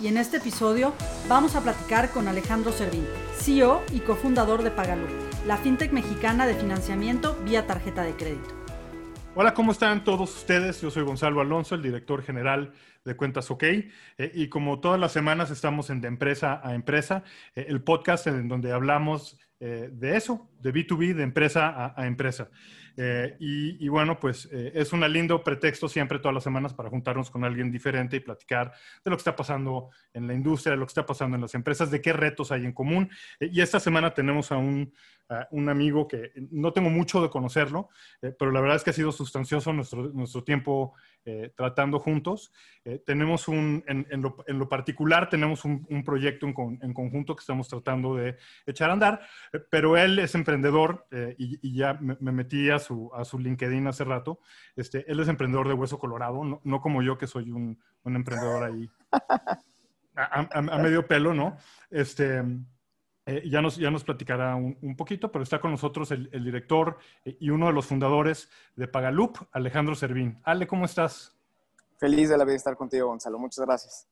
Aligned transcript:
y 0.00 0.08
en 0.08 0.16
este 0.18 0.38
episodio 0.38 0.94
vamos 1.28 1.56
a 1.56 1.62
platicar 1.62 2.10
con 2.10 2.28
Alejandro 2.28 2.72
Servín, 2.72 3.06
CEO 3.38 3.82
y 3.92 4.00
cofundador 4.00 4.62
de 4.62 4.70
Pagalú, 4.70 5.06
la 5.46 5.56
fintech 5.56 5.92
mexicana 5.92 6.46
de 6.46 6.54
financiamiento 6.54 7.36
vía 7.44 7.66
tarjeta 7.66 8.02
de 8.02 8.14
crédito. 8.14 8.54
Hola, 9.34 9.54
¿cómo 9.54 9.72
están 9.72 10.02
todos 10.02 10.34
ustedes? 10.34 10.80
Yo 10.80 10.90
soy 10.90 11.02
Gonzalo 11.04 11.40
Alonso, 11.40 11.74
el 11.74 11.82
director 11.82 12.22
general 12.22 12.72
de 13.04 13.16
Cuentas 13.16 13.50
OK. 13.50 13.62
Eh, 13.64 13.92
y 14.34 14.48
como 14.48 14.80
todas 14.80 14.98
las 14.98 15.12
semanas 15.12 15.50
estamos 15.50 15.90
en 15.90 16.00
De 16.00 16.08
Empresa 16.08 16.60
a 16.64 16.74
Empresa, 16.74 17.22
eh, 17.54 17.66
el 17.68 17.82
podcast 17.82 18.26
en 18.28 18.48
donde 18.48 18.72
hablamos 18.72 19.38
eh, 19.60 19.90
de 19.92 20.16
eso, 20.16 20.48
de 20.60 20.72
B2B, 20.72 21.14
de 21.14 21.22
empresa 21.22 21.94
a 21.94 22.06
empresa. 22.06 22.48
Eh, 22.96 23.36
y, 23.38 23.88
bueno, 23.88 24.18
pues 24.18 24.48
eh, 24.50 24.72
es 24.74 24.92
un 24.92 25.00
lindo 25.12 25.42
pretexto 25.44 25.88
siempre 25.88 26.18
todas 26.18 26.34
las 26.34 26.44
semanas 26.44 26.72
para 26.72 26.88
juntarnos 26.88 27.30
con 27.30 27.44
alguien 27.44 27.70
diferente 27.70 28.16
y 28.16 28.20
platicar 28.20 28.72
de 29.04 29.10
lo 29.10 29.16
que 29.16 29.20
está 29.20 29.36
pasando 29.36 29.90
en 30.14 30.26
la 30.26 30.34
industria, 30.34 30.72
de 30.72 30.78
lo 30.78 30.86
que 30.86 30.90
está 30.90 31.04
pasando 31.04 31.34
en 31.34 31.42
las 31.42 31.54
empresas, 31.54 31.90
de 31.90 32.00
qué 32.00 32.12
retos 32.12 32.52
hay 32.52 32.64
en 32.64 32.72
común. 32.72 33.10
Eh, 33.40 33.50
y 33.52 33.60
esta 33.60 33.80
semana 33.80 34.14
tenemos 34.14 34.50
a 34.50 34.56
un, 34.56 34.92
un, 35.50 35.68
amigo 35.68 36.06
que 36.06 36.32
no 36.50 36.72
tengo 36.72 36.90
mucho 36.90 37.20
de 37.22 37.30
conocerlo, 37.30 37.88
pero 38.20 38.50
la 38.52 38.60
verdad 38.60 38.76
es 38.76 38.84
que 38.84 38.90
ha 38.90 38.92
sido 38.94 39.12
sustancioso 39.12 39.72
nuestro, 39.72 40.08
nuestro 40.10 40.44
tiempo 40.44 40.94
tratando 41.56 41.98
juntos. 41.98 42.52
tenemos 43.04 43.48
un, 43.48 43.82
en, 43.88 44.22
lo, 44.22 44.68
particular, 44.68 45.28
tenemos 45.28 45.64
un, 45.64 46.04
proyecto 46.04 46.46
en, 46.46 46.94
conjunto 46.94 47.34
que 47.34 47.40
estamos 47.40 47.68
tratando 47.68 48.14
de 48.14 48.36
echar 48.66 48.90
a 48.90 48.92
andar, 48.92 49.20
pero 49.70 49.96
él 49.96 50.18
es 50.20 50.34
emprendedor 50.36 51.06
y, 51.36 51.58
y, 51.60 51.76
ya 51.76 51.94
me, 51.94 52.16
me 52.20 52.30
metí 52.30 52.70
a 52.70 52.78
su, 52.78 53.10
a 53.12 53.24
su 53.24 53.38
LinkedIn 53.38 53.86
hace 53.88 54.04
rato. 54.04 54.40
Este, 54.76 55.10
él 55.10 55.20
es 55.20 55.28
emprendedor 55.28 55.68
de 55.68 55.74
hueso 55.74 55.98
colorado, 55.98 56.60
no, 56.62 56.80
como 56.80 57.02
yo 57.02 57.18
que 57.18 57.26
soy 57.26 57.50
un, 57.50 57.78
un 58.04 58.16
emprendedor 58.16 58.64
ahí 58.64 58.88
a, 60.16 60.78
medio 60.78 61.06
pelo, 61.06 61.34
¿no? 61.34 61.56
Este, 61.90 62.42
eh, 63.26 63.42
ya, 63.48 63.60
nos, 63.60 63.76
ya 63.76 63.90
nos 63.90 64.04
platicará 64.04 64.54
un, 64.54 64.96
poquito, 64.96 65.32
pero 65.32 65.42
está 65.42 65.60
con 65.60 65.72
nosotros 65.72 66.12
el, 66.12 66.28
el, 66.32 66.44
director 66.44 66.98
eh, 67.24 67.36
y 67.40 67.50
uno 67.50 67.66
de 67.66 67.72
los 67.72 67.86
fundadores 67.86 68.48
de 68.76 68.86
Pagalup, 68.86 69.38
Alejandro 69.50 69.96
Servín. 69.96 70.38
Ale, 70.44 70.66
¿cómo 70.66 70.84
estás? 70.84 71.36
Feliz 71.98 72.28
de 72.28 72.38
la 72.38 72.44
vida 72.44 72.52
de 72.52 72.58
estar 72.58 72.76
contigo, 72.76 73.08
Gonzalo. 73.08 73.38
Muchas 73.38 73.64
gracias. 73.66 74.08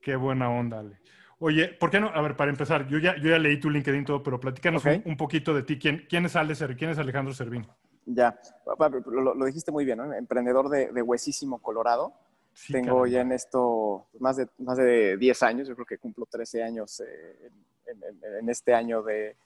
Qué 0.00 0.16
buena 0.16 0.50
onda, 0.50 0.80
Ale. 0.80 1.00
Oye, 1.40 1.68
¿por 1.68 1.90
qué 1.90 2.00
no? 2.00 2.08
A 2.08 2.20
ver, 2.20 2.36
para 2.36 2.50
empezar, 2.50 2.88
yo 2.88 2.98
ya, 2.98 3.16
yo 3.16 3.30
ya 3.30 3.38
leí 3.38 3.60
tu 3.60 3.70
LinkedIn 3.70 4.04
todo, 4.04 4.22
pero 4.22 4.40
platícanos 4.40 4.84
un, 4.84 5.16
poquito 5.16 5.54
de 5.54 5.62
ti. 5.62 5.78
¿Quién, 5.78 6.04
quién, 6.08 6.26
es 6.26 6.34
Ale, 6.34 6.54
¿Quién 6.76 6.90
es 6.90 6.98
Alejandro 6.98 7.32
Servín? 7.32 7.66
Ya, 8.04 8.38
lo, 9.06 9.44
dijiste 9.44 9.70
muy 9.70 9.84
bien, 9.84 9.98
¿no? 9.98 10.12
Emprendedor 10.12 10.68
de, 10.68 11.02
Huesísimo, 11.02 11.62
Colorado. 11.62 12.12
Tengo 12.72 13.06
ya 13.06 13.20
en 13.20 13.30
esto 13.30 14.08
más 14.18 14.36
de, 14.36 14.48
más 14.58 14.76
de 14.76 15.16
10 15.16 15.42
años, 15.44 15.68
yo 15.68 15.74
creo 15.74 15.86
que 15.86 15.98
cumplo 15.98 16.26
13 16.26 16.64
años 16.64 16.98
eh, 17.00 17.46
en, 17.46 17.52
este 18.48 18.74
año 18.74 19.02
de, 19.02 19.36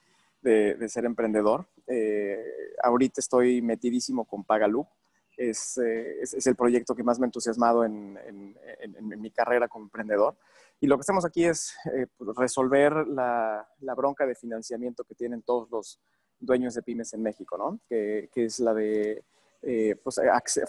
de, 0.43 0.89
ser 0.89 1.05
emprendedor. 1.05 1.67
Eh, 1.87 2.45
ahorita 2.83 3.21
estoy 3.21 3.63
metidísimo 3.63 4.25
con 4.25 4.45
Pagalup. 4.45 4.89
Es, 5.37 5.79
eh, 5.79 6.21
es, 6.21 6.35
es, 6.35 6.47
el 6.47 6.57
proyecto 6.57 6.95
que 6.95 7.03
más 7.03 7.19
me 7.19 7.25
ha 7.25 7.29
entusiasmado 7.29 7.85
en, 7.85 8.19
en, 8.27 9.21
mi 9.21 9.31
carrera 9.31 9.67
como 9.69 9.87
emprendedor. 9.87 10.37
Y 10.81 10.87
lo 10.87 10.97
que 10.97 11.03
hacemos 11.03 11.25
aquí 11.25 11.45
es 11.45 11.75
pues, 12.19 12.37
resolver 12.37 13.07
la, 13.07 13.67
la, 13.81 13.95
bronca 13.95 14.27
de 14.27 14.35
financiamiento 14.35 15.05
que 15.05 15.15
tienen 15.15 15.43
todos 15.43 15.71
los, 15.71 16.01
dueños 16.43 16.75
de 16.75 16.83
pymes 16.83 17.15
en 17.15 17.23
México, 17.23 17.57
¿no? 17.57 17.79
Que, 17.89 18.29
es 18.35 18.59
la 18.59 18.75
de 18.75 19.25
eh, 19.63 19.97
pues, 20.03 20.21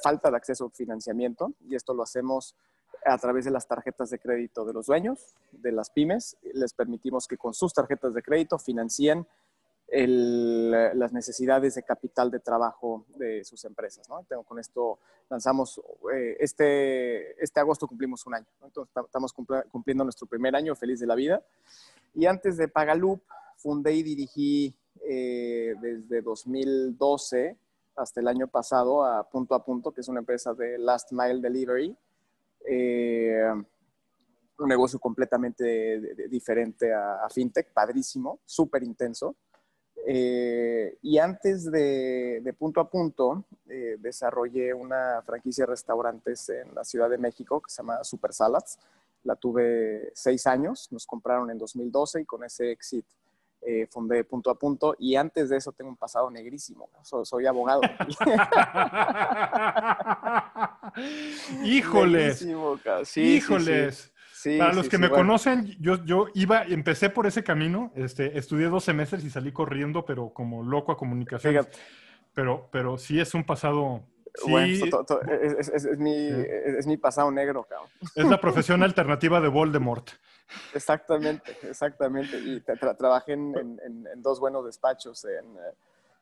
falta 0.01 0.29
de 0.29 0.37
acceso 0.37 0.65
a 0.65 0.69
financiamiento 0.69 1.53
y 1.67 1.75
esto 1.75 1.93
lo 1.93 2.03
hacemos 2.03 2.55
a 3.05 3.17
través 3.17 3.45
de 3.45 3.51
las 3.51 3.67
tarjetas 3.67 4.09
de 4.09 4.19
crédito 4.19 4.65
de 4.65 4.73
los 4.73 4.87
dueños 4.87 5.35
de 5.51 5.71
las 5.71 5.89
pymes. 5.89 6.37
Les 6.53 6.73
permitimos 6.73 7.27
que 7.27 7.37
con 7.37 7.53
sus 7.53 7.73
tarjetas 7.73 8.13
de 8.13 8.21
crédito 8.21 8.57
financien 8.57 9.27
las 9.95 11.13
necesidades 11.13 11.75
de 11.75 11.83
capital 11.83 12.31
de 12.31 12.39
trabajo 12.39 13.05
de 13.15 13.43
sus 13.43 13.63
empresas. 13.65 14.09
¿no? 14.09 14.25
con 14.43 14.57
esto 14.57 14.97
lanzamos, 15.29 15.79
eh, 16.13 16.37
este, 16.39 17.41
este 17.43 17.59
agosto 17.59 17.87
cumplimos 17.87 18.25
un 18.25 18.35
año. 18.35 18.47
Entonces 18.63 18.91
estamos 19.05 19.33
cumpliendo 19.33 20.03
nuestro 20.03 20.25
primer 20.25 20.55
año 20.55 20.75
feliz 20.75 20.99
de 20.99 21.07
la 21.07 21.15
vida. 21.15 21.43
Y 22.15 22.25
antes 22.25 22.57
de 22.57 22.67
Pagaloop, 22.67 23.21
fundé 23.57 23.93
y 23.93 24.03
dirigí 24.03 24.75
eh, 25.07 25.75
desde 25.79 26.21
2012 26.21 27.57
hasta 27.95 28.19
el 28.19 28.27
año 28.27 28.47
pasado 28.47 29.03
a 29.03 29.29
Punto 29.29 29.53
a 29.53 29.63
Punto, 29.63 29.91
que 29.91 30.01
es 30.01 30.07
una 30.07 30.19
empresa 30.19 30.53
de 30.53 30.77
Last 30.77 31.11
Mile 31.11 31.39
Delivery. 31.39 31.95
Eh, 32.67 33.51
un 34.59 34.69
negocio 34.69 34.99
completamente 34.99 36.27
diferente 36.29 36.93
a, 36.93 37.27
FinTech, 37.29 37.73
padrísimo, 37.73 38.39
súper 38.45 38.83
intenso. 38.83 39.35
Eh, 40.05 40.97
y 41.01 41.17
antes 41.17 41.69
de, 41.71 42.55
Punto 42.57 42.79
a 42.79 42.89
Punto, 42.89 43.45
desarrollé 43.99 44.73
una 44.73 45.21
franquicia 45.25 45.63
de 45.63 45.71
restaurantes 45.71 46.49
en 46.49 46.73
la 46.75 46.83
Ciudad 46.83 47.09
de 47.09 47.17
México 47.17 47.61
que 47.61 47.71
se 47.71 47.81
llama 47.81 48.03
Super 48.03 48.33
Salads. 48.33 48.77
La 49.23 49.35
tuve 49.35 50.11
seis 50.13 50.45
años, 50.45 50.89
nos 50.91 51.05
compraron 51.05 51.49
en 51.49 51.57
2012 51.57 52.21
y 52.21 52.25
con 52.25 52.43
ese 52.43 52.71
éxito 52.71 53.13
eh, 53.65 53.87
fundé 53.89 54.23
punto 54.23 54.49
a 54.49 54.55
punto 54.55 54.95
y 54.97 55.15
antes 55.15 55.49
de 55.49 55.57
eso 55.57 55.71
tengo 55.71 55.89
un 55.89 55.97
pasado 55.97 56.29
negrísimo. 56.29 56.89
soy 57.23 57.45
abogado. 57.45 57.81
híjoles. 61.63 62.45
híjoles. 63.15 64.13
Para 64.57 64.73
los 64.73 64.89
que 64.89 64.97
me 64.97 65.09
conocen, 65.09 65.77
yo, 65.79 66.03
yo 66.03 66.27
iba, 66.33 66.63
empecé 66.63 67.09
por 67.09 67.27
ese 67.27 67.43
camino, 67.43 67.93
este, 67.95 68.37
estudié 68.37 68.67
dos 68.67 68.83
semestres 68.83 69.23
y 69.23 69.29
salí 69.29 69.53
corriendo, 69.53 70.05
pero 70.05 70.33
como 70.33 70.63
loco 70.63 70.91
a 70.91 70.97
comunicación. 70.97 71.65
Pero, 72.33 72.67
pero 72.71 72.97
sí 72.97 73.19
es 73.19 73.33
un 73.33 73.45
pasado 73.45 74.03
Sí. 74.35 74.51
es, 74.51 75.99
mi, 75.99 76.27
es, 76.27 76.87
mi, 76.87 76.97
pasado 76.97 77.31
negro, 77.31 77.67
cabrón. 77.69 77.87
Es 78.15 78.25
la 78.25 78.37
profesión 78.41 78.81
alternativa 78.81 79.39
de 79.39 79.47
Voldemort. 79.47 80.09
Exactamente, 80.73 81.57
exactamente. 81.63 82.37
Y 82.37 82.61
trabajé 82.61 83.33
en, 83.33 83.77
dos 84.17 84.39
buenos 84.39 84.65
despachos 84.65 85.25
en, 85.25 85.45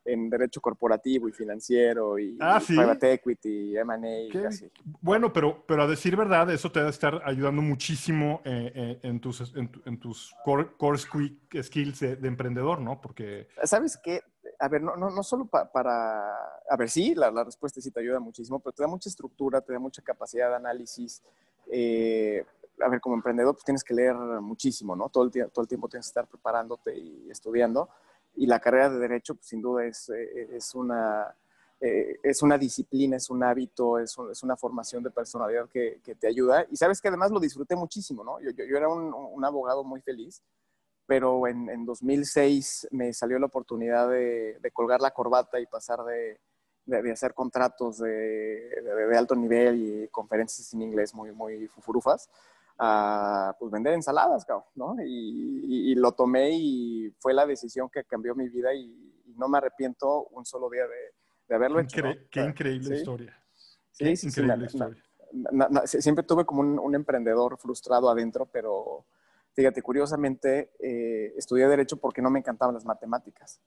en, 0.06 0.30
Derecho 0.30 0.62
Corporativo 0.62 1.28
y 1.28 1.32
Financiero 1.32 2.18
y 2.18 2.38
ah, 2.40 2.60
¿sí? 2.60 2.76
Private 2.76 3.14
Equity, 3.14 3.78
M&A 3.78 4.48
así. 4.48 4.72
Bueno, 5.02 5.32
pero, 5.34 5.64
pero 5.66 5.84
a 5.84 5.88
decir 5.88 6.16
verdad, 6.16 6.50
eso 6.52 6.72
te 6.72 6.82
va 6.82 6.88
a 6.88 6.92
estar 6.92 7.22
ayudando 7.26 7.62
muchísimo 7.62 8.42
eh, 8.46 8.72
eh, 8.74 9.00
en 9.04 9.20
tus, 9.20 9.54
en, 9.56 10.00
tus 10.00 10.34
core, 10.44 10.72
core 10.78 10.98
skills 10.98 12.00
de, 12.00 12.16
de, 12.16 12.28
emprendedor, 12.28 12.80
¿no? 12.80 13.02
Porque... 13.02 13.48
¿Sabes 13.64 13.98
qué? 13.98 14.22
a 14.62 14.68
ver, 14.68 14.82
no, 14.82 14.96
no, 14.96 15.10
no 15.10 15.24
solo 15.24 15.46
para, 15.48 16.36
a 16.70 16.78
ver, 16.78 16.88
sí, 16.88 17.16
la, 17.16 17.32
la, 17.32 17.44
respuesta 17.44 17.82
sí 17.82 17.90
te 17.90 18.00
ayuda 18.00 18.20
muchísimo, 18.20 18.60
pero 18.60 18.74
te 18.74 18.84
da 18.84 18.88
mucha 18.88 19.10
estructura, 19.10 19.60
te 19.60 19.74
da 19.74 19.80
mucha 19.80 20.04
capacidad 20.04 20.50
de 20.50 20.56
análisis. 20.56 21.24
Eh, 21.72 22.46
a 22.84 22.90
ver, 22.90 23.00
como 23.00 23.16
emprendedor, 23.16 23.54
pues 23.54 23.64
tienes 23.64 23.84
que 23.84 23.94
leer 23.94 24.16
muchísimo, 24.16 24.96
¿no? 24.96 25.10
Todo 25.10 25.26
el, 25.26 25.32
todo 25.52 25.62
el 25.64 25.68
tiempo 25.68 25.88
tienes 25.88 26.08
que 26.08 26.12
estar 26.12 26.28
preparándote 26.28 26.98
y 26.98 27.30
estudiando. 27.30 27.90
Y 28.36 28.46
la 28.46 28.60
carrera 28.60 28.90
de 28.90 29.00
Derecho, 29.00 29.36
pues, 29.36 29.48
sin 29.48 29.62
duda, 29.62 29.86
es, 29.86 30.10
eh, 30.10 30.50
es, 30.56 30.74
una, 30.74 31.36
eh, 31.80 32.18
es 32.24 32.42
una 32.42 32.58
disciplina, 32.58 33.18
es 33.18 33.30
un 33.30 33.44
hábito, 33.44 34.00
es, 34.00 34.16
es 34.32 34.44
una 34.44 34.56
formación 34.56 35.04
de 35.04 35.12
personalidad 35.12 35.70
que, 35.70 36.00
que, 36.04 36.16
te 36.16 36.28
ayuda. 36.28 36.66
Y 36.70 36.78
sabes 36.78 37.02
que 37.02 37.10
además 37.10 37.32
lo 37.32 37.40
disfruté 37.40 37.76
muchísimo, 37.76 38.24
¿no? 38.24 38.40
Yo, 38.40 38.52
yo, 38.52 38.66
yo 38.66 38.78
era 38.78 38.88
un, 38.88 39.14
un 39.14 39.46
abogado 39.46 39.84
muy 39.84 40.02
feliz 40.02 40.42
pero 41.12 41.46
en, 41.46 41.70
en 41.70 41.84
2006 41.84 42.88
me 42.92 43.12
salió 43.12 43.38
la 43.38 43.48
oportunidad 43.48 44.10
de, 44.10 44.58
colgar 44.72 45.02
la 45.02 45.12
corbata 45.12 45.60
y 45.60 45.66
pasar 45.66 46.00
de, 46.06 46.40
de, 46.86 47.12
hacer 47.12 47.34
contratos 47.34 47.98
de, 48.00 49.14
alto 49.18 49.36
nivel 49.36 50.06
y 50.06 50.08
conferencias 50.08 50.74
en 50.74 50.84
inglés 50.84 51.14
muy, 51.14 51.34
muy 51.34 51.68
fufurufas 51.68 52.30
a 52.84 53.56
pues, 53.60 53.72
vender 53.72 53.94
ensaladas, 53.94 54.46
¿no? 54.76 54.96
Y, 55.06 55.94
lo 55.96 56.14
tomé 56.14 56.50
y 56.54 57.14
fue 57.20 57.34
la 57.34 57.46
decisión 57.46 57.90
que 57.90 58.04
cambió 58.06 58.34
mi 58.34 58.50
vida 58.50 58.74
y, 58.74 59.08
no 59.38 59.48
me 59.48 59.60
arrepiento 59.60 60.26
un 60.28 60.46
solo 60.46 60.70
día 60.70 60.84
de, 60.86 61.56
haberlo 61.56 61.80
hecho. 61.80 62.04
Qué 62.30 62.42
increíble 62.42 62.98
historia. 62.98 63.44
Sí, 63.92 64.04
qué 64.04 64.28
increíble 64.28 64.66
historia. 64.66 65.04
siempre 65.86 66.24
tuve 66.24 66.46
como 66.46 66.62
un, 66.62 66.78
un, 66.78 66.96
emprendedor 66.96 67.58
frustrado 67.58 68.10
adentro, 68.10 68.46
pero 68.46 69.06
Fíjate, 69.54 69.82
curiosamente, 69.82 70.72
eh, 70.80 71.34
estudié 71.36 71.68
Derecho 71.68 71.98
porque 71.98 72.22
no 72.22 72.30
me 72.30 72.40
encantaban 72.40 72.74
las 72.74 72.86
matemáticas. 72.86 73.60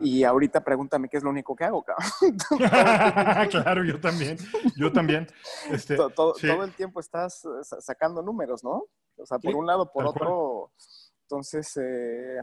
Y 0.00 0.22
ahorita 0.22 0.62
pregúntame 0.62 1.08
qué 1.08 1.16
es 1.16 1.24
lo 1.24 1.30
único 1.30 1.56
que 1.56 1.64
hago, 1.64 1.82
cabrón. 1.82 2.06
claro, 3.50 3.84
yo 3.84 4.00
también. 4.00 4.38
Yo 4.76 4.92
también. 4.92 5.26
Este, 5.70 5.96
todo, 5.96 6.34
el 6.62 6.72
tiempo 6.74 7.00
estás 7.00 7.44
eh, 7.44 7.80
sacando 7.80 8.22
números, 8.22 8.62
¿no? 8.62 8.84
O 9.16 9.26
sea, 9.26 9.38
por 9.38 9.54
un 9.54 9.66
lado, 9.66 9.90
por 9.92 10.06
otro. 10.06 10.72
Entonces, 11.22 11.76
eh, 11.76 12.40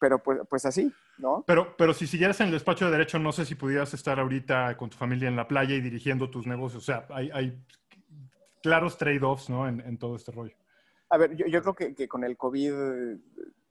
pero 0.00 0.20
pues, 0.20 0.40
pues 0.48 0.66
así, 0.66 0.92
¿no? 1.18 1.44
Pero, 1.46 1.76
pero 1.76 1.94
si 1.94 2.06
siguieras 2.06 2.40
en 2.40 2.46
el 2.46 2.52
despacho 2.52 2.86
de 2.86 2.92
derecho, 2.92 3.18
no 3.18 3.30
sé 3.30 3.44
si 3.44 3.54
pudieras 3.54 3.94
estar 3.94 4.18
ahorita 4.18 4.76
con 4.76 4.90
tu 4.90 4.96
familia 4.96 5.28
en 5.28 5.36
la 5.36 5.46
playa 5.46 5.76
y 5.76 5.80
dirigiendo 5.80 6.30
tus 6.30 6.46
negocios. 6.46 6.82
O 6.82 6.86
sea, 6.86 7.06
hay, 7.10 7.30
hay 7.32 7.64
claros 8.62 8.98
trade-offs, 8.98 9.50
¿no? 9.50 9.68
En, 9.68 9.80
en, 9.80 9.98
todo 9.98 10.16
este 10.16 10.32
rollo. 10.32 10.56
A 11.10 11.18
ver, 11.18 11.36
yo, 11.36 11.46
yo 11.46 11.62
creo 11.62 11.74
que, 11.74 11.94
que, 11.94 12.08
con 12.08 12.24
el 12.24 12.36
COVID 12.36 12.72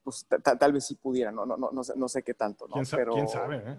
pues 0.10 0.26
tal 0.42 0.74
vez 0.74 0.86
sí 0.86 0.96
pudiera, 0.96 1.32
no, 1.32 1.46
no, 1.46 1.56
no, 1.56 1.70
no, 1.72 1.84
sé, 1.84 1.94
no 1.96 2.10
sé 2.10 2.24
qué 2.24 2.34
tanto, 2.34 2.68
¿no? 2.68 2.74
¿Quién, 2.74 2.86
pero, 2.92 3.14
¿quién 3.14 3.28
sabe? 3.28 3.58
Eh? 3.58 3.78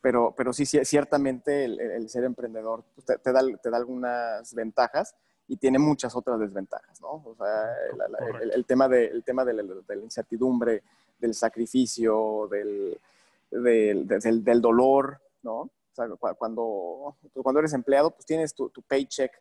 Pero, 0.00 0.34
pero 0.36 0.52
sí, 0.52 0.66
ciertamente 0.66 1.64
el, 1.64 2.08
ser 2.08 2.24
emprendedor 2.24 2.84
pues, 2.94 3.06
te, 3.06 3.32
da, 3.32 3.40
te 3.62 3.70
da 3.70 3.76
algunas 3.76 4.54
ventajas 4.54 5.14
y 5.46 5.56
tiene 5.56 5.78
muchas 5.78 6.14
otras 6.16 6.38
desventajas, 6.40 7.00
¿no? 7.00 7.22
O 7.24 7.34
sea, 7.36 7.72
el, 8.52 8.64
tema, 8.66 8.88
de, 8.88 9.06
el 9.06 9.24
tema 9.24 9.44
de 9.44 9.54
la, 9.54 9.64
incertidumbre, 9.96 10.82
del 11.18 11.34
sacrificio, 11.34 12.48
del, 12.50 12.98
del, 13.50 14.06
del, 14.06 14.60
dolor, 14.60 15.20
¿no? 15.42 15.60
O 15.60 15.70
sea, 15.92 16.06
cuando, 16.34 17.16
cuando 17.42 17.60
eres 17.60 17.72
empleado, 17.72 18.10
pues 18.10 18.26
tienes 18.26 18.54
tu, 18.54 18.68
tu 18.70 18.82
paycheck 18.82 19.32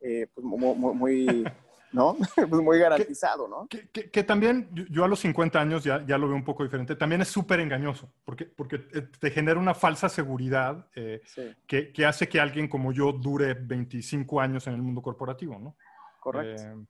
eh, 0.00 0.26
pues, 0.34 0.44
muy, 0.44 0.74
muy 0.94 1.44
¿no? 1.92 2.16
pues 2.36 2.62
muy 2.62 2.78
garantizado, 2.78 3.46
¿no? 3.48 3.68
Que, 3.68 4.24
también 4.24 4.68
yo 4.90 5.04
a 5.04 5.08
los 5.08 5.20
50 5.20 5.60
años 5.60 5.84
ya, 5.84 6.04
ya 6.04 6.18
lo 6.18 6.26
veo 6.26 6.36
un 6.36 6.44
poco 6.44 6.62
diferente. 6.62 6.96
También 6.96 7.20
es 7.20 7.28
súper 7.28 7.60
engañoso, 7.60 8.12
porque, 8.24 8.46
porque 8.46 8.78
te 8.78 9.30
genera 9.30 9.58
una 9.58 9.74
falsa 9.74 10.08
seguridad 10.08 10.86
eh, 10.94 11.22
que, 11.66 11.92
que, 11.92 12.06
hace 12.06 12.28
que 12.28 12.40
alguien 12.40 12.68
como 12.68 12.92
yo 12.92 13.12
dure 13.12 13.54
25 13.54 14.40
años 14.40 14.66
en 14.66 14.74
el 14.74 14.82
mundo 14.82 15.02
corporativo, 15.02 15.58
¿no? 15.58 15.76
Correcto. 16.20 16.62
Eh, 16.62 16.86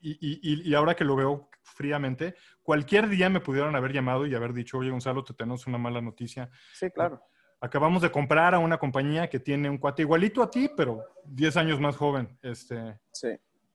y, 0.00 0.10
y, 0.20 0.70
y, 0.70 0.74
ahora 0.74 0.94
que 0.94 1.04
lo 1.04 1.16
veo 1.16 1.48
fríamente, 1.60 2.36
cualquier 2.62 3.08
día 3.08 3.28
me 3.28 3.40
pudieron 3.40 3.74
haber 3.74 3.92
llamado 3.92 4.26
y 4.26 4.34
haber 4.34 4.52
dicho, 4.52 4.78
oye 4.78 4.90
Gonzalo, 4.90 5.24
te 5.24 5.34
tenemos 5.34 5.66
una 5.66 5.78
mala 5.78 6.00
noticia. 6.00 6.48
Sí, 6.72 6.88
claro. 6.90 7.20
Acabamos 7.60 8.02
de 8.02 8.12
comprar 8.12 8.54
a 8.54 8.60
una 8.60 8.78
compañía 8.78 9.28
que 9.28 9.40
tiene 9.40 9.68
un 9.68 9.78
cuate 9.78 10.02
igualito 10.02 10.40
a 10.44 10.50
ti, 10.50 10.70
pero 10.76 11.02
10 11.24 11.56
años 11.56 11.80
más 11.80 11.96
joven. 11.96 12.38
Este, 12.40 13.00
sí 13.10 13.30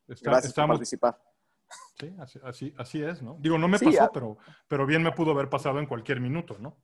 Gracias 0.08 0.54
por 0.54 0.68
participar. 0.68 1.18
Sí, 2.00 2.16
así, 2.20 2.74
así, 2.78 3.04
es, 3.04 3.22
¿no? 3.22 3.38
Digo, 3.40 3.58
no 3.58 3.68
me 3.68 3.80
pasó, 3.80 4.10
pero, 4.14 4.38
pero 4.68 4.86
bien 4.86 5.02
me 5.02 5.12
pudo 5.12 5.32
haber 5.32 5.50
pasado 5.50 5.80
en 5.80 5.86
cualquier 5.86 6.20
minuto, 6.20 6.58
¿no? 6.60 6.76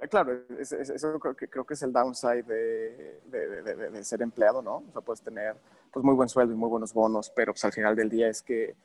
Eh, 0.00 0.08
claro, 0.08 0.44
eso 0.58 1.18
creo 1.18 1.34
que, 1.34 1.48
creo 1.48 1.64
que 1.64 1.74
es 1.74 1.82
el 1.82 1.92
downside 1.92 2.44
de, 2.44 3.20
de, 3.24 4.04
ser 4.04 4.22
empleado, 4.22 4.60
¿no? 4.62 4.84
O 4.88 4.92
sea, 4.92 5.00
puedes 5.00 5.22
tener 5.22 5.56
pues, 5.92 6.04
muy 6.04 6.14
buen 6.14 6.28
sueldo 6.28 6.52
y 6.52 6.56
muy 6.56 6.68
buenos 6.68 6.92
bonos, 6.92 7.30
pero 7.34 7.52
pues, 7.52 7.64
al 7.64 7.72
final 7.72 7.96
del 7.96 8.08
día 8.10 8.28
es 8.28 8.42
que, 8.42 8.76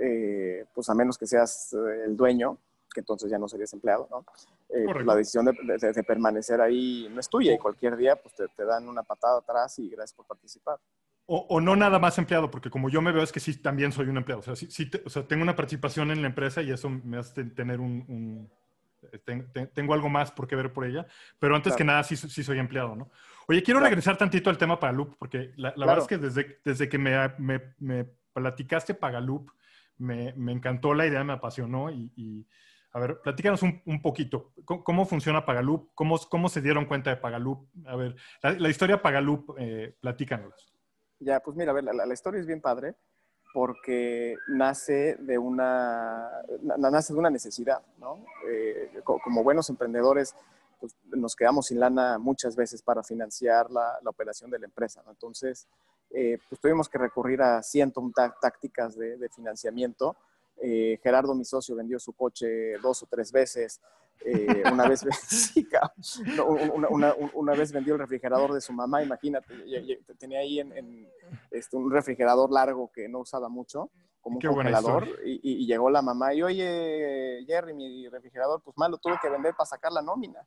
eh, 0.00 0.64
pues 0.74 0.88
a 0.88 0.94
menos 0.94 1.18
que 1.18 1.26
seas 1.26 1.72
eh, 1.72 2.04
el 2.04 2.16
dueño, 2.16 2.58
que 2.92 3.00
entonces 3.00 3.30
ya 3.30 3.38
no 3.38 3.48
serías 3.48 3.72
empleado, 3.72 4.08
¿no? 4.10 4.22
Pues, 4.22 5.04
la 5.04 5.14
decisión 5.16 5.44
de, 5.44 6.04
permanecer 6.04 6.60
ahí 6.60 7.08
no 7.10 7.20
es 7.20 7.28
tuya 7.28 7.52
y 7.52 7.58
cualquier 7.58 7.96
día 7.96 8.16
pues 8.16 8.34
te, 8.34 8.48
te 8.48 8.64
dan 8.64 8.88
una 8.88 9.02
patada 9.02 9.38
atrás 9.38 9.78
y 9.78 9.88
gracias 9.90 10.14
por 10.14 10.26
participar. 10.26 10.78
O, 11.28 11.60
no 11.60 11.74
nada 11.74 11.98
más 11.98 12.18
empleado, 12.18 12.52
porque 12.52 12.70
como 12.70 12.88
yo 12.88 13.02
me 13.02 13.10
veo 13.10 13.24
es 13.24 13.32
que 13.32 13.40
sí, 13.40 13.56
también 13.56 13.90
soy 13.90 14.08
un 14.08 14.16
empleado. 14.16 14.40
O 14.40 14.44
sea, 14.44 14.54
sí, 14.54 14.88
o 15.04 15.10
sea 15.10 15.26
tengo 15.26 15.42
una 15.42 15.56
participación 15.56 16.12
en 16.12 16.22
la 16.22 16.28
empresa 16.28 16.62
y 16.62 16.70
eso 16.70 16.88
me 16.88 17.18
hace 17.18 17.44
tener 17.46 17.80
un... 17.80 18.48
Eh, 19.12 19.68
tengo 19.74 19.94
algo 19.94 20.08
más 20.08 20.30
por 20.30 20.46
qué 20.46 20.56
ver 20.56 20.72
por 20.72 20.84
ella, 20.84 21.06
pero 21.38 21.56
antes 21.56 21.74
que 21.74 21.84
nada 21.84 22.02
sí, 22.04 22.16
sí, 22.16 22.44
soy 22.44 22.58
empleado, 22.58 22.94
¿no? 22.94 23.10
Oye, 23.48 23.62
quiero 23.62 23.80
regresar 23.80 24.16
tantito 24.16 24.50
al 24.50 24.58
tema 24.58 24.78
Pagaloop, 24.78 25.16
porque 25.18 25.52
la, 25.56 25.72
verdad 25.76 25.98
es 25.98 26.06
que 26.06 26.18
desde, 26.18 26.60
desde 26.64 26.88
que 26.88 26.98
me, 26.98 27.16
me, 27.38 27.74
me 27.78 28.04
platicaste 28.32 28.94
Pagaloop, 28.94 29.50
me, 29.98 30.32
me, 30.34 30.52
encantó 30.52 30.94
la 30.94 31.06
idea, 31.06 31.24
me 31.24 31.32
apasionó 31.32 31.90
y, 31.90 32.46
a 32.92 32.98
ver, 32.98 33.20
platícanos 33.20 33.62
un, 33.62 33.82
un 33.84 34.00
poquito. 34.00 34.52
¿Cómo, 34.64 35.06
funciona 35.06 35.44
Pagaloop? 35.44 35.90
¿Cómo, 35.94 36.18
¿Cómo 36.18 36.48
se 36.48 36.60
dieron 36.60 36.86
cuenta 36.86 37.10
de 37.10 37.16
Pagaloop? 37.16 37.68
A 37.86 37.96
ver, 37.96 38.16
la, 38.42 38.68
historia 38.68 39.02
Pagaloop, 39.02 39.56
eh, 39.58 39.96
platícanos. 40.00 40.75
Ya, 41.18 41.40
pues 41.40 41.56
mira, 41.56 41.70
a 41.70 41.74
ver, 41.74 41.84
la, 41.84 42.12
historia 42.12 42.40
es 42.40 42.46
bien 42.46 42.60
padre 42.60 42.94
porque 43.54 44.36
nace 44.48 45.16
de 45.18 45.38
una, 45.38 46.30
nace 46.78 47.14
de 47.14 47.18
una 47.18 47.30
necesidad, 47.30 47.82
¿no? 47.98 48.24
Eh, 48.48 49.00
como 49.04 49.42
buenos 49.42 49.70
emprendedores, 49.70 50.34
pues 50.78 50.94
nos 51.06 51.34
quedamos 51.34 51.68
sin 51.68 51.80
lana 51.80 52.18
muchas 52.18 52.54
veces 52.54 52.82
para 52.82 53.02
financiar 53.02 53.70
la, 53.70 53.98
la 54.02 54.10
operación 54.10 54.50
de 54.50 54.58
la 54.58 54.66
empresa. 54.66 55.02
Entonces, 55.08 55.66
eh, 56.10 56.38
pues 56.48 56.60
tuvimos 56.60 56.88
que 56.88 56.98
recurrir 56.98 57.42
a 57.42 57.62
cientos 57.62 58.04
tácticas 58.40 58.96
de, 58.96 59.16
de 59.16 59.28
financiamiento. 59.28 60.16
Eh, 60.62 60.98
Gerardo, 61.02 61.34
mi 61.34 61.44
socio, 61.44 61.76
vendió 61.76 61.98
su 61.98 62.12
coche 62.12 62.78
dos 62.78 63.02
o 63.02 63.06
tres 63.06 63.32
veces. 63.32 63.80
Eh, 64.24 64.62
una, 64.72 64.88
vez, 64.88 65.04
una, 67.34 67.52
vez 67.52 67.72
vendió 67.72 67.94
el 67.94 68.00
refrigerador 68.00 68.52
de 68.52 68.60
su 68.60 68.72
mamá, 68.72 69.02
imagínate, 69.02 69.54
tenía 70.18 70.40
ahí 70.40 70.58
en, 70.58 71.08
este, 71.50 71.76
un 71.76 71.90
refrigerador 71.90 72.50
largo 72.50 72.90
que 72.92 73.08
no 73.08 73.20
usaba 73.20 73.48
mucho, 73.48 73.90
como 74.20 74.38
un 74.38 74.42
congelador, 74.42 75.06
y, 75.24 75.64
llegó 75.66 75.90
la 75.90 76.02
mamá 76.02 76.34
y, 76.34 76.42
oye, 76.42 77.44
Jerry, 77.46 77.72
mi 77.72 78.08
refrigerador, 78.08 78.60
pues 78.62 78.76
malo, 78.76 78.98
tuve 78.98 79.16
que 79.22 79.30
vender 79.30 79.54
para 79.54 79.66
sacar 79.66 79.92
la 79.92 80.02
nómina, 80.02 80.40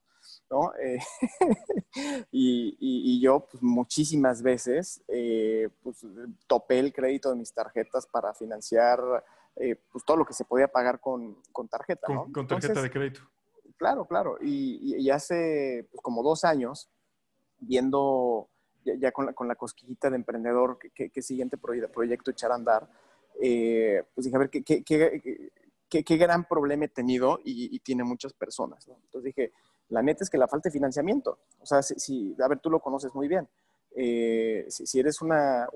¿no? 0.50 0.74
Eh, 0.74 0.98
y, 2.30 3.20
yo, 3.22 3.46
pues 3.50 3.62
muchísimas 3.62 4.42
veces, 4.42 5.02
eh, 5.08 5.70
pues 5.82 6.04
topé 6.46 6.80
el 6.80 6.92
crédito 6.92 7.30
de 7.30 7.36
mis 7.36 7.54
tarjetas 7.54 8.06
para 8.06 8.34
financiar, 8.34 9.00
pues 9.90 10.04
todo 10.04 10.18
lo 10.18 10.26
que 10.26 10.34
se 10.34 10.44
podía 10.44 10.68
pagar 10.68 11.00
con, 11.00 11.38
tarjeta, 11.70 12.12
¿no? 12.12 12.30
Con, 12.30 12.46
tarjeta 12.46 12.82
de 12.82 12.90
crédito. 12.90 13.22
Claro, 13.80 14.04
claro. 14.04 14.36
Y, 14.42 15.08
hace 15.08 15.88
pues, 15.90 16.02
como 16.02 16.22
dos 16.22 16.44
años, 16.44 16.90
viendo 17.58 18.50
ya, 18.84 19.10
con, 19.10 19.24
la, 19.24 19.32
con, 19.32 19.48
cosquillita 19.54 20.10
de 20.10 20.16
emprendedor, 20.16 20.78
qué 20.94 21.22
siguiente 21.22 21.56
proyecto 21.56 22.30
echar 22.30 22.52
a 22.52 22.56
andar, 22.56 22.90
eh, 23.40 24.04
pues 24.14 24.26
dije, 24.26 24.36
a 24.36 24.38
ver, 24.38 24.50
¿qué, 24.50 26.16
gran 26.18 26.46
problema 26.46 26.84
he 26.84 26.88
tenido 26.88 27.40
y, 27.42 27.80
tiene 27.80 28.04
muchas 28.04 28.34
personas. 28.34 28.86
Entonces 28.86 29.34
dije, 29.34 29.52
la 29.88 30.02
neta 30.02 30.24
es 30.24 30.28
que 30.28 30.36
la 30.36 30.46
falta 30.46 30.68
de 30.68 30.74
financiamiento. 30.74 31.38
O 31.58 31.64
sea, 31.64 31.80
si, 31.82 32.36
a 32.38 32.48
ver, 32.48 32.58
tú 32.58 32.68
lo 32.68 32.80
conoces 32.80 33.14
muy 33.14 33.28
bien. 33.28 33.48
Eh, 33.96 34.66
si, 34.68 35.00
eres 35.00 35.22
una, 35.22 35.66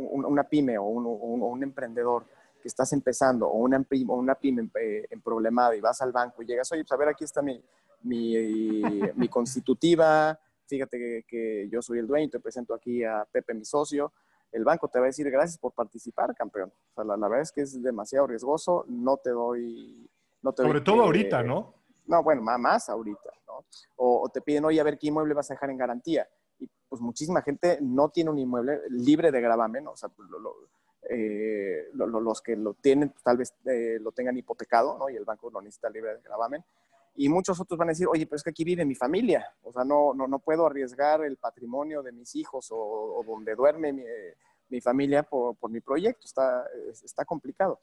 pyme 0.51 0.77
o 0.77 0.85
un, 0.85 1.63
emprendedor 1.63 2.27
que 2.61 2.69
estás 2.69 2.93
empezando 2.93 3.49
o 3.49 3.57
una, 3.57 3.83
una 4.09 4.35
pyme 4.35 4.69
eh, 4.79 5.07
en, 5.09 5.23
problemada 5.23 5.75
y 5.75 5.81
vas 5.81 6.03
al 6.03 6.13
banco 6.13 6.43
y 6.43 6.47
llegas, 6.47 6.71
oye, 6.71 6.83
pues 6.83 6.93
a 6.93 6.97
ver, 6.99 7.09
aquí 7.09 7.25
está 7.25 7.41
mi, 7.41 7.65
mi, 8.05 9.29
constitutiva, 9.29 10.39
fíjate 10.67 11.25
que, 11.27 11.69
yo 11.71 11.83
soy 11.83 11.99
el 11.99 12.07
dueño, 12.07 12.29
te 12.29 12.41
presento 12.41 12.75
aquí 12.75 13.03
a 13.03 13.27
Pepe, 13.31 13.55
mi 13.55 13.65
socio, 13.65 14.13
el 14.53 14.65
banco 14.65 14.89
te 14.89 14.99
va 14.99 15.07
a 15.07 15.09
decir 15.09 15.29
gracias 15.31 15.59
por 15.59 15.73
participar, 15.73 16.35
campeón. 16.35 16.73
O 16.93 16.95
sea, 16.95 17.05
la, 17.05 17.29
verdad 17.29 17.41
es 17.41 17.51
que 17.51 17.63
es 17.63 17.83
demasiado 17.83 18.27
riesgoso, 18.27 18.85
no 18.89 19.17
te 19.17 19.31
doy... 19.31 20.09
No 20.43 20.53
te 20.53 20.63
Sobre 20.63 20.83
todo 20.83 21.03
ahorita, 21.03 21.43
¿no? 21.43 21.75
No, 22.07 22.23
bueno, 22.23 22.43
más 22.43 22.89
ahorita, 22.89 23.31
¿no? 23.47 23.65
O, 23.97 24.29
te 24.29 24.43
piden, 24.43 24.67
oye, 24.67 24.79
a 24.79 24.85
ver 24.85 24.99
qué 24.99 25.09
inmueble 25.09 25.35
vas 25.35 25.51
a 25.51 25.55
dejar 25.55 25.71
en 25.71 25.79
garantía. 25.79 26.29
Y 26.59 26.69
pues 26.89 27.01
muchísima 27.01 27.41
gente 27.41 27.79
no 27.81 28.11
tiene 28.11 28.31
un 28.31 28.39
inmueble 28.39 28.81
libre 28.91 29.33
de 29.33 29.41
gravamen, 29.41 29.89
o 29.89 29.97
sea, 29.97 30.11
eh, 31.09 31.89
los 31.95 32.43
que 32.43 32.57
lo 32.57 32.75
tienen, 32.75 33.09
pues, 33.09 33.23
tal 33.23 33.39
vez 33.39 33.55
eh, 33.65 33.99
lo 34.01 34.13
tengan 34.13 34.37
hipotecado, 34.37 34.99
¿no? 34.99 35.09
Y 35.09 35.17
el 35.17 35.25
banco 35.25 35.51
lo 35.51 35.63
necesita 35.63 35.89
libre 35.89 36.15
de 36.15 36.21
gravamen 36.21 36.63
y 37.17 37.29
muchos 37.29 37.61
otros 37.61 37.79
van 37.79 37.89
a 37.89 37.93
decir, 37.93 38.09
oye, 38.09 38.27
pero 38.27 38.37
es 38.37 38.43
que 38.43 38.51
aquí 38.51 38.65
vive 38.65 38.85
mi 38.85 38.95
familia, 38.95 39.47
o 39.63 39.73
sea, 39.73 39.85
no, 39.85 40.15
no, 40.15 40.27
no 40.27 40.39
puedo 40.41 40.67
arriesgar 40.67 41.25
el 41.25 41.37
patrimonio 41.37 42.03
de 42.03 42.13
mis 42.13 42.35
hijos 42.35 42.69
o, 42.71 43.23
donde 43.27 43.55
duerme 43.55 43.93
mi, 43.93 44.03
mi 44.69 44.81
familia 44.81 45.23
por, 45.23 45.57
por, 45.57 45.71
mi 45.71 45.81
proyecto, 45.81 46.27
está, 46.27 46.67
está 47.05 47.25
complicado. 47.25 47.79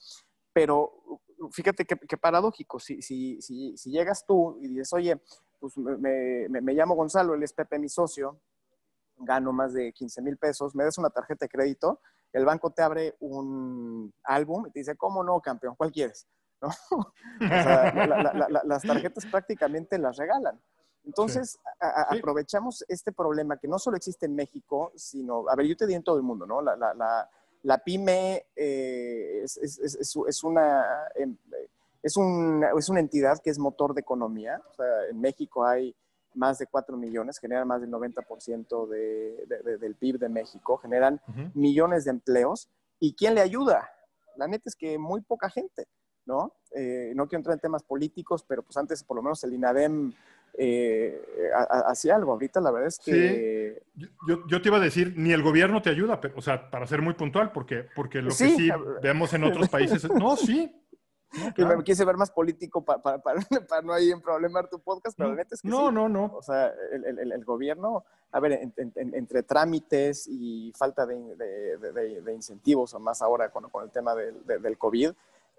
Pero 0.54 1.22
fíjate 1.52 1.86
qué, 1.86 2.18
paradójico, 2.18 2.78
si, 2.80 3.02
si, 3.02 3.42
si, 3.42 3.78
si, 3.78 3.90
llegas 3.90 4.26
tú 4.26 4.58
y 4.62 4.68
dices, 4.68 4.92
oye, 4.92 5.22
pues 5.60 5.78
me, 5.78 6.50
me, 6.50 6.62
me, 6.62 6.74
llamo 6.74 6.96
Gonzalo, 6.96 7.34
él 7.34 7.44
es 7.44 7.54
Pepe, 7.54 7.80
mi 7.80 7.88
socio, 7.88 8.38
gano 9.18 9.54
más 9.54 9.74
de 9.74 9.94
15 9.94 10.22
mil 10.22 10.38
pesos, 10.38 10.76
me 10.76 10.84
das 10.84 10.98
una 10.98 11.10
tarjeta 11.10 11.46
de 11.46 11.50
crédito, 11.50 12.02
el 12.34 12.44
banco 12.44 12.72
te 12.72 12.82
abre 12.82 13.16
un 13.20 14.14
álbum 14.24 14.68
y 14.68 14.72
te 14.72 14.80
dice, 14.80 14.96
¿cómo 14.98 15.24
no, 15.24 15.40
campeón? 15.40 15.76
¿Cuál 15.76 15.92
quieres? 15.92 16.28
¿No? 16.62 16.70
las 18.64 18.84
tarjetas 18.84 19.26
prácticamente 19.26 19.98
las 19.98 20.18
regalan. 20.18 20.60
Entonces, 21.04 21.60
aprovechamos 21.80 22.86
este 22.88 23.12
problema 23.12 23.58
que 23.58 23.68
no 23.68 23.80
solo 23.80 23.98
existe 23.98 24.28
en 24.28 24.36
México, 24.36 24.92
sino, 24.96 25.50
a 25.50 25.56
ver, 25.56 25.66
yo 25.66 25.76
te 25.76 25.88
di 25.88 25.96
en 25.96 26.04
todo 26.04 26.18
el 26.18 26.24
mundo, 26.24 26.46
¿no? 26.46 26.62
La, 26.62 27.30
La 27.64 27.78
pyme 27.80 28.46
eh, 28.56 29.42
es, 29.44 30.44
una, 30.44 30.86
em, 31.16 31.36
es, 32.04 32.16
es 32.78 32.90
una 32.90 33.00
entidad 33.00 33.40
que 33.44 33.50
es 33.50 33.58
motor 33.58 33.94
de 33.94 34.02
economía. 34.02 34.62
en 35.10 35.20
México 35.20 35.66
hay 35.66 35.96
más 36.34 36.60
de 36.60 36.68
4 36.68 36.96
millones, 36.98 37.40
generan 37.40 37.68
más 37.68 37.82
del 37.82 37.92
90% 37.92 38.88
de, 38.88 39.78
del 39.80 39.96
PIB 39.96 40.20
de 40.20 40.30
México, 40.30 40.78
generan 40.78 41.20
millones 41.54 42.06
de 42.06 42.12
empleos. 42.12 42.70
¿Y 43.00 43.14
quién 43.14 43.36
le 43.36 43.42
ayuda? 43.42 43.90
La 44.36 44.48
neta 44.48 44.70
es 44.70 44.76
que 44.76 44.98
muy 44.98 45.22
poca 45.22 45.50
gente, 45.50 45.88
¿no? 46.26 46.54
Eh, 46.76 47.14
no 47.16 47.28
quiero 47.28 47.40
entrar 47.40 47.56
en 47.56 47.60
temas 47.60 47.84
políticos, 47.84 48.46
pero 48.48 48.64
pues 48.64 48.78
antes 48.78 49.04
por 49.04 49.18
lo 49.18 49.24
menos 49.24 49.44
el 49.44 49.54
INADEM 49.54 50.14
eh, 50.58 51.22
hacía 51.86 52.16
algo. 52.16 52.32
Ahorita 52.34 52.62
la 52.62 52.72
verdad 52.72 52.88
es 52.88 53.00
que... 53.00 53.84
Yo, 53.96 54.48
yo, 54.48 54.62
te 54.62 54.70
iba 54.70 54.78
a 54.78 54.82
decir, 54.82 55.14
ni 55.18 55.32
el 55.32 55.44
gobierno 55.44 55.82
te 55.82 55.90
ayuda, 55.90 56.20
pero, 56.20 56.36
o 56.38 56.42
sea, 56.42 56.70
para 56.70 56.88
ser 56.88 57.02
muy 57.02 57.14
puntual, 57.14 57.52
porque, 57.52 57.88
porque 57.96 58.22
lo 58.22 58.30
que 58.30 58.36
sí 58.36 58.70
vemos 59.02 59.34
en 59.34 59.44
otros 59.44 59.70
países... 59.70 60.04
No, 60.10 60.36
sí, 60.36 60.74
me 61.58 61.84
quise 61.84 62.04
ver 62.04 62.18
más 62.18 62.32
político 62.32 62.84
para, 62.84 63.02
para, 63.02 63.20
para, 63.20 63.40
no 63.84 63.94
ahí 63.94 64.12
en 64.12 64.22
problemar 64.22 64.68
tu 64.68 64.80
podcast, 64.80 65.18
pero 65.18 65.30
la 65.30 65.36
neta 65.38 65.56
es 65.56 65.62
que 65.62 65.68
no, 65.68 65.92
no, 65.92 66.10
no. 66.10 66.26
O 66.36 66.42
sea, 66.42 66.74
el, 66.92 67.20
el, 67.20 67.32
el 67.32 67.46
gobierno, 67.46 68.04
a 68.32 68.40
ver, 68.40 68.72
entre 68.76 69.44
trámites 69.44 70.28
y 70.28 70.74
falta 70.76 71.06
de, 71.06 71.36
de, 71.36 72.22
de, 72.22 72.34
incentivos, 72.34 72.94
o 72.94 73.00
más 73.00 73.22
ahora 73.22 73.50
con, 73.50 73.70
con 73.70 73.84
el 73.84 73.92
tema 73.92 74.14
del, 74.16 74.46
del 74.46 74.78
COVID, 74.78 75.12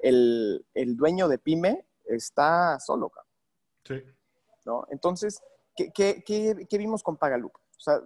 el, 0.03 0.65
dueño 0.97 1.29
de 1.29 1.39
PyME 1.39 1.87
está 2.05 2.79
solo. 2.81 3.13
Sí. 3.85 4.03
¿no? 4.65 4.87
Entonces, 4.91 5.41
¿qué, 5.75 5.91
qué, 5.93 6.23
qué, 6.27 6.67
qué 6.69 6.79
vimos 6.79 7.03
con 7.03 7.17
Pagalup? 7.17 7.55
O 7.55 7.81
sea, 7.81 8.01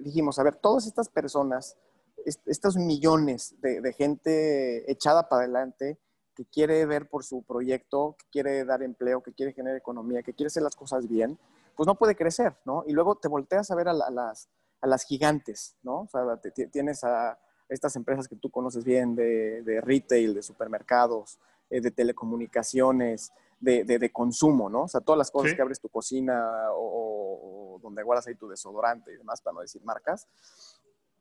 dijimos, 0.00 0.38
a 0.38 0.42
ver, 0.42 0.56
todas 0.56 0.86
estas 0.86 1.08
personas, 1.08 1.76
estos 2.24 2.76
millones 2.76 3.54
de, 3.60 3.92
gente 3.92 4.90
echada 4.90 5.28
para 5.28 5.42
adelante, 5.42 5.98
que 6.34 6.44
quiere 6.46 6.84
ver 6.86 7.08
por 7.08 7.24
su 7.24 7.44
proyecto, 7.44 8.16
que 8.18 8.26
quiere 8.30 8.64
dar 8.64 8.82
empleo, 8.82 9.22
que 9.22 9.32
quiere 9.32 9.52
generar 9.52 9.76
economía, 9.76 10.22
que 10.22 10.34
quiere 10.34 10.48
hacer 10.48 10.62
las 10.62 10.74
cosas 10.74 11.08
bien, 11.08 11.38
pues 11.76 11.86
no 11.86 11.94
puede 11.96 12.16
crecer, 12.16 12.56
¿no? 12.64 12.84
Y 12.86 12.92
luego 12.92 13.16
te 13.16 13.28
volteas 13.28 13.70
a 13.70 13.74
ver 13.74 13.88
a, 13.88 13.92
las, 13.92 14.48
a 14.80 14.86
las 14.86 15.04
gigantes, 15.04 15.76
¿no? 15.82 16.02
O 16.02 16.08
sea, 16.08 16.40
tienes 16.70 17.04
a 17.04 17.38
estas 17.68 17.96
empresas 17.96 18.28
que 18.28 18.36
tú 18.36 18.50
conoces 18.50 18.84
bien 18.84 19.14
de, 19.14 19.80
retail, 19.82 20.34
de 20.34 20.42
supermercados, 20.42 21.38
eh, 21.70 21.80
de 21.80 21.90
telecomunicaciones, 21.90 23.32
de, 23.60 23.84
de, 23.84 24.12
consumo, 24.12 24.68
¿no? 24.68 24.82
O 24.82 24.88
sea, 24.88 25.00
todas 25.00 25.18
las 25.18 25.30
cosas 25.30 25.54
que 25.54 25.62
abres 25.62 25.80
tu 25.80 25.88
cocina 25.88 26.50
o, 26.72 27.78
donde 27.82 28.02
guardas 28.02 28.26
ahí 28.26 28.34
tu 28.34 28.48
desodorante 28.48 29.12
y 29.12 29.16
demás, 29.16 29.40
para 29.40 29.54
no 29.54 29.60
decir 29.60 29.82
marcas. 29.84 30.28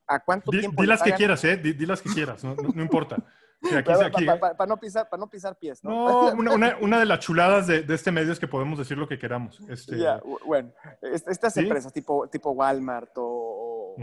¿A 0.08 0.20
cuánto 0.20 0.52
tiempo? 0.52 0.82
Di 0.82 0.88
las 0.88 1.02
que 1.02 1.14
quieras, 1.14 1.44
¿eh? 1.46 1.56
Di, 1.56 1.86
las 1.86 2.02
que 2.02 2.10
quieras, 2.10 2.44
no, 2.44 2.56
no 2.56 2.82
importa. 2.82 3.18
Para 3.64 4.66
no, 4.68 4.78
pisar, 4.78 5.08
no 5.18 5.30
pisar 5.30 5.58
pies, 5.58 5.84
¿no? 5.84 6.34
No, 6.34 6.54
una, 6.54 6.78
una, 6.82 7.00
de 7.00 7.06
las 7.06 7.20
chuladas 7.20 7.66
de, 7.68 7.84
de, 7.84 7.96
este 7.96 8.12
medio 8.12 8.34
es 8.34 8.40
que 8.40 8.48
podemos 8.48 8.78
decir 8.78 8.98
lo 8.98 9.08
que 9.08 9.18
queramos. 9.18 9.62
Este... 9.70 9.96
bueno, 10.46 10.74
estas 11.02 11.56
empresas 11.56 11.94
tipo, 11.94 12.28
tipo 12.28 12.52
Walmart 12.52 13.12
o, 13.16 13.96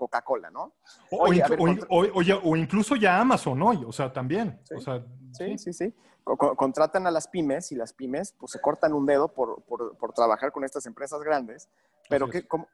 Coca-Cola, 0.00 0.50
¿no? 0.50 0.72
O, 1.10 1.28
o, 1.28 2.56
incluso 2.56 2.96
ya 2.96 3.20
Amazon, 3.20 3.58
¿no? 3.58 3.68
O 3.86 3.92
sea, 3.92 4.10
también. 4.10 4.58
Sí, 4.64 4.80
sea, 4.80 5.04
sí, 5.32 5.58
sí. 5.58 5.72
sí. 5.74 5.94
Contratan 6.24 7.06
a 7.06 7.10
las 7.10 7.28
pymes 7.28 7.70
y 7.72 7.74
las 7.76 7.92
pymes 7.92 8.32
pues 8.38 8.52
se 8.52 8.60
cortan 8.60 8.94
un 8.94 9.04
dedo 9.04 9.28
por, 9.28 9.62
por, 9.64 9.96
por 9.98 10.12
trabajar 10.14 10.52
con 10.52 10.64
estas 10.64 10.86
empresas 10.86 11.20
grandes. 11.20 11.68
Pero 12.08 12.30
¿qué, 12.30 12.46
cómo, 12.48 12.66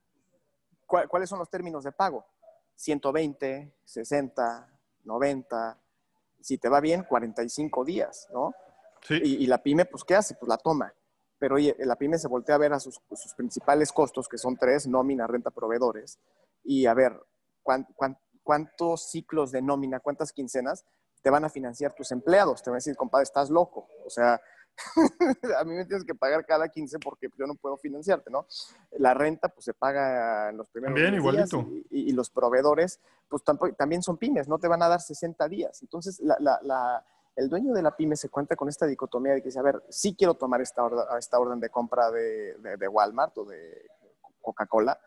¿cuáles 0.86 1.28
son 1.28 1.40
los 1.40 1.50
términos 1.50 1.82
de 1.82 1.90
pago? 1.90 2.24
120, 2.76 3.72
60, 3.84 4.68
90, 5.04 5.78
si 6.40 6.58
te 6.58 6.68
va 6.68 6.80
bien, 6.80 7.02
45 7.02 7.84
días, 7.84 8.28
¿no? 8.32 8.54
Sí. 9.02 9.20
Y, 9.22 9.46
la 9.46 9.62
pyme, 9.62 9.84
pues, 9.84 10.04
¿qué 10.04 10.14
hace? 10.14 10.34
Pues 10.34 10.48
la 10.48 10.58
toma. 10.58 10.92
Pero 11.38 11.56
oye, 11.56 11.76
la 11.80 11.96
pyme 11.96 12.18
se 12.18 12.28
voltea 12.28 12.54
a 12.54 12.58
ver 12.58 12.72
a 12.72 12.80
sus, 12.80 13.00
principales 13.36 13.92
costos, 13.92 14.28
que 14.28 14.38
son 14.38 14.56
tres, 14.56 14.86
nómina, 14.86 15.26
renta, 15.26 15.50
proveedores, 15.50 16.18
y 16.66 16.86
a 16.86 16.94
ver, 16.94 17.18
cuántos 18.42 19.10
ciclos 19.10 19.52
de 19.52 19.62
nómina, 19.62 20.00
cuántas 20.00 20.32
quincenas 20.32 20.84
te 21.22 21.30
van 21.30 21.44
a 21.44 21.48
financiar 21.48 21.94
tus 21.94 22.10
empleados? 22.12 22.62
Te 22.62 22.70
van 22.70 22.76
a 22.76 22.78
decir, 22.78 22.96
compadre, 22.96 23.22
estás 23.22 23.50
loco. 23.50 23.88
O 24.04 24.10
sea, 24.10 24.40
a 25.58 25.64
mí 25.64 25.74
me 25.74 25.84
tienes 25.84 26.04
que 26.04 26.14
pagar 26.14 26.44
cada 26.44 26.68
15 26.68 26.98
porque 26.98 27.28
yo 27.38 27.46
no 27.46 27.54
puedo 27.54 27.76
financiarte, 27.76 28.30
¿no? 28.30 28.46
La 28.98 29.14
renta, 29.14 29.48
pues 29.48 29.64
se 29.64 29.74
paga 29.74 30.50
en 30.50 30.56
los 30.56 30.68
primeros 30.68 30.94
Bien, 30.94 31.14
igualito. 31.14 31.66
Y, 31.90 32.12
los 32.12 32.30
proveedores, 32.30 33.00
pues 33.28 33.42
también 33.76 34.02
son 34.02 34.18
pymes, 34.18 34.48
no 34.48 34.58
te 34.58 34.68
van 34.68 34.82
a 34.82 34.88
dar 34.88 35.00
60 35.00 35.48
días. 35.48 35.82
Entonces, 35.82 36.20
el 37.36 37.48
dueño 37.48 37.74
de 37.74 37.82
la 37.82 37.96
pyme 37.96 38.16
se 38.16 38.28
cuenta 38.28 38.56
con 38.56 38.68
esta 38.68 38.86
dicotomía 38.86 39.34
de 39.34 39.40
que 39.40 39.48
dice, 39.48 39.58
a 39.58 39.62
ver, 39.62 39.82
sí 39.88 40.16
quiero 40.16 40.34
tomar 40.34 40.60
esta, 40.60 40.82
orden, 40.82 41.04
esta 41.18 41.38
orden 41.38 41.60
de 41.60 41.70
compra 41.70 42.10
de, 42.10 42.56
de 42.78 42.88
Walmart 42.88 43.36
o 43.38 43.44
de 43.44 43.88
Coca-Cola, 44.40 44.98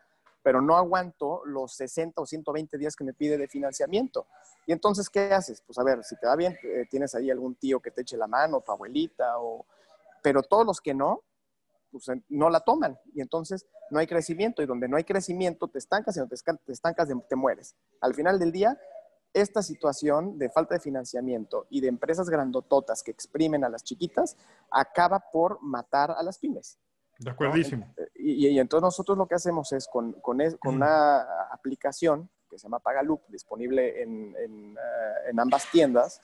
pero 0.41 0.62
no 0.62 0.77
aguanto 0.77 1.43
los 1.46 1.74
60 1.75 2.22
o 2.22 2.25
120 2.25 2.77
días 2.77 2.96
que 2.96 3.03
me 3.03 3.13
pide 3.13 3.38
de 3.38 3.48
financiamiento. 3.48 4.27
Y 4.65 4.72
entonces, 4.72 5.10
¿qué 5.10 5.34
haces? 5.34 5.62
Pues 5.65 5.77
a 5.77 5.84
ver, 5.84 6.03
si 6.03 6.15
te 6.17 6.27
va 6.27 6.36
bien, 6.36 6.58
eh, 6.63 6.86
tienes 6.89 7.13
ahí 7.15 7.29
algún 7.29 7.55
tío 7.55 7.79
que 7.79 7.91
te 7.91 8.01
eche 8.01 8.17
la 8.17 8.27
mano, 8.27 8.62
tu 8.62 8.72
abuelita, 8.72 9.39
o... 9.39 9.65
pero 10.22 10.41
todos 10.41 10.65
los 10.65 10.79
que 10.79 10.93
no, 10.93 11.24
pues 11.91 12.05
no 12.29 12.50
la 12.50 12.60
toman. 12.62 12.98
Y 13.13 13.22
entonces 13.22 13.65
no 13.89 14.00
hay 14.00 14.08
crecimiento. 14.08 14.62
Y 14.62 14.65
donde 14.65 14.88
no 14.88 14.98
hay 14.98 15.03
crecimiento, 15.03 15.67
te 15.67 15.79
estancas 15.79 16.15
y 16.15 16.19
donde 16.19 16.36
te 16.65 16.72
estancas, 16.72 17.10
te 17.27 17.36
mueres. 17.36 17.75
Al 18.01 18.13
final 18.13 18.39
del 18.39 18.51
día, 18.51 18.79
esta 19.34 19.62
situación 19.62 20.38
de 20.38 20.50
falta 20.50 20.75
de 20.75 20.81
financiamiento 20.81 21.67
y 21.69 21.81
de 21.81 21.88
empresas 21.88 22.29
grandototas 22.29 23.03
que 23.03 23.12
exprimen 23.12 23.63
a 23.63 23.69
las 23.69 23.84
chiquitas 23.84 24.38
acaba 24.72 25.19
por 25.31 25.62
matar 25.62 26.12
a 26.12 26.24
las 26.24 26.39
pymes. 26.39 26.79
De 27.19 27.31
acuerdísimo. 27.31 27.93
Y, 28.15 28.57
entonces 28.59 28.83
nosotros 28.83 29.17
lo 29.17 29.27
que 29.27 29.35
hacemos 29.35 29.71
es 29.73 29.88
con, 29.88 30.13
con, 30.21 30.39
una 30.63 31.21
aplicación 31.51 32.29
que 32.49 32.57
se 32.57 32.63
llama 32.63 32.79
Pagaloop, 32.79 33.27
disponible 33.27 34.01
en, 34.01 34.35
en, 34.38 34.77
eh, 34.77 35.29
en, 35.29 35.39
ambas 35.39 35.69
tiendas, 35.69 36.21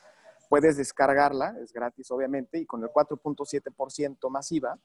puedes 0.48 0.78
descargarla, 0.78 1.54
es 1.62 1.72
gratis 1.72 2.10
obviamente, 2.10 2.58
y 2.58 2.66
con 2.66 2.82
el 2.82 2.88
4.7% 2.88 4.30
masiva 4.30 4.78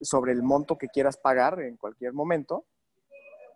sobre 0.00 0.32
el 0.32 0.42
monto 0.42 0.78
que 0.78 0.88
quieras 0.88 1.18
pagar 1.18 1.60
en 1.60 1.76
cualquier 1.76 2.14
momento, 2.14 2.64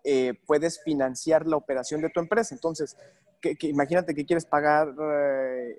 eh, 0.04 0.34
puedes 0.46 0.82
financiar 0.82 1.46
la 1.46 1.56
operación 1.56 2.02
de 2.02 2.10
tu 2.10 2.20
empresa. 2.20 2.54
Entonces, 2.54 2.96
que, 3.40 3.56
imagínate 3.62 4.14
que 4.14 4.26
quieres 4.26 4.44
pagar 4.44 4.94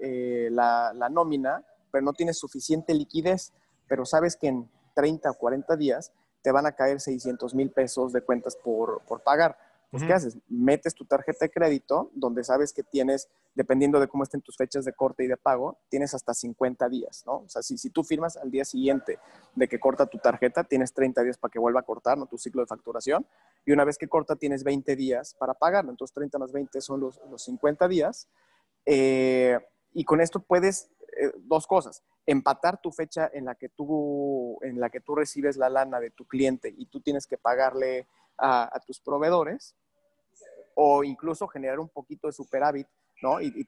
eh, 0.02 0.50
la, 0.52 0.92
la 0.94 1.10
nómina, 1.10 1.64
pero 1.92 2.04
no 2.04 2.14
tienes 2.14 2.38
suficiente 2.38 2.94
liquidez, 2.94 3.54
pero 3.88 4.04
sabes 4.04 4.36
que 4.36 4.48
en 4.48 4.70
30 4.98 5.30
o 5.30 5.34
40 5.36 5.76
días, 5.76 6.12
te 6.42 6.52
van 6.52 6.66
a 6.66 6.72
caer 6.72 7.00
600 7.00 7.54
mil 7.54 7.70
pesos 7.70 8.12
de 8.14 8.22
cuentas 8.22 8.56
por, 8.56 9.04
por 9.04 9.22
pagar. 9.22 9.56
Pues, 9.92 10.04
¿qué 10.04 10.12
haces? 10.12 10.38
Metes 10.50 10.96
tu 10.96 11.06
tarjeta 11.06 11.46
de 11.46 11.52
crédito, 11.52 12.10
donde 12.16 12.44
sabes 12.44 12.74
que 12.74 12.82
tienes, 12.82 13.30
dependiendo 13.54 14.00
de 14.00 14.08
cómo 14.08 14.24
estén 14.24 14.42
tus 14.42 14.58
fechas 14.58 14.84
de 14.86 14.92
corte 14.92 15.24
y 15.24 15.28
de 15.28 15.38
pago, 15.38 15.78
tienes 15.88 16.16
hasta 16.16 16.34
50 16.34 16.90
días, 16.90 17.24
¿no? 17.28 17.38
O 17.38 17.48
sea, 17.48 17.62
si, 17.62 17.78
si 17.78 17.92
tú 17.92 18.04
firmas 18.04 18.38
al 18.38 18.50
día 18.50 18.66
siguiente 18.66 19.20
de 19.56 19.68
que 19.68 19.80
corta 19.80 20.08
tu 20.08 20.18
tarjeta, 20.18 20.64
tienes 20.64 20.94
30 20.94 21.24
días 21.24 21.38
para 21.38 21.52
que 21.52 21.60
vuelva 21.60 21.82
a 21.82 21.84
cortar, 21.84 22.18
¿no? 22.18 22.26
Tu 22.26 22.40
ciclo 22.40 22.62
de 22.62 22.68
facturación. 22.68 23.26
Y 23.66 23.72
una 23.72 23.86
vez 23.86 23.98
que 23.98 24.08
corta, 24.08 24.36
tienes 24.36 24.64
20 24.64 24.96
días 24.96 25.36
para 25.36 25.54
pagarlo. 25.54 25.92
Entonces, 25.92 26.14
30 26.16 26.38
más 26.40 26.52
20 26.52 26.82
son 26.82 27.00
los, 27.00 27.22
los 27.30 27.44
50 27.44 27.88
días. 27.88 28.28
Eh, 28.86 29.60
y 29.94 30.04
con 30.04 30.22
esto 30.22 30.40
puedes, 30.42 30.90
eh, 31.20 31.32
dos 31.38 31.66
cosas, 31.66 32.04
empatar 32.26 32.80
tu 32.82 32.92
fecha 32.92 33.30
en 33.34 33.46
la, 33.46 33.56
que 33.56 33.70
tú, 33.70 34.60
en 34.62 34.80
la 34.80 34.90
que 34.90 35.00
tú 35.00 35.16
recibes 35.16 35.58
la 35.58 35.70
lana 35.70 36.00
de 36.00 36.12
tu 36.12 36.26
cliente 36.26 36.74
y 36.78 36.86
tú 36.86 37.00
tienes 37.00 37.26
que 37.26 37.38
pagarle 37.38 38.08
a, 38.38 38.80
tus 38.86 39.00
proveedores, 39.00 39.76
o 40.76 41.04
incluso 41.04 41.48
generar 41.48 41.80
un 41.80 41.90
poquito 41.90 42.28
de 42.28 42.34
superávit, 42.34 42.88
¿no? 43.22 43.42
Y, 43.42 43.68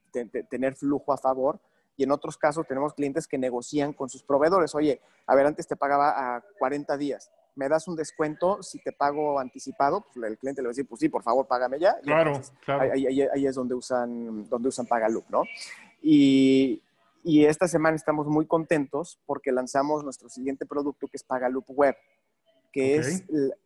tener 0.49 0.75
flujo 0.75 1.11
a 1.11 1.17
favor. 1.17 1.59
Y 1.97 2.03
en 2.03 2.11
otros 2.11 2.37
casos 2.37 2.67
tenemos 2.67 2.93
clientes 2.93 3.27
que 3.27 3.37
negocian 3.37 3.93
con 3.93 4.09
sus 4.09 4.23
proveedores. 4.23 4.75
Oye, 4.75 5.01
a 5.25 5.35
ver, 5.35 5.47
antes 5.47 5.67
te 5.67 5.75
pagaba 5.75 6.35
a 6.35 6.41
40 6.59 6.95
días. 6.97 7.31
¿Me 7.55 7.67
das 7.67 7.87
un 7.87 7.95
descuento 7.95 8.61
si 8.61 8.79
te 8.79 8.93
pago 8.93 9.39
anticipado? 9.39 10.05
Pues 10.13 10.31
el 10.31 10.37
cliente 10.37 10.61
le 10.61 10.67
va 10.67 10.69
a 10.69 10.73
decir, 10.73 10.87
pues 10.87 10.99
sí, 11.01 11.09
por 11.09 11.23
favor, 11.23 11.47
págame 11.47 11.79
ya. 11.79 11.99
Claro, 12.01 12.39
claro. 12.63 12.91
Ahí, 12.93 13.05
ahí, 13.05 13.45
es 13.45 13.55
donde 13.55 13.73
usan, 13.73 14.47
donde 14.47 14.69
usan 14.69 14.85
Pagaloop, 14.85 15.29
¿no? 15.29 15.43
Y, 16.01 16.81
y 17.23 17.45
esta 17.45 17.67
semana 17.67 17.95
estamos 17.95 18.27
muy 18.27 18.45
contentos 18.45 19.19
porque 19.25 19.51
lanzamos 19.51 20.03
nuestro 20.03 20.29
siguiente 20.29 20.65
producto 20.65 21.07
que 21.07 21.17
es 21.17 21.23
Pagaloop 21.23 21.65
Web, 21.69 21.95
que 22.71 22.97
es 22.97 23.23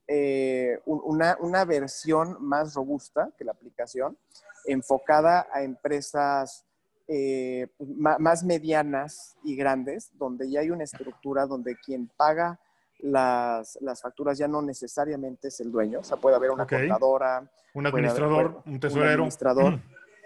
eh, 0.08 0.80
una, 0.86 1.38
una, 1.40 1.66
versión 1.66 2.38
más 2.40 2.74
robusta 2.74 3.30
que 3.38 3.44
la 3.44 3.52
aplicación, 3.52 4.18
enfocada 4.66 5.48
a 5.52 5.64
empresas 5.64 6.66
eh, 7.08 7.68
más 7.80 8.44
medianas 8.44 9.36
y 9.44 9.56
grandes, 9.56 10.12
donde 10.18 10.50
ya 10.50 10.62
hay 10.62 10.70
una 10.70 10.86
estructura 10.86 11.46
donde 11.46 11.76
quien 11.76 12.10
paga 12.16 12.60
las, 13.00 13.78
las, 13.82 14.02
facturas 14.02 14.38
ya 14.38 14.48
no 14.48 14.62
necesariamente 14.62 15.50
es 15.50 15.60
el 15.60 15.70
dueño, 15.70 16.00
o 16.00 16.04
sea, 16.04 16.16
puede 16.18 16.38
haber 16.38 16.52
una 16.52 16.66
contadora. 16.66 17.52
Un 17.74 17.88
administrador, 17.88 18.62
un 18.66 18.80
tesorero. 18.80 19.06
Un 19.06 19.20
administrador. 19.20 19.80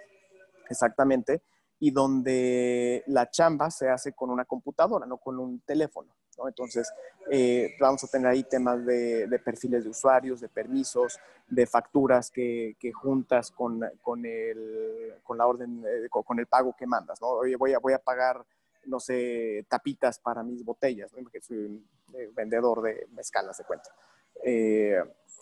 Exactamente. 0.70 1.42
Y 1.80 1.92
donde 1.92 3.04
la 3.08 3.30
chamba 3.30 3.70
se 3.70 3.90
hace 3.90 4.14
con 4.14 4.30
una 4.30 4.46
computadora, 4.46 5.06
no 5.06 5.18
con 5.18 5.40
un 5.40 5.60
teléfono. 5.60 6.10
Entonces, 6.46 6.94
eh, 7.32 7.76
vamos 7.80 8.04
a 8.04 8.08
tener 8.08 8.28
ahí 8.28 8.44
temas 8.44 8.86
de, 8.86 9.42
perfiles 9.44 9.84
de 9.84 9.90
usuarios, 9.90 10.42
de 10.42 10.50
permisos, 10.50 11.20
de 11.48 11.66
facturas 11.66 12.30
que, 12.30 12.76
juntas 12.94 13.50
con, 13.52 13.82
con, 14.02 14.26
el, 14.26 15.16
con, 15.24 15.38
la 15.38 15.48
orden, 15.48 15.84
eh, 15.88 16.10
con, 16.10 16.40
el 16.40 16.46
pago 16.46 16.76
que 16.78 16.86
mandas. 16.86 17.20
Oye, 17.22 17.56
voy 17.56 17.74
a, 17.74 17.80
voy 17.80 17.94
a 17.94 18.00
pagar, 18.00 18.46
no 18.86 19.00
sé, 19.00 19.66
tapitas 19.68 20.20
para 20.20 20.44
mis 20.44 20.64
botellas, 20.64 21.12
¿no? 21.14 21.24
Porque 21.24 21.42
soy 21.42 21.58
un 21.58 21.88
eh, 22.14 22.30
vendedor 22.36 22.82
de 22.82 23.08
mezcalas 23.14 23.58
de 23.58 23.64
cuenta. 23.64 23.90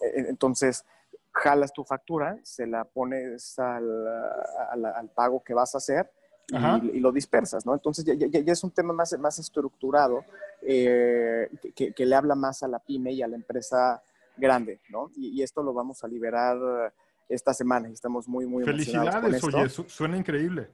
entonces, 0.01 0.85
jalas 1.31 1.73
tu 1.73 1.83
factura, 1.83 2.39
se 2.43 2.65
la 2.65 2.85
pones 2.85 3.59
al, 3.59 4.07
al 4.07 5.09
pago 5.09 5.43
que 5.43 5.53
vas 5.53 5.75
a 5.75 5.79
hacer 5.79 6.09
y, 6.47 6.99
lo 6.99 7.11
dispersas, 7.11 7.65
¿no? 7.65 7.73
Entonces 7.73 8.05
ya, 8.05 8.13
ya, 8.13 8.51
es 8.51 8.63
un 8.63 8.71
tema 8.71 8.93
más, 8.93 9.17
más 9.19 9.39
estructurado 9.39 10.23
eh, 10.61 11.49
que, 11.75 11.93
que, 11.93 12.05
le 12.05 12.15
habla 12.15 12.35
más 12.35 12.63
a 12.63 12.67
la 12.67 12.79
pyme 12.79 13.11
y 13.13 13.21
a 13.21 13.27
la 13.27 13.35
empresa 13.35 14.01
grande, 14.37 14.79
¿no? 14.89 15.11
Y, 15.15 15.41
esto 15.41 15.63
lo 15.63 15.73
vamos 15.73 16.03
a 16.03 16.07
liberar 16.07 16.93
esta 17.27 17.53
semana 17.53 17.89
y 17.89 17.93
estamos 17.93 18.27
muy, 18.27 18.45
muy 18.45 18.63
Felicidades, 18.63 19.41
con 19.41 19.57
esto. 19.59 19.83
oye, 19.83 19.89
suena 19.89 20.17
increíble. 20.17 20.69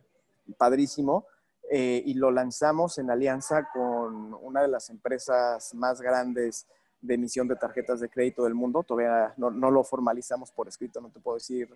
Padrísimo. 0.57 1.25
Eh, 1.73 2.03
y 2.05 2.15
lo 2.15 2.31
lanzamos 2.31 2.97
en 2.97 3.09
alianza 3.09 3.69
con 3.71 4.33
una 4.41 4.61
de 4.61 4.67
las 4.67 4.89
empresas 4.89 5.73
más 5.73 6.01
grandes 6.01 6.67
de 6.99 7.13
emisión 7.13 7.47
de 7.47 7.55
tarjetas 7.55 8.01
de 8.01 8.09
crédito 8.09 8.43
del 8.43 8.55
mundo. 8.55 8.83
Todavía 8.83 9.33
no, 9.37 9.51
no 9.51 9.71
lo 9.71 9.81
formalizamos 9.85 10.51
por 10.51 10.67
escrito, 10.67 10.99
no 10.99 11.09
te 11.09 11.21
puedo 11.21 11.37
decir 11.37 11.69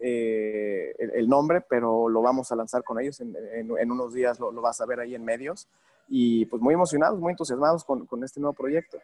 eh, 0.00 0.94
el, 0.98 1.28
nombre, 1.28 1.60
pero 1.68 2.08
lo 2.08 2.22
vamos 2.22 2.50
a 2.52 2.56
lanzar 2.56 2.82
con 2.82 3.00
ellos. 3.00 3.20
En, 3.20 3.34
en, 3.54 3.90
unos 3.90 4.14
días 4.14 4.38
lo, 4.40 4.52
vas 4.60 4.80
a 4.80 4.86
ver 4.86 5.00
ahí 5.00 5.14
en 5.14 5.24
medios. 5.24 5.68
Y 6.08 6.46
pues 6.46 6.62
muy 6.62 6.74
emocionados, 6.74 7.18
muy 7.18 7.32
entusiasmados 7.32 7.84
con, 7.84 8.06
con 8.06 8.24
este 8.24 8.40
nuevo 8.40 8.54
proyecto. 8.54 8.98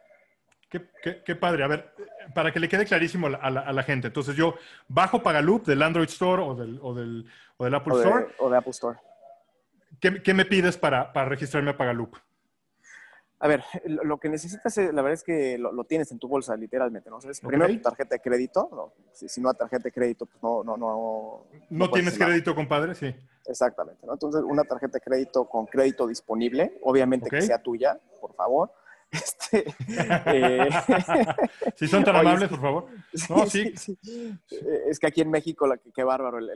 Qué, 0.68 1.22
qué, 1.24 1.36
padre. 1.36 1.62
A 1.62 1.68
ver, 1.68 1.94
para 2.34 2.52
que 2.52 2.58
le 2.58 2.68
quede 2.68 2.84
clarísimo 2.84 3.28
a 3.28 3.30
la, 3.30 3.60
a 3.60 3.72
la, 3.72 3.82
gente. 3.82 4.08
Entonces 4.08 4.34
yo 4.34 4.54
bajo 4.88 5.22
Pagaloop 5.22 5.66
del 5.66 5.82
Android 5.82 6.08
Store 6.08 6.42
o 6.42 6.54
del, 6.54 6.80
o 6.82 6.94
del, 6.94 7.26
o 7.56 7.64
del 7.64 7.74
Apple 7.74 7.94
Store. 7.94 8.26
O 8.38 8.50
de 8.50 8.56
Apple 8.56 8.70
Store. 8.70 8.98
¿Qué, 10.00 10.20
¿Qué, 10.22 10.34
me 10.34 10.44
pides 10.44 10.76
para, 10.76 11.12
para 11.12 11.28
registrarme 11.28 11.70
a 11.70 11.76
Pagaloop? 11.76 12.16
A 13.40 13.48
ver, 13.48 13.62
lo 13.84 14.18
que 14.18 14.28
necesitas, 14.28 14.76
la 14.76 15.02
verdad 15.02 15.12
es 15.12 15.24
que 15.24 15.58
lo, 15.58 15.84
tienes 15.84 16.10
en 16.12 16.18
tu 16.18 16.28
bolsa, 16.28 16.56
literalmente, 16.56 17.10
¿no? 17.10 17.18
Primero 17.46 17.72
tu 17.72 17.82
tarjeta 17.82 18.14
de 18.16 18.20
crédito, 18.20 18.68
¿no? 18.72 18.92
Si, 19.12 19.40
no 19.40 19.50
a 19.50 19.54
tarjeta 19.54 19.84
de 19.84 19.92
crédito, 19.92 20.26
pues 20.26 20.42
no, 20.42 20.62
no, 20.64 20.76
no. 20.76 21.46
No, 21.70 21.90
tienes 21.90 22.18
crédito, 22.18 22.54
compadre, 22.54 22.94
sí. 22.94 23.14
Exactamente, 23.46 24.06
¿no? 24.06 24.14
Entonces, 24.14 24.42
una 24.42 24.64
tarjeta 24.64 24.98
de 24.98 25.00
crédito 25.00 25.46
con 25.46 25.66
crédito 25.66 26.06
disponible, 26.06 26.78
obviamente 26.82 27.28
que 27.28 27.42
sea 27.42 27.58
tuya, 27.58 27.98
por 28.20 28.34
favor. 28.34 28.72
Este, 29.14 29.64
eh, 30.26 30.68
si 31.76 31.86
son 31.86 32.04
tan 32.04 32.16
amables, 32.16 32.48
por 32.48 32.60
favor. 32.60 32.86
No, 33.30 33.46
sí, 33.46 33.72
Es 34.88 34.98
que 34.98 35.06
aquí 35.06 35.20
en 35.20 35.30
México, 35.30 35.66
la, 35.66 35.78
qué 35.78 36.02
bárbaro. 36.02 36.38
El, 36.38 36.50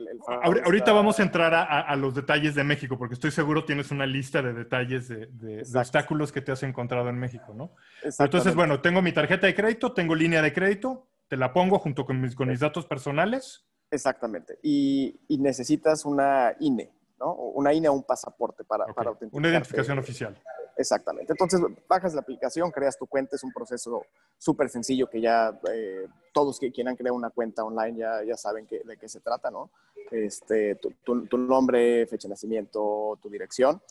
ahorita 0.63 0.91
vamos 0.91 1.19
a 1.19 1.23
entrar 1.23 1.53
a, 1.53 1.95
los 1.95 2.13
detalles 2.13 2.53
de 2.53 2.63
México, 2.63 2.97
porque 2.97 3.13
estoy 3.13 3.31
seguro 3.31 3.63
tienes 3.63 3.91
una 3.91 4.05
lista 4.05 4.41
de 4.41 4.53
detalles 4.53 5.07
de, 5.07 5.63
obstáculos 5.73 6.31
que 6.31 6.41
te 6.41 6.51
has 6.51 6.63
encontrado 6.63 7.09
en 7.09 7.17
México, 7.17 7.53
¿no? 7.53 7.71
Entonces, 8.19 8.55
bueno, 8.55 8.81
tengo 8.81 9.01
mi 9.01 9.13
tarjeta 9.13 9.47
de 9.47 9.55
crédito, 9.55 9.93
tengo 9.93 10.15
línea 10.15 10.41
de 10.41 10.53
crédito, 10.53 11.07
te 11.27 11.37
la 11.37 11.53
pongo 11.53 11.79
junto 11.79 12.05
con 12.05 12.19
mis, 12.19 12.35
con 12.35 12.49
mis 12.49 12.59
datos 12.59 12.85
personales. 12.85 13.65
Exactamente. 13.89 14.59
Y, 14.61 15.19
necesitas 15.29 16.05
una 16.05 16.55
INE, 16.59 16.91
¿no? 17.19 17.33
Una 17.33 17.73
INE 17.73 17.87
o 17.87 17.93
un 17.93 18.03
pasaporte 18.03 18.63
para, 18.63 18.85
para 18.87 19.13
Una 19.31 19.47
identificación 19.47 19.97
oficial. 19.97 20.37
Exactamente. 20.79 21.33
Entonces, 21.33 21.59
bajas 21.89 22.13
la 22.13 22.21
aplicación, 22.21 22.71
creas 22.71 22.97
tu 22.97 23.05
cuenta, 23.05 23.35
es 23.35 23.43
un 23.43 23.51
proceso 23.51 24.05
súper 24.37 24.69
sencillo 24.69 25.09
que 25.09 25.19
ya 25.19 25.59
eh, 25.73 26.07
todos 26.31 26.57
que 26.57 26.71
quieran 26.71 26.95
crear 26.95 27.11
una 27.11 27.31
cuenta 27.31 27.65
online 27.65 27.97
ya, 27.97 28.23
ya 28.23 28.37
saben 28.37 28.65
que, 28.65 28.79
de 28.85 28.95
qué 28.95 29.09
se 29.09 29.19
trata, 29.19 29.51
¿no? 29.51 29.71
Este, 30.09 30.75
tu, 30.75 31.37
nombre, 31.37 32.07
fecha 32.07 32.29
de 32.29 32.31
nacimiento, 32.31 33.19
tu 33.21 33.29
dirección. 33.29 33.81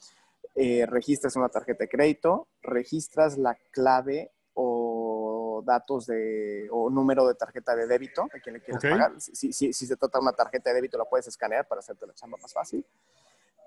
Eh, 0.54 0.86
registras 0.86 1.36
una 1.36 1.50
tarjeta 1.50 1.84
de 1.84 1.90
crédito, 1.90 2.48
registras 2.62 3.36
la 3.36 3.54
clave 3.70 4.30
o 4.54 5.62
datos 5.66 6.06
de, 6.06 6.68
o 6.72 6.88
número 6.88 7.28
de 7.28 7.34
tarjeta 7.34 7.76
de 7.76 7.86
débito 7.86 8.22
a 8.34 8.40
quien 8.40 8.54
le 8.54 8.62
quieras 8.62 8.82
pagar. 8.82 9.20
Si, 9.20 9.52
si, 9.52 9.74
si, 9.74 9.86
se 9.86 9.96
trata 9.98 10.18
de 10.18 10.22
una 10.22 10.32
tarjeta 10.32 10.70
de 10.70 10.76
débito, 10.76 10.96
la 10.96 11.04
puedes 11.04 11.28
escanear 11.28 11.68
para 11.68 11.80
hacerte 11.80 12.06
la 12.06 12.14
chamba 12.14 12.38
más 12.40 12.54
fácil. 12.54 12.82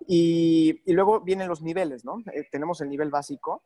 Y, 0.07 0.81
luego 0.93 1.21
vienen 1.21 1.47
los 1.47 1.61
niveles, 1.61 2.05
¿no? 2.05 2.19
Eh, 2.33 2.47
tenemos 2.51 2.81
el 2.81 2.89
nivel 2.89 3.09
básico, 3.09 3.61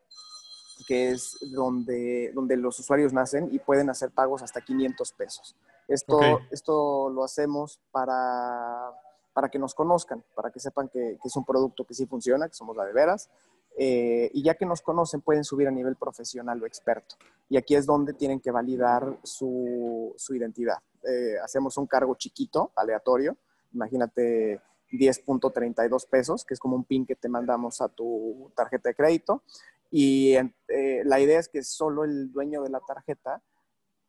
que 0.87 1.09
es 1.09 1.37
donde, 1.53 2.31
donde 2.33 2.57
los 2.57 2.79
usuarios 2.79 3.13
nacen 3.13 3.49
y 3.51 3.59
pueden 3.59 3.89
hacer 3.89 4.11
pagos 4.11 4.41
hasta 4.41 4.61
500 4.61 5.11
pesos. 5.13 5.55
Esto, 5.87 6.19
esto 6.51 7.09
lo 7.09 7.23
hacemos 7.23 7.79
para, 7.91 8.91
para 9.33 9.49
que 9.49 9.59
nos 9.59 9.73
conozcan, 9.73 10.23
para 10.33 10.49
que 10.49 10.59
sepan 10.59 10.89
que, 10.89 11.17
es 11.23 11.35
un 11.35 11.45
producto 11.45 11.83
que 11.85 11.93
sí 11.93 12.05
funciona, 12.05 12.47
que 12.47 12.53
somos 12.53 12.75
la 12.75 12.85
de 12.85 12.93
veras. 12.93 13.29
Eh, 13.77 14.31
y 14.33 14.41
ya 14.41 14.55
que 14.55 14.65
nos 14.65 14.81
conocen, 14.81 15.19
pueden 15.19 15.43
subir 15.43 15.67
a 15.67 15.71
nivel 15.71 15.97
profesional 15.97 16.63
o 16.63 16.65
experto. 16.65 17.15
Y 17.49 17.57
aquí 17.57 17.75
es 17.75 17.85
donde 17.85 18.13
tienen 18.13 18.39
que 18.39 18.51
validar 18.51 19.19
su, 19.23 20.13
su 20.15 20.35
identidad. 20.35 20.77
Eh, 21.03 21.35
hacemos 21.43 21.77
un 21.77 21.85
cargo 21.85 22.15
chiquito, 22.15 22.71
aleatorio. 22.75 23.35
Imagínate 23.73 24.61
10.32 24.91 26.07
pesos, 26.09 26.45
que 26.45 26.53
es 26.53 26.59
como 26.59 26.75
un 26.75 26.83
PIN 26.83 27.05
que 27.05 27.15
te 27.15 27.29
mandamos 27.29 27.81
a 27.81 27.89
tu 27.89 28.51
tarjeta 28.55 28.89
de 28.89 28.95
crédito. 28.95 29.43
Y 29.91 30.35
eh, 30.35 31.01
la 31.05 31.19
idea 31.19 31.39
es 31.39 31.47
que 31.47 31.63
solo 31.63 32.03
el 32.03 32.31
dueño 32.31 32.61
de 32.63 32.69
la 32.69 32.79
tarjeta 32.79 33.41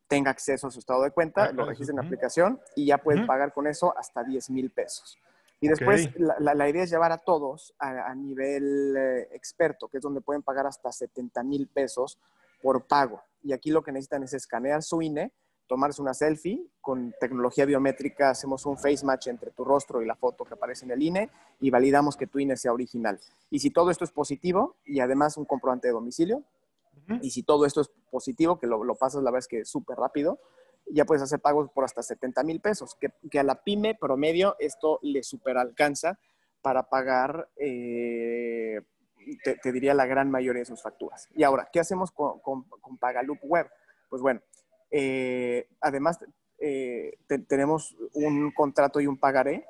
tenga 0.07 0.31
acceso 0.31 0.67
a 0.67 0.71
su 0.71 0.79
estado 0.79 1.03
de 1.03 1.11
cuenta, 1.11 1.45
ah, 1.45 1.51
lo 1.51 1.65
registre 1.65 1.91
en 1.91 1.97
la 1.97 2.03
aplicación 2.03 2.59
y 2.75 2.85
ya 2.85 2.97
pueden 2.97 3.27
pagar 3.27 3.53
con 3.53 3.67
eso 3.67 3.97
hasta 3.97 4.23
10 4.23 4.49
mil 4.51 4.71
pesos. 4.71 5.17
Y 5.59 5.67
después 5.67 6.09
la, 6.17 6.53
la, 6.53 6.69
idea 6.69 6.83
es 6.83 6.89
llevar 6.89 7.11
a 7.11 7.17
todos 7.17 7.73
a, 7.79 8.13
nivel 8.13 8.95
eh, 8.95 9.27
experto, 9.31 9.87
que 9.87 9.97
es 9.97 10.03
donde 10.03 10.21
pueden 10.21 10.43
pagar 10.43 10.67
hasta 10.67 10.91
70 10.91 11.43
mil 11.43 11.67
pesos 11.67 12.19
por 12.61 12.85
pago. 12.85 13.21
Y 13.43 13.53
aquí 13.53 13.71
lo 13.71 13.81
que 13.83 13.91
necesitan 13.91 14.23
es 14.23 14.33
escanear 14.33 14.83
su 14.83 15.01
INE, 15.01 15.31
tomarse 15.67 16.01
una 16.01 16.13
selfie. 16.13 16.65
Con 16.81 17.13
tecnología 17.19 17.65
biométrica 17.65 18.29
hacemos 18.29 18.65
un 18.65 18.77
face 18.77 19.05
match 19.05 19.27
entre 19.27 19.51
tu 19.51 19.63
rostro 19.63 20.01
y 20.01 20.05
la 20.05 20.15
foto 20.15 20.45
que 20.45 20.53
aparece 20.53 20.85
en 20.85 20.91
el 20.91 21.01
INE 21.01 21.29
y 21.59 21.69
validamos 21.69 22.17
que 22.17 22.27
tu 22.27 22.39
INE 22.39 22.57
sea 22.57 22.73
original. 22.73 23.19
Y 23.49 23.59
si 23.59 23.69
todo 23.69 23.91
esto 23.91 24.03
es 24.03 24.11
positivo 24.11 24.75
y 24.85 24.99
además 24.99 25.37
un 25.37 25.45
comprobante 25.45 25.87
de 25.87 25.93
domicilio, 25.93 26.43
y 27.21 27.29
si 27.29 27.43
todo 27.43 27.65
esto 27.65 27.81
es 27.81 27.89
positivo, 28.09 28.59
que 28.59 28.67
lo, 28.67 28.83
lo 28.83 28.95
pasas 28.95 29.23
la 29.23 29.31
vez 29.31 29.47
que 29.47 29.59
es 29.59 29.69
súper 29.69 29.97
rápido, 29.97 30.39
ya 30.89 31.05
puedes 31.05 31.21
hacer 31.21 31.39
pagos 31.39 31.69
por 31.71 31.83
hasta 31.83 32.01
70 32.01 32.43
mil 32.43 32.59
pesos, 32.59 32.95
que, 32.95 33.09
que, 33.29 33.39
a 33.39 33.43
la 33.43 33.63
pyme 33.63 33.95
promedio 33.95 34.55
esto 34.59 34.99
le 35.01 35.23
super 35.23 35.57
alcanza 35.57 36.19
para 36.61 36.89
pagar, 36.89 37.49
eh, 37.57 38.81
te, 39.43 39.71
diría, 39.71 39.93
la 39.93 40.05
gran 40.05 40.31
mayoría 40.31 40.61
de 40.61 40.65
sus 40.65 40.81
facturas. 40.81 41.29
Y 41.35 41.43
ahora, 41.43 41.69
¿qué 41.71 41.79
hacemos 41.79 42.11
con, 42.11 42.39
con, 42.39 42.63
con 42.63 42.97
Pagaloop 42.97 43.39
Web? 43.43 43.69
Pues 44.09 44.21
bueno, 44.21 44.41
eh, 44.91 45.67
además, 45.81 46.19
eh, 46.59 47.17
tenemos 47.47 47.95
un 48.13 48.51
contrato 48.51 48.99
y 48.99 49.07
un 49.07 49.17
pagaré 49.17 49.65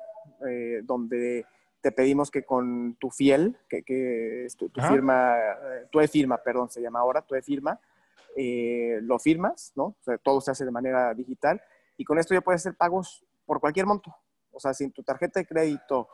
eh, 0.48 0.80
donde 0.84 1.44
te 1.80 1.92
pedimos 1.92 2.30
que 2.30 2.44
con 2.44 2.96
tu 2.98 3.10
fiel, 3.10 3.56
que, 3.68 3.82
que 3.82 4.46
es 4.46 4.56
tu, 4.56 4.68
firma, 4.88 5.36
tu 5.90 6.00
e-firma, 6.00 6.38
perdón, 6.38 6.70
se 6.70 6.80
llama 6.80 7.00
ahora, 7.00 7.22
tu 7.22 7.34
e-firma, 7.34 7.80
lo 8.36 9.18
firmas, 9.18 9.72
¿no? 9.74 9.84
O 9.84 9.96
sea, 10.00 10.18
todo 10.18 10.40
se 10.40 10.50
hace 10.50 10.64
de 10.64 10.70
manera 10.70 11.14
digital 11.14 11.60
y 11.96 12.04
con 12.04 12.18
esto 12.18 12.34
ya 12.34 12.40
puedes 12.40 12.62
hacer 12.62 12.76
pagos 12.76 13.24
por 13.46 13.60
cualquier 13.60 13.86
monto. 13.86 14.14
O 14.50 14.60
sea, 14.60 14.74
si 14.74 14.84
en 14.84 14.92
tu 14.92 15.02
tarjeta 15.02 15.40
de 15.40 15.46
crédito 15.46 16.08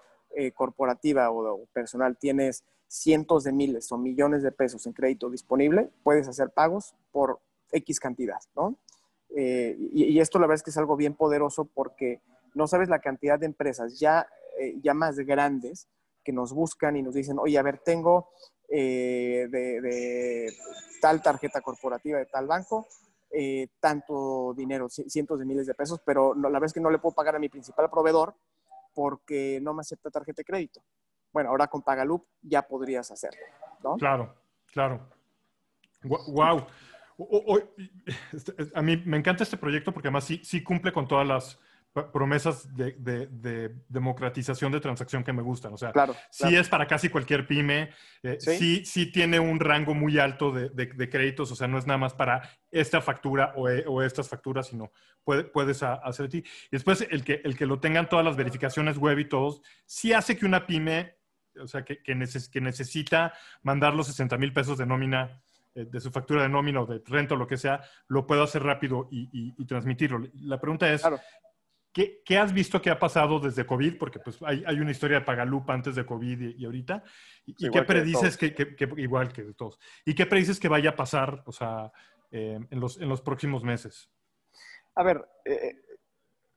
corporativa 0.55 1.31
o, 1.31 1.64
personal 1.73 2.17
tienes 2.19 2.64
cientos 2.88 3.45
de 3.45 3.53
miles 3.53 3.90
o 3.90 3.99
millones 3.99 4.43
de 4.43 4.53
pesos 4.53 4.87
en 4.87 4.93
crédito 4.93 5.31
disponible, 5.31 5.90
puedes 6.03 6.29
hacer 6.29 6.51
pagos 6.51 6.95
por 7.11 7.40
X 7.73 8.01
cantidad, 8.01 8.40
¿no? 8.55 8.77
Eh, 9.37 9.77
y, 9.92 10.20
esto 10.20 10.38
la 10.38 10.47
verdad 10.47 10.57
es 10.57 10.62
que 10.62 10.70
es 10.70 10.79
algo 10.79 10.97
bien 10.97 11.14
poderoso 11.14 11.64
porque 11.64 12.20
no 12.55 12.68
sabes 12.68 12.88
la 12.88 13.01
cantidad 13.01 13.38
de 13.38 13.47
empresas 13.47 13.99
ya, 13.99 14.29
eh, 14.61 14.77
ya 14.81 14.94
más 14.94 15.16
grandes 15.16 15.88
que 16.23 16.33
nos 16.33 16.53
buscan 16.53 16.97
y 16.97 17.03
nos 17.03 17.14
dicen, 17.14 17.38
oye, 17.38 17.59
a 17.59 17.62
ver, 17.62 17.79
tengo 17.79 18.31
eh, 18.68 19.49
de, 19.51 20.53
tal 21.01 21.20
tarjeta 21.20 21.61
corporativa 21.61 22.18
de 22.18 22.27
tal 22.27 22.47
banco, 22.47 22.87
tanto 23.81 24.55
dinero, 24.55 24.88
cientos 24.88 25.40
de 25.40 25.44
miles 25.44 25.66
de 25.66 25.75
pesos, 25.75 26.01
pero 26.05 26.35
la 26.37 26.49
verdad 26.49 26.66
es 26.66 26.73
que 26.73 26.81
no 26.81 26.88
le 26.88 27.01
puedo 27.01 27.16
pagar 27.16 27.35
a 27.35 27.40
mi 27.40 27.49
principal 27.49 27.90
proveedor 27.90 28.35
porque 28.94 29.59
no 29.61 29.75
me 29.75 29.81
acepta 29.81 30.09
tarjeta 30.09 30.40
de 30.40 30.44
crédito. 30.44 30.81
Bueno, 31.33 31.51
ahora 31.51 31.66
con 31.66 31.83
Pagaloop 31.83 32.25
ya 32.42 32.62
podrías 32.62 33.11
hacerlo, 33.11 33.40
¿no? 33.83 33.97
Claro, 33.97 34.33
claro. 34.73 35.01
Wow. 36.05 36.66
Este, 38.33 38.53
a 38.74 38.83
mí 38.83 38.96
me 39.05 39.16
encanta 39.16 39.44
este 39.44 39.57
proyecto 39.57 39.92
porque 39.92 40.09
además 40.09 40.24
sí, 40.24 40.40
sí 40.42 40.62
cumple 40.62 40.92
con 40.92 41.07
todas 41.07 41.27
las 41.27 41.59
promesas 42.12 42.74
de, 42.74 43.72
democratización 43.88 44.72
de 44.72 44.81
transacción 44.81 45.22
que 45.22 45.33
me 45.33 45.42
gustan. 45.42 45.72
O 45.72 45.77
sea, 45.77 45.92
claro, 45.92 46.16
sí 46.29 46.57
es 46.57 46.68
para 46.68 46.88
casi 46.88 47.09
cualquier 47.09 47.46
pyme, 47.46 47.90
eh, 48.22 48.37
¿Sí? 48.40 48.85
¿Sí? 48.85 49.12
tiene 49.12 49.38
un 49.38 49.61
rango 49.61 49.94
muy 49.94 50.18
alto 50.18 50.50
de, 50.50 51.09
créditos, 51.09 51.53
o 51.53 51.57
sea, 51.57 51.68
no 51.68 51.79
es 51.79 51.87
nada 51.87 51.98
más 51.98 52.12
para 52.12 52.50
esta 52.72 53.00
factura 53.00 53.53
o, 53.57 53.70
eh, 53.70 53.85
estas 54.05 54.29
facturas, 54.29 54.66
sino 54.66 54.90
puedes 55.22 55.83
hacer 55.83 56.29
ti. 56.29 56.38
Y 56.38 56.44
después 56.72 57.07
el 57.09 57.22
que, 57.22 57.40
el 57.44 57.57
que 57.57 57.66
lo 57.66 57.79
tengan 57.79 58.09
todas 58.09 58.24
las 58.24 58.37
verificaciones 58.37 58.98
web 58.98 59.20
y 59.20 59.29
todos, 59.29 59.62
sí 59.87 60.12
hace 60.12 60.37
que 60.37 60.46
una 60.46 60.66
pyme, 60.66 61.16
o 61.61 61.68
sea, 61.68 61.85
que, 61.85 62.03
que, 62.03 62.14
necesita 62.16 63.33
mandar 63.62 63.94
los 63.94 64.09
60 64.09 64.37
mil 64.37 64.53
pesos 64.53 64.79
de 64.79 64.87
nómina 64.87 65.40
de 65.75 66.01
su 66.01 66.11
factura 66.11 66.43
de 66.43 66.49
nómina 66.49 66.81
o 66.83 66.87
de 66.87 67.03
renta 67.05 67.35
o 67.35 67.37
lo 67.37 67.47
que 67.47 67.57
sea, 67.57 67.83
lo 68.09 68.27
puedo 68.27 68.43
hacer 68.43 68.63
rápido 68.63 69.09
y, 69.11 69.53
transmitirlo. 69.67 70.29
La 70.35 70.61
pregunta 70.61 70.93
es, 70.93 71.03
¿qué, 71.93 72.39
has 72.39 72.53
visto 72.53 72.81
que 72.81 72.91
ha 72.91 72.99
pasado 72.99 73.39
desde 73.41 73.67
COVID? 73.67 73.99
Porque 73.99 74.19
pues 74.19 74.39
hay, 74.43 74.79
una 74.79 74.91
historia 74.91 75.21
de 75.21 75.25
Pagalupa 75.25 75.73
antes 75.73 75.95
de 75.95 76.07
COVID 76.07 76.57
y, 76.57 76.65
ahorita. 76.65 77.03
¿Y, 77.47 77.71
qué 77.71 77.83
predices 77.83 78.37
que, 78.37 78.55
igual 78.97 79.33
que 79.33 79.43
de 79.43 79.55
todos? 79.55 79.79
¿Y 80.05 80.15
qué 80.15 80.27
predices 80.27 80.61
que 80.61 80.69
vaya 80.69 80.91
a 80.91 80.97
pasar, 80.97 81.43
o 81.47 81.53
sea, 81.53 81.93
eh, 82.31 82.59
en, 82.71 82.81
los, 82.81 83.01
en 83.01 83.09
los 83.09 83.21
próximos 83.21 83.63
meses? 83.63 84.11
A 84.95 85.03
ver, 85.03 85.27
eh, 85.45 85.77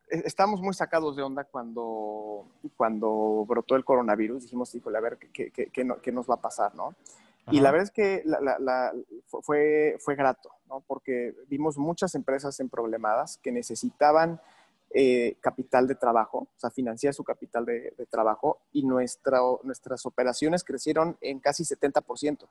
estamos 0.09 0.61
muy 0.61 0.73
sacados 0.73 1.15
de 1.15 1.23
onda 1.23 1.43
cuando, 1.43 2.51
cuando 2.75 3.45
brotó 3.47 3.75
el 3.75 3.85
coronavirus. 3.85 4.43
Dijimos, 4.43 4.73
híjole, 4.75 4.97
a 4.97 5.01
ver 5.01 5.17
qué, 5.17 5.51
qué, 5.51 5.71
qué 5.71 6.11
nos 6.11 6.29
va 6.29 6.35
a 6.35 6.41
pasar, 6.41 6.75
¿no? 6.75 6.95
Y 7.49 7.61
la 7.61 7.71
verdad 7.71 7.85
es 7.85 7.91
que 7.91 8.23
fue, 9.27 9.95
fue 9.99 10.15
grato, 10.15 10.51
¿no? 10.67 10.81
porque 10.85 11.33
vimos 11.47 11.77
muchas 11.77 12.13
empresas 12.15 12.59
en 12.59 12.69
problemadas 12.69 13.39
que 13.41 13.51
necesitaban 13.51 14.41
eh, 14.91 15.35
capital 15.41 15.85
de 15.85 15.95
trabajo, 15.95 16.39
o 16.39 16.59
sea, 16.59 16.69
financiar 16.69 17.13
su 17.13 17.23
capital 17.23 17.65
de, 17.65 17.93
trabajo, 18.09 18.61
y 18.71 18.83
nuestra, 18.83 19.39
nuestras 19.63 20.05
operaciones 20.05 20.63
crecieron 20.63 21.17
en 21.21 21.39
casi 21.39 21.63
70%. 21.63 22.47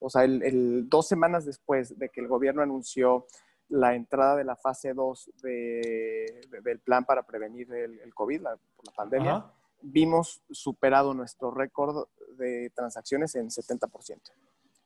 O 0.00 0.10
sea, 0.10 0.24
el, 0.24 0.88
dos 0.88 1.06
semanas 1.06 1.44
después 1.44 1.96
de 1.98 2.08
que 2.08 2.20
el 2.20 2.28
gobierno 2.28 2.62
anunció 2.62 3.26
la 3.68 3.94
entrada 3.94 4.36
de 4.36 4.44
la 4.44 4.56
fase 4.56 4.94
2 4.94 5.30
del 5.42 6.80
plan 6.80 7.04
para 7.04 7.22
prevenir 7.22 7.72
el, 7.72 8.14
COVID, 8.14 8.42
la, 8.42 8.50
la 8.50 8.92
pandemia, 8.94 9.44
vimos 9.82 10.42
superado 10.50 11.14
nuestro 11.14 11.50
récord 11.50 12.08
de 12.36 12.70
transacciones 12.74 13.34
en 13.34 13.48
70%. 13.48 14.20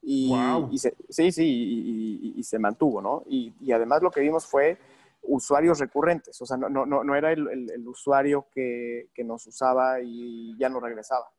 Y, 0.03 0.33
y 0.71 0.79
sí, 0.79 1.33
sí, 1.33 2.35
y, 2.37 2.43
se 2.43 2.59
mantuvo, 2.59 3.03
¿no? 3.03 3.23
Y, 3.27 3.71
además 3.73 4.03
lo 4.03 4.11
que 4.11 4.21
vimos 4.21 4.47
fue 4.47 4.79
usuarios 5.23 5.79
recurrentes, 5.79 6.41
o 6.41 6.47
sea, 6.47 6.57
no, 6.57 6.71
no, 6.71 6.87
no 7.05 7.15
era 7.15 7.31
el, 7.31 7.47
el, 7.71 7.87
usuario 7.87 8.47
que, 8.51 9.11
que, 9.13 9.23
nos 9.23 9.47
usaba 9.47 10.01
y 10.01 10.57
ya 10.59 10.71
no 10.71 10.81
regresaba. 10.81 11.31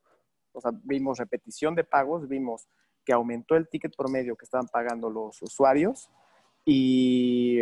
O 0.53 0.61
sea, 0.61 0.71
vimos 0.83 1.17
repetición 1.17 1.73
de 1.73 1.83
pagos, 1.83 2.27
vimos 2.27 2.67
que 3.03 3.13
aumentó 3.13 3.55
el 3.55 3.67
ticket 3.67 3.95
promedio 3.95 4.35
que 4.35 4.45
estaban 4.45 4.67
pagando 4.67 5.09
los 5.09 5.41
usuarios 5.41 6.11
y, 6.63 7.59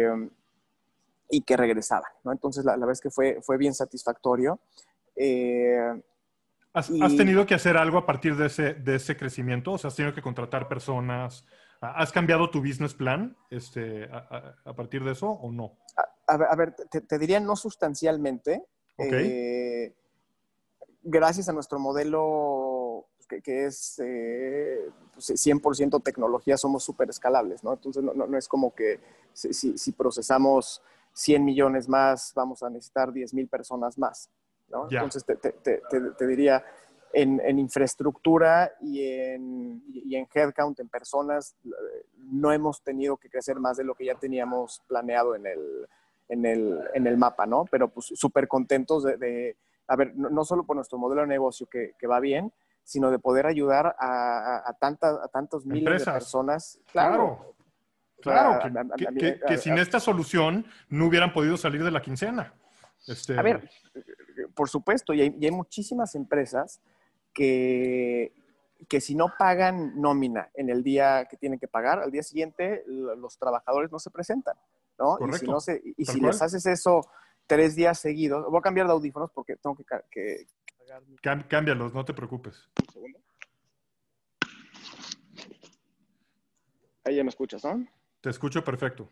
y 1.30 1.42
que 1.42 1.56
regresaban, 1.56 2.12
¿no? 2.26 2.34
Entonces, 2.34 2.66
la, 2.66 2.74
la 2.74 2.86
verdad 2.86 2.94
es 2.94 3.02
que 3.02 3.12
fue, 3.12 3.40
fue 3.42 3.58
bien 3.58 3.74
satisfactorio. 3.74 4.60
Eh, 5.22 6.02
¿Has, 6.72 6.88
tenido 6.88 7.46
que 7.46 7.56
hacer 7.56 7.76
algo 7.76 7.98
a 7.98 8.06
partir 8.06 8.38
de 8.38 8.48
ese, 8.48 8.74
de 8.74 8.96
ese 8.96 9.18
crecimiento? 9.18 9.74
O 9.74 9.78
sea, 9.78 9.90
¿has 9.90 9.96
tenido 9.96 10.16
que 10.16 10.22
contratar 10.22 10.70
personas? 10.70 11.46
¿Has 11.82 12.12
cambiado 12.12 12.50
tu 12.50 12.60
business 12.60 12.94
plan 12.94 13.36
este, 13.50 14.10
a, 14.12 14.74
partir 14.76 15.04
de 15.04 15.12
eso 15.12 15.30
o 15.30 15.52
no? 15.52 15.78
A, 16.28 16.56
ver, 16.56 16.74
te, 16.74 17.20
diría 17.20 17.40
no 17.40 17.56
sustancialmente. 17.56 18.64
Eh, 18.98 19.94
gracias 21.02 21.50
a 21.50 21.54
nuestro 21.54 21.80
modelo 21.80 23.08
pues, 23.18 23.44
que, 23.44 23.66
es 23.66 24.00
100% 24.00 25.62
pues, 25.62 26.04
tecnología, 26.04 26.56
somos 26.56 26.84
súper 26.84 27.10
escalables, 27.10 27.64
¿no? 27.64 27.74
Entonces, 27.74 28.04
no, 28.04 28.14
no, 28.14 28.38
es 28.38 28.48
como 28.48 28.74
que 28.74 29.00
si, 29.34 29.78
si, 29.78 29.92
procesamos 29.92 30.82
100 31.14 31.44
millones 31.44 31.90
más, 31.90 32.32
vamos 32.36 32.64
a 32.64 32.70
necesitar 32.70 33.12
10 33.12 33.34
mil 33.34 33.48
personas 33.48 33.98
más. 33.98 34.30
Entonces, 34.90 35.26
te, 35.26 36.28
diría, 36.28 36.64
en, 37.14 37.60
infraestructura 37.60 38.72
y 38.82 39.04
en, 39.04 39.84
y 39.88 40.16
en 40.16 40.28
headcount, 40.34 40.80
en 40.80 40.90
personas, 40.90 41.56
no 42.18 42.52
hemos 42.52 42.84
tenido 42.84 43.18
que 43.18 43.30
crecer 43.30 43.60
más 43.60 43.78
de 43.78 43.84
lo 43.84 43.96
que 43.96 44.06
ya 44.06 44.16
teníamos 44.16 44.82
planeado 44.88 45.36
en 45.36 45.48
el, 45.48 45.88
en 46.28 46.46
el, 46.46 46.80
en 46.94 47.08
el 47.08 47.18
mapa, 47.18 47.46
¿no? 47.46 47.66
Pero 47.70 47.90
pues 47.90 48.08
súper 48.16 48.48
contentos 48.48 49.04
de, 49.04 49.58
a 49.88 49.96
ver, 49.96 50.16
no, 50.16 50.44
solo 50.46 50.64
por 50.64 50.76
nuestro 50.76 50.98
modelo 50.98 51.22
de 51.22 51.28
negocio 51.28 51.68
que, 51.68 51.94
que 51.98 52.08
va 52.08 52.20
bien, 52.20 52.54
sino 52.84 53.12
de 53.12 53.20
poder 53.20 53.46
ayudar 53.46 53.96
a, 54.00 54.64
a, 54.68 54.74
tantas, 54.74 55.20
a 55.20 55.28
tantos 55.28 55.66
miles 55.66 56.06
de 56.06 56.12
personas. 56.12 56.80
Claro. 56.92 57.56
Claro, 58.22 58.60
que, 59.48 59.58
sin 59.58 59.78
esta 59.78 60.02
solución 60.02 60.66
no 60.90 61.06
hubieran 61.06 61.32
podido 61.32 61.56
salir 61.56 61.84
de 61.86 61.92
la 61.92 62.02
quincena. 62.02 62.54
Este... 63.08 63.40
A 63.40 63.42
ver, 63.42 63.70
por 64.54 64.70
supuesto, 64.70 65.14
y 65.14 65.22
hay, 65.22 65.52
muchísimas 65.52 66.16
empresas 66.16 66.82
que, 67.34 68.34
que 68.88 69.02
si 69.02 69.16
no 69.16 69.34
pagan 69.38 70.00
nómina 70.00 70.50
en 70.54 70.70
el 70.70 70.84
día 70.84 71.26
que 71.30 71.38
tienen 71.38 71.60
que 71.60 71.68
pagar, 71.68 72.00
al 72.00 72.12
día 72.12 72.24
siguiente 72.24 72.84
los 72.88 73.38
trabajadores 73.38 73.92
no 73.92 74.00
se 74.00 74.12
presentan, 74.12 74.56
¿no? 74.98 75.18
Correcto. 75.18 75.58
Y 75.98 76.06
si, 76.06 76.20
les 76.20 76.42
haces 76.42 76.66
eso 76.66 77.02
tres 77.48 77.76
días 77.76 78.00
seguidos, 78.00 78.46
voy 78.50 78.60
a 78.60 78.62
cambiar 78.62 78.88
de 78.88 78.94
audífonos 78.94 79.32
porque 79.32 79.56
tengo 79.56 79.76
que, 79.76 79.86
que, 80.12 80.48
Cámbialos, 81.22 81.94
no 81.94 82.06
te 82.06 82.14
preocupes. 82.14 82.70
Un 82.80 82.94
segundo. 82.94 83.20
Ahí 87.04 87.16
ya 87.16 87.24
me 87.24 87.30
escuchas, 87.30 87.64
¿no? 87.64 87.88
Te 88.22 88.30
escucho 88.30 88.64
perfecto. 88.64 89.12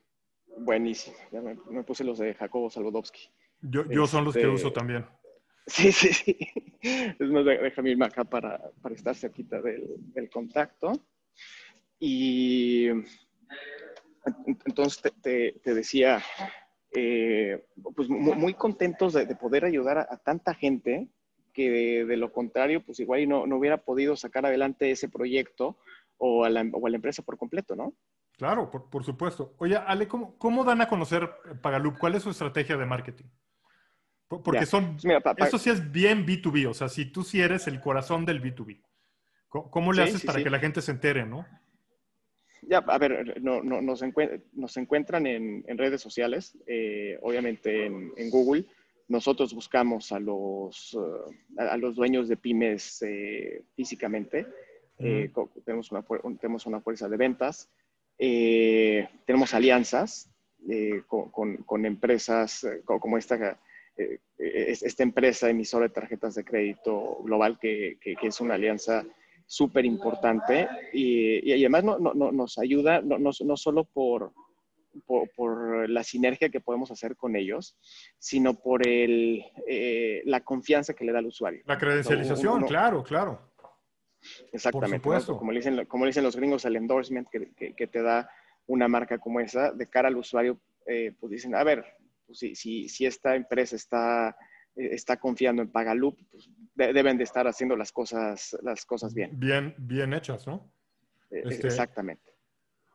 Buenísimo. 0.57 1.15
Ya 1.31 1.41
me, 1.41 1.83
puse 1.83 2.03
los 2.03 2.17
de 2.17 2.33
Jacobo 2.33 2.69
Salvodowski. 2.69 3.29
Yo, 3.61 3.85
yo 3.85 4.07
son 4.07 4.25
los 4.25 4.33
que 4.35 4.47
uso 4.47 4.67
este, 4.67 4.79
también. 4.79 5.05
Sí, 5.67 5.91
sí, 5.91 6.13
sí. 6.13 6.37
Es 6.81 7.29
más, 7.29 7.43
déjame 7.43 7.91
irme 7.91 8.05
acá 8.05 8.23
para, 8.23 8.71
para 8.81 8.95
estar 8.95 9.15
cerquita 9.15 9.61
del, 9.61 9.83
del, 10.13 10.29
contacto. 10.29 10.93
Y 11.99 12.87
entonces 14.65 15.13
te, 15.21 15.59
te, 15.61 15.73
decía, 15.73 16.21
eh, 16.95 17.65
pues 17.95 18.09
muy, 18.09 18.53
contentos 18.53 19.13
de, 19.13 19.35
poder 19.35 19.65
ayudar 19.65 19.97
a, 19.97 20.17
tanta 20.17 20.53
gente 20.53 21.09
que 21.53 22.05
de, 22.05 22.17
lo 22.17 22.31
contrario, 22.31 22.85
pues 22.85 22.99
igual 22.99 23.27
no, 23.27 23.45
no, 23.45 23.57
hubiera 23.57 23.77
podido 23.77 24.15
sacar 24.15 24.45
adelante 24.45 24.91
ese 24.91 25.09
proyecto 25.09 25.79
o 26.17 26.45
a, 26.45 26.49
la, 26.49 26.65
o 26.71 26.87
a 26.87 26.89
la 26.89 26.95
empresa 26.95 27.23
por 27.23 27.37
completo, 27.37 27.75
¿no? 27.75 27.93
Claro, 28.37 28.69
por, 28.69 28.89
por 28.89 29.03
supuesto. 29.03 29.55
Oye, 29.57 29.75
Ale, 29.75 30.07
¿cómo, 30.07 30.37
¿cómo, 30.37 30.63
dan 30.63 30.81
a 30.81 30.87
conocer 30.87 31.29
Pagalup? 31.61 31.97
¿Cuál 31.97 32.15
es 32.15 32.23
su 32.23 32.29
estrategia 32.29 32.77
de 32.77 32.85
marketing? 32.85 33.25
Porque 34.27 34.65
son, 34.65 34.97
eso 35.37 35.57
sí 35.57 35.69
es 35.69 35.91
bien 35.91 36.25
B2B, 36.25 36.69
o 36.69 36.73
sea, 36.73 36.89
si 36.89 37.05
tú 37.05 37.23
sí 37.23 37.39
eres 37.39 37.67
el 37.67 37.79
corazón 37.79 38.25
del 38.25 38.41
B2B, 38.41 38.81
¿cómo, 39.47 39.93
le 39.93 40.03
haces 40.03 40.25
para 40.25 40.43
que 40.43 40.49
la 40.49 40.59
gente 40.59 40.81
se 40.81 40.91
entere, 40.91 41.25
no? 41.25 41.45
Ya, 42.63 42.79
a 42.79 42.97
ver, 42.97 43.41
no, 43.41 43.63
no, 43.63 43.81
nos, 43.81 44.03
nos, 44.53 44.77
encuentran 44.77 45.25
en, 45.25 45.63
en, 45.65 45.77
redes 45.77 46.01
sociales, 46.01 46.57
eh, 46.67 47.17
obviamente 47.21 47.85
en, 47.85 48.11
en, 48.17 48.29
Google. 48.29 48.65
Nosotros 49.07 49.53
buscamos 49.53 50.11
a 50.11 50.19
los, 50.19 50.93
uh, 50.93 51.33
a 51.57 51.77
los 51.77 51.95
dueños 51.95 52.27
de 52.27 52.35
pymes 52.35 53.01
eh, 53.03 53.63
físicamente. 53.73 54.45
Eh, 54.99 55.31
tenemos, 55.63 55.91
una, 55.91 56.03
tenemos 56.41 56.65
una 56.65 56.81
fuerza 56.81 57.07
de 57.07 57.15
ventas. 57.15 57.69
tenemos 58.17 59.53
alianzas 59.53 60.29
con, 61.07 61.29
con, 61.31 61.57
con, 61.57 61.85
empresas 61.85 62.67
como 62.83 63.17
esta 63.17 63.57
eh, 63.97 64.19
esta 64.37 65.03
empresa 65.03 65.49
emisora 65.49 65.87
de 65.87 65.93
tarjetas 65.93 66.35
de 66.35 66.43
crédito 66.43 67.17
global, 67.23 67.57
que, 67.59 67.97
que, 68.01 68.15
es 68.21 68.39
una 68.41 68.55
alianza 68.55 69.05
súper 69.45 69.85
importante 69.85 70.67
y, 70.93 71.49
y, 71.49 71.53
además 71.63 71.83
no, 71.83 71.97
no, 71.99 72.31
nos 72.31 72.57
ayuda 72.57 73.01
no, 73.01 73.17
no, 73.17 73.57
solo 73.57 73.85
por, 73.85 74.33
por, 75.05 75.89
la 75.89 76.03
sinergia 76.03 76.49
que 76.49 76.59
podemos 76.59 76.91
hacer 76.91 77.15
con 77.15 77.35
ellos, 77.35 77.77
sino 78.19 78.55
por 78.55 78.87
el, 78.87 79.43
eh, 79.67 80.21
la 80.25 80.41
confianza 80.41 80.93
que 80.93 81.05
le 81.05 81.13
da 81.13 81.19
al 81.19 81.27
usuario. 81.27 81.61
La 81.65 81.77
credencialización, 81.77 82.65
claro, 82.65 83.03
claro. 83.03 83.47
Exactamente. 84.51 85.01
Como, 85.25 85.51
dicen, 85.51 85.85
como 85.85 86.05
dicen 86.05 86.23
los 86.23 86.35
gringos, 86.35 86.65
el 86.65 86.75
endorsement 86.75 87.29
que, 87.29 87.73
que, 87.73 87.87
te 87.87 88.01
da 88.01 88.29
una 88.65 88.87
marca 88.87 89.17
como 89.17 89.39
esa 89.39 89.71
de 89.71 89.87
cara 89.87 90.09
al 90.09 90.17
usuario, 90.17 90.59
eh, 90.85 91.13
pues 91.19 91.31
dicen, 91.31 91.55
a 91.55 91.63
ver, 91.63 91.85
pues, 92.27 92.39
si, 92.39 92.89
si, 92.89 93.05
esta 93.05 93.35
empresa 93.35 93.75
está, 93.75 94.35
eh, 94.75 94.89
está 94.91 95.17
confiando 95.17 95.61
en 95.61 95.71
Pagaloop, 95.71 96.19
pues 96.29 96.49
deben 96.75 97.17
de 97.17 97.23
estar 97.23 97.47
haciendo 97.47 97.75
las 97.75 97.91
cosas, 97.91 98.55
las 98.61 98.85
cosas 98.85 99.13
bien. 99.13 99.31
Bien, 99.33 99.73
bien 99.77 100.13
hechas, 100.13 100.45
¿no? 100.45 100.71
Eh, 101.31 101.41
este, 101.45 101.67
exactamente. 101.67 102.33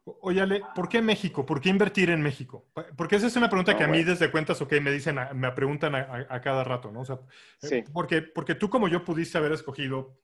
Oye, 0.04 0.42
¿por 0.74 0.88
qué 0.88 1.00
México? 1.00 1.46
¿Por 1.46 1.60
qué 1.60 1.68
invertir 1.68 2.10
en 2.10 2.20
México? 2.20 2.66
Porque 2.96 3.16
esa 3.16 3.28
es 3.28 3.36
una 3.36 3.48
pregunta 3.48 3.76
que 3.76 3.84
a 3.84 3.88
mí 3.88 4.02
desde 4.02 4.32
cuentas, 4.32 4.60
ok, 4.60 4.72
me 4.82 4.90
dicen, 4.90 5.16
me 5.34 5.52
preguntan 5.52 5.94
a, 5.94 6.40
cada 6.40 6.64
rato, 6.64 6.90
¿no? 6.90 7.02
O 7.02 7.04
sea, 7.04 7.20
eh, 7.70 7.84
porque, 7.92 8.20
porque 8.20 8.56
tú 8.56 8.68
como 8.68 8.88
yo 8.88 9.04
pudiste 9.04 9.38
haber 9.38 9.52
escogido 9.52 10.18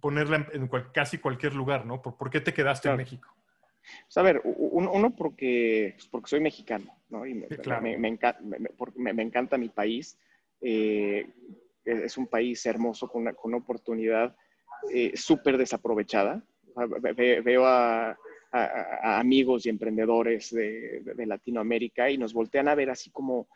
ponerla 0.00 0.48
en, 0.52 0.68
casi 0.94 1.18
cualquier 1.18 1.54
lugar, 1.54 1.84
¿no? 1.84 2.00
¿Por, 2.00 2.30
qué 2.30 2.40
te 2.40 2.54
quedaste 2.54 2.88
en 2.88 2.96
México? 2.96 3.28
Pues, 4.04 4.16
a 4.16 4.22
ver, 4.22 4.42
uno 4.44 5.14
porque, 5.16 5.92
pues, 5.96 6.08
porque 6.08 6.28
soy 6.28 6.40
mexicano, 6.40 6.92
¿no? 7.08 7.26
Y 7.26 7.34
me, 7.34 7.46
me, 7.98 9.22
encanta, 9.22 9.58
mi 9.58 9.68
país. 9.68 10.18
Eh, 10.60 11.26
es 11.84 12.18
un 12.18 12.26
país 12.26 12.64
hermoso 12.66 13.08
con 13.08 13.22
una, 13.22 13.32
con 13.32 13.50
una 13.52 13.62
oportunidad 13.62 14.36
eh, 14.92 15.12
súper 15.16 15.56
desaprovechada. 15.56 16.42
veo 17.14 17.66
a, 17.66 18.16
amigos 19.02 19.66
y 19.66 19.68
emprendedores 19.68 20.50
de, 20.54 21.02
Latinoamérica 21.26 22.10
y 22.10 22.16
nos 22.16 22.32
voltean 22.32 22.68
a 22.68 22.74
ver 22.74 22.90
así 22.90 23.10
como, 23.10 23.48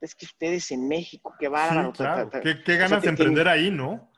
es 0.00 0.14
que 0.14 0.26
ustedes 0.26 0.70
en 0.72 0.86
México, 0.86 1.34
qué 1.38 1.48
bárbaro. 1.48 1.92
¿Qué, 2.42 2.76
ganas 2.76 3.02
de 3.02 3.08
emprender 3.08 3.48
ahí, 3.48 3.70
¿no? 3.70 4.10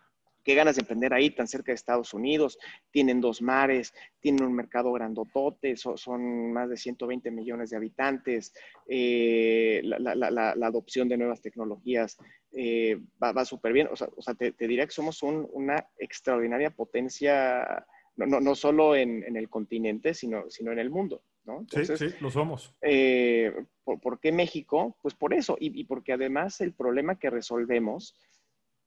Qué 0.49 0.55
ganas 0.55 0.77
de 0.77 0.81
emprender 0.81 1.13
ahí, 1.13 1.29
tan 1.29 1.47
cerca 1.47 1.73
de 1.73 1.75
Estados 1.75 2.15
Unidos. 2.15 2.59
Tienen 2.91 3.21
dos 3.21 3.43
mares, 3.43 3.93
tienen 4.19 4.45
un 4.45 4.55
mercado 4.55 4.91
grandotote, 4.95 5.77
son, 5.77 6.55
más 6.55 6.71
de 6.71 6.79
120 6.79 7.31
millones 7.31 7.69
de 7.69 7.77
habitantes. 7.77 8.55
Eh, 8.89 9.83
la, 9.85 10.55
adopción 10.63 11.07
de 11.07 11.19
nuevas 11.19 11.43
tecnologías 11.43 12.17
eh, 12.53 12.99
va, 13.23 13.45
súper 13.45 13.75
bien. 13.75 13.91
O 13.93 13.97
sea, 14.23 14.33
te, 14.33 14.55
diría 14.59 14.87
que 14.87 14.93
somos 14.93 15.23
una 15.23 15.87
extraordinaria 15.99 16.71
potencia 16.71 17.85
no, 18.17 18.41
no, 18.41 18.55
solo 18.55 18.97
en, 18.97 19.37
el 19.37 19.51
continente, 19.51 20.15
sino, 20.15 20.49
sino 20.49 20.73
en 20.73 20.79
el 20.79 20.89
mundo. 20.89 21.25
¿no? 21.45 21.67
sí, 21.71 21.85
sí, 21.85 22.07
lo 22.21 22.31
somos. 22.31 22.75
Eh, 22.81 23.53
¿por, 23.85 24.19
qué 24.19 24.33
México? 24.33 24.97
Pues 25.03 25.15
por 25.15 25.35
eso, 25.35 25.59
y, 25.61 25.85
porque 25.85 26.15
además 26.15 26.63
el 26.63 26.73
problema 26.73 27.19
que 27.19 27.29
resolvemos 27.29 28.15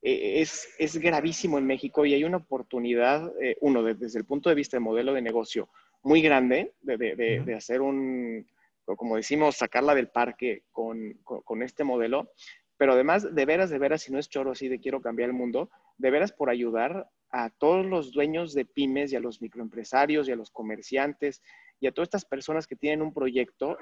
es, 0.02 0.68
es, 0.78 0.98
gravísimo 0.98 1.58
en 1.58 1.66
México 1.66 2.04
y 2.04 2.14
hay 2.14 2.24
una 2.24 2.38
oportunidad, 2.38 3.32
eh, 3.40 3.56
uno, 3.60 3.82
desde 3.84 4.18
el 4.18 4.24
punto 4.24 4.48
de 4.48 4.56
vista 4.56 4.76
de 4.76 4.80
modelo 4.80 5.14
de 5.14 5.22
negocio, 5.22 5.68
muy 6.02 6.20
grande 6.20 6.72
de, 6.82 6.96
de, 6.96 7.54
hacer 7.54 7.80
un, 7.80 8.44
como 8.84 9.16
decimos, 9.16 9.56
sacarla 9.56 9.94
del 9.94 10.08
parque 10.08 10.64
con, 10.72 11.14
con, 11.22 11.62
este 11.62 11.84
modelo, 11.84 12.32
pero 12.76 12.94
además, 12.94 13.32
de 13.32 13.44
veras, 13.46 13.70
de 13.70 13.78
veras, 13.78 14.02
si 14.02 14.12
no 14.12 14.18
es 14.18 14.28
choro 14.28 14.50
así 14.50 14.66
de 14.68 14.80
quiero 14.80 15.00
cambiar 15.00 15.28
el 15.28 15.36
mundo, 15.36 15.70
de 15.98 16.10
veras 16.10 16.32
por 16.32 16.50
ayudar 16.50 17.08
a 17.30 17.50
todos 17.50 17.86
los 17.86 18.12
dueños 18.12 18.52
de 18.54 18.64
pymes 18.64 19.12
y 19.12 19.16
a 19.16 19.20
los 19.20 19.40
microempresarios 19.40 20.28
y 20.28 20.32
a 20.32 20.36
los 20.36 20.50
comerciantes 20.50 21.40
y 21.78 21.86
a 21.86 21.92
todas 21.92 22.08
estas 22.08 22.24
personas 22.24 22.66
que 22.66 22.76
tienen 22.76 23.02
un 23.02 23.14
proyecto 23.14 23.78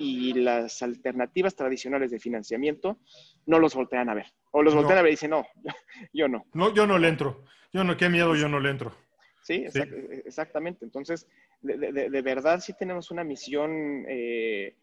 y 0.00 0.32
las 0.32 0.82
alternativas 0.82 1.54
tradicionales 1.54 2.10
de 2.10 2.18
financiamiento 2.18 2.98
no 3.44 3.58
los 3.58 3.74
voltean 3.74 4.08
a 4.08 4.14
ver. 4.14 4.26
O 4.50 4.62
los 4.62 4.74
voltean 4.74 4.98
a 4.98 5.02
ver 5.02 5.10
y 5.10 5.14
dicen, 5.14 5.30
no, 5.30 5.46
yo 6.12 6.26
no. 6.26 6.46
No, 6.54 6.74
yo 6.74 6.86
no 6.86 6.98
le 6.98 7.08
entro. 7.08 7.44
Yo 7.72 7.84
no, 7.84 7.96
qué 7.96 8.08
miedo, 8.08 8.34
yo 8.34 8.48
no 8.48 8.58
le 8.60 8.70
entro. 8.70 8.92
Sí, 9.42 9.66
exactamente. 10.24 10.84
Entonces, 10.84 11.28
de, 11.60 12.22
verdad 12.22 12.60
sí 12.60 12.72
tenemos 12.72 13.10
una 13.10 13.24
misión 13.24 14.04
eh, 14.08 14.74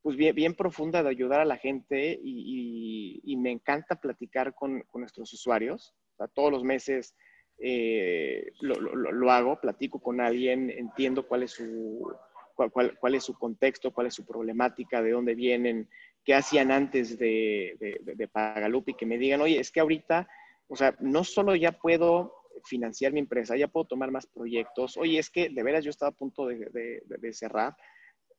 pues 0.00 0.16
bien, 0.16 0.34
bien, 0.34 0.54
profunda 0.54 1.02
de 1.02 1.10
ayudar 1.10 1.40
a 1.40 1.44
la 1.44 1.56
gente 1.56 2.18
y, 2.22 3.36
me 3.36 3.50
encanta 3.50 3.96
platicar 3.96 4.54
con, 4.54 4.82
con 4.82 5.00
nuestros 5.00 5.32
usuarios. 5.32 5.92
O 6.18 6.28
todos 6.28 6.52
los 6.52 6.62
meses 6.62 7.16
eh, 7.58 8.52
lo, 8.60 9.30
hago, 9.30 9.60
platico 9.60 10.00
con 10.00 10.20
alguien, 10.20 10.70
entiendo 10.70 11.26
cuál 11.26 11.42
es 11.42 11.52
su, 11.52 12.12
cuál, 12.54 12.98
cuál, 12.98 13.14
es 13.14 13.24
su 13.24 13.34
contexto, 13.34 13.92
cuál 13.92 14.06
es 14.08 14.14
su 14.14 14.24
problemática, 14.24 15.02
de 15.02 15.10
dónde 15.10 15.34
vienen, 15.34 15.88
qué 16.24 16.34
hacían 16.34 16.70
antes 16.70 17.18
de, 17.18 17.76
de, 17.80 18.14
de 18.14 18.94
que 18.96 19.06
me 19.06 19.18
digan, 19.18 19.40
oye, 19.40 19.58
es 19.58 19.70
que 19.70 19.80
ahorita, 19.80 20.28
o 20.68 20.76
sea, 20.76 20.94
no 21.00 21.24
solo 21.24 21.54
ya 21.54 21.72
puedo 21.72 22.34
financiar 22.64 23.12
mi 23.12 23.20
empresa, 23.20 23.56
ya 23.56 23.68
puedo 23.68 23.86
tomar 23.86 24.10
más 24.10 24.26
proyectos, 24.26 24.96
oye, 24.96 25.18
es 25.18 25.30
que 25.30 25.48
de 25.50 25.62
veras 25.62 25.84
yo 25.84 25.90
estaba 25.90 26.10
a 26.10 26.14
punto 26.14 26.46
de, 26.46 27.32
cerrar. 27.32 27.76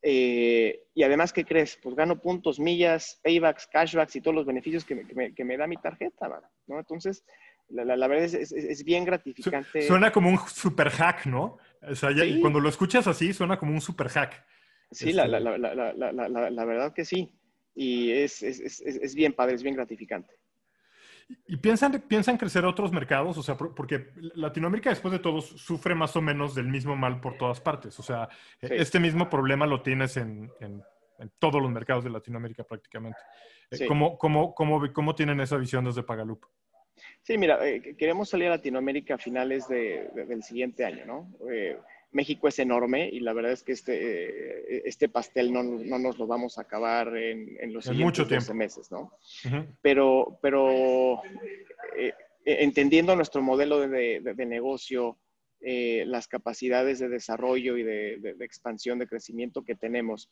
Eh, 0.06 0.82
y 0.94 1.02
además, 1.02 1.32
¿qué 1.32 1.44
crees? 1.44 1.78
Pues 1.82 1.94
gano 1.94 2.20
puntos, 2.20 2.60
millas, 2.60 3.20
paybacks, 3.22 3.66
cashbacks 3.66 4.16
y 4.16 4.20
todos 4.20 4.34
los 4.34 4.44
beneficios 4.44 4.84
que 4.84 4.94
me, 4.94 5.34
que 5.34 5.44
me, 5.44 5.56
da 5.56 5.66
mi 5.66 5.78
tarjeta, 5.78 6.28
¿no? 6.66 6.78
Entonces, 6.78 7.24
la, 7.70 7.96
la, 7.96 8.06
verdad 8.06 8.26
es, 8.26 8.52
es, 8.52 8.84
bien 8.84 9.06
gratificante. 9.06 9.82
Suena 9.82 10.12
como 10.12 10.28
un 10.28 10.38
super 10.46 10.90
hack, 10.90 11.24
¿no? 11.24 11.56
O 11.88 11.94
sea, 11.94 12.10
cuando 12.40 12.60
lo 12.60 12.68
escuchas 12.68 13.06
así, 13.06 13.32
suena 13.32 13.58
como 13.58 13.72
un 13.72 13.80
super 13.80 14.08
hack. 14.08 14.44
Sí, 14.90 15.12
la, 15.12 15.24
este 15.24 16.50
la, 16.50 16.64
verdad 16.64 16.92
que 16.92 17.04
sí. 17.04 17.32
Y 17.74 18.12
es, 18.12 19.14
bien 19.14 19.32
padre, 19.32 19.54
es 19.54 19.62
bien 19.62 19.74
gratificante. 19.74 20.34
¿Y 21.48 21.56
piensan, 21.56 22.04
piensan 22.06 22.36
crecer 22.36 22.64
otros 22.64 22.92
mercados? 22.92 23.36
O 23.38 23.42
sea, 23.42 23.56
porque 23.56 24.10
Latinoamérica, 24.34 24.90
después 24.90 25.10
de 25.12 25.18
todo, 25.18 25.40
sufre 25.40 25.94
más 25.94 26.14
o 26.16 26.22
menos 26.22 26.54
del 26.54 26.68
mismo 26.68 26.94
mal 26.96 27.20
por 27.20 27.36
todas 27.36 27.60
partes. 27.60 27.98
O 27.98 28.02
sea, 28.02 28.28
e, 28.60 28.76
este 28.76 29.00
mismo 29.00 29.28
problema 29.28 29.66
lo 29.66 29.82
tienes 29.82 30.16
en, 30.16 30.52
en, 30.60 30.82
todos 31.38 31.60
los 31.62 31.70
mercados 31.70 32.04
de 32.04 32.10
Latinoamérica 32.10 32.64
prácticamente. 32.64 33.18
Eh, 33.70 33.86
¿Cómo, 33.86 34.18
cómo, 34.18 34.54
cómo, 34.54 34.92
cómo 34.92 35.14
tienen 35.14 35.40
esa 35.40 35.56
visión 35.56 35.84
desde 35.84 36.02
Pagalup? 36.02 36.44
Sí, 37.24 37.38
mira, 37.38 37.66
eh, 37.66 37.96
queremos 37.96 38.28
salir 38.28 38.48
a 38.48 38.56
Latinoamérica 38.56 39.14
a 39.14 39.18
finales 39.18 39.66
del 39.66 40.42
siguiente 40.42 40.84
año, 40.84 41.06
¿no? 41.06 41.34
Eh, 41.50 41.78
México 42.12 42.48
es 42.48 42.58
enorme 42.58 43.08
y 43.10 43.20
la 43.20 43.32
verdad 43.32 43.52
es 43.52 43.62
que 43.62 43.72
este, 43.72 44.76
eh, 44.76 44.82
este 44.84 45.08
pastel 45.08 45.50
no, 45.50 45.62
no, 45.62 45.98
nos 45.98 46.18
lo 46.18 46.26
vamos 46.26 46.58
a 46.58 46.62
acabar 46.62 47.16
en, 47.16 47.56
en 47.58 47.72
los 47.72 47.86
siguientes 47.86 48.28
12 48.28 48.52
meses, 48.52 48.92
¿no? 48.92 49.10
Pero, 49.80 50.38
pero 50.42 51.22
entendiendo 52.44 53.16
nuestro 53.16 53.40
modelo 53.40 53.80
de, 53.80 54.20
de, 54.20 54.46
negocio, 54.46 55.18
las 55.60 56.28
capacidades 56.28 56.98
de 56.98 57.08
desarrollo 57.08 57.78
y 57.78 57.84
de, 57.84 58.18
de, 58.18 58.44
expansión, 58.44 58.98
de 58.98 59.08
crecimiento 59.08 59.64
que 59.64 59.74
tenemos 59.74 60.30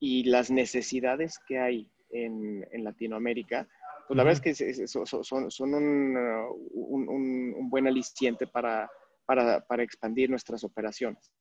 y 0.00 0.24
las 0.24 0.50
necesidades 0.50 1.38
que 1.46 1.60
hay 1.60 1.88
en, 2.10 2.66
en 2.72 2.82
Latinoamérica, 2.82 3.68
pues 4.06 4.16
la 4.16 4.24
verdad 4.24 4.42
es 4.44 4.58
que 4.58 4.86
son, 4.86 5.44
uh, 5.44 6.52
un, 6.72 7.70
buen 7.70 7.86
aliciente 7.86 8.46
para, 8.46 8.90
para, 9.26 9.82
expandir 9.82 10.30
nuestras 10.30 10.64
operaciones. 10.64 11.32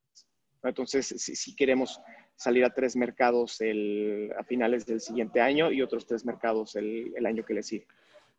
Entonces, 0.63 1.07
si, 1.07 1.55
queremos 1.55 1.99
salir 2.35 2.63
a 2.65 2.69
tres 2.69 2.95
mercados 2.95 3.59
a 3.61 4.43
finales 4.43 4.85
del 4.85 5.01
siguiente 5.01 5.41
año 5.41 5.71
y 5.71 5.81
otros 5.81 6.05
tres 6.05 6.25
mercados 6.25 6.75
el, 6.75 7.25
año 7.25 7.43
que 7.43 7.53
le 7.53 7.63
sigue. 7.63 7.87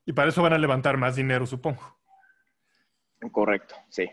Y 0.05 0.13
para 0.13 0.29
eso 0.29 0.43
van 0.43 0.53
a 0.53 0.59
levantar 0.59 0.97
más 0.97 1.17
dinero, 1.17 1.47
supongo. 1.47 1.99
Correcto, 3.31 3.77
sí. 3.89 4.11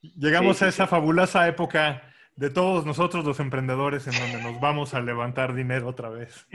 Llegamos 0.00 0.62
a 0.62 0.68
esa 0.68 0.86
fabulosa 0.86 1.48
época 1.48 2.13
de 2.36 2.50
todos 2.50 2.84
nosotros 2.84 3.24
los 3.24 3.40
emprendedores 3.40 4.06
en 4.06 4.14
donde 4.18 4.42
nos 4.42 4.60
vamos 4.60 4.94
a 4.94 5.00
levantar 5.00 5.54
dinero 5.54 5.88
otra 5.88 6.08
vez. 6.08 6.46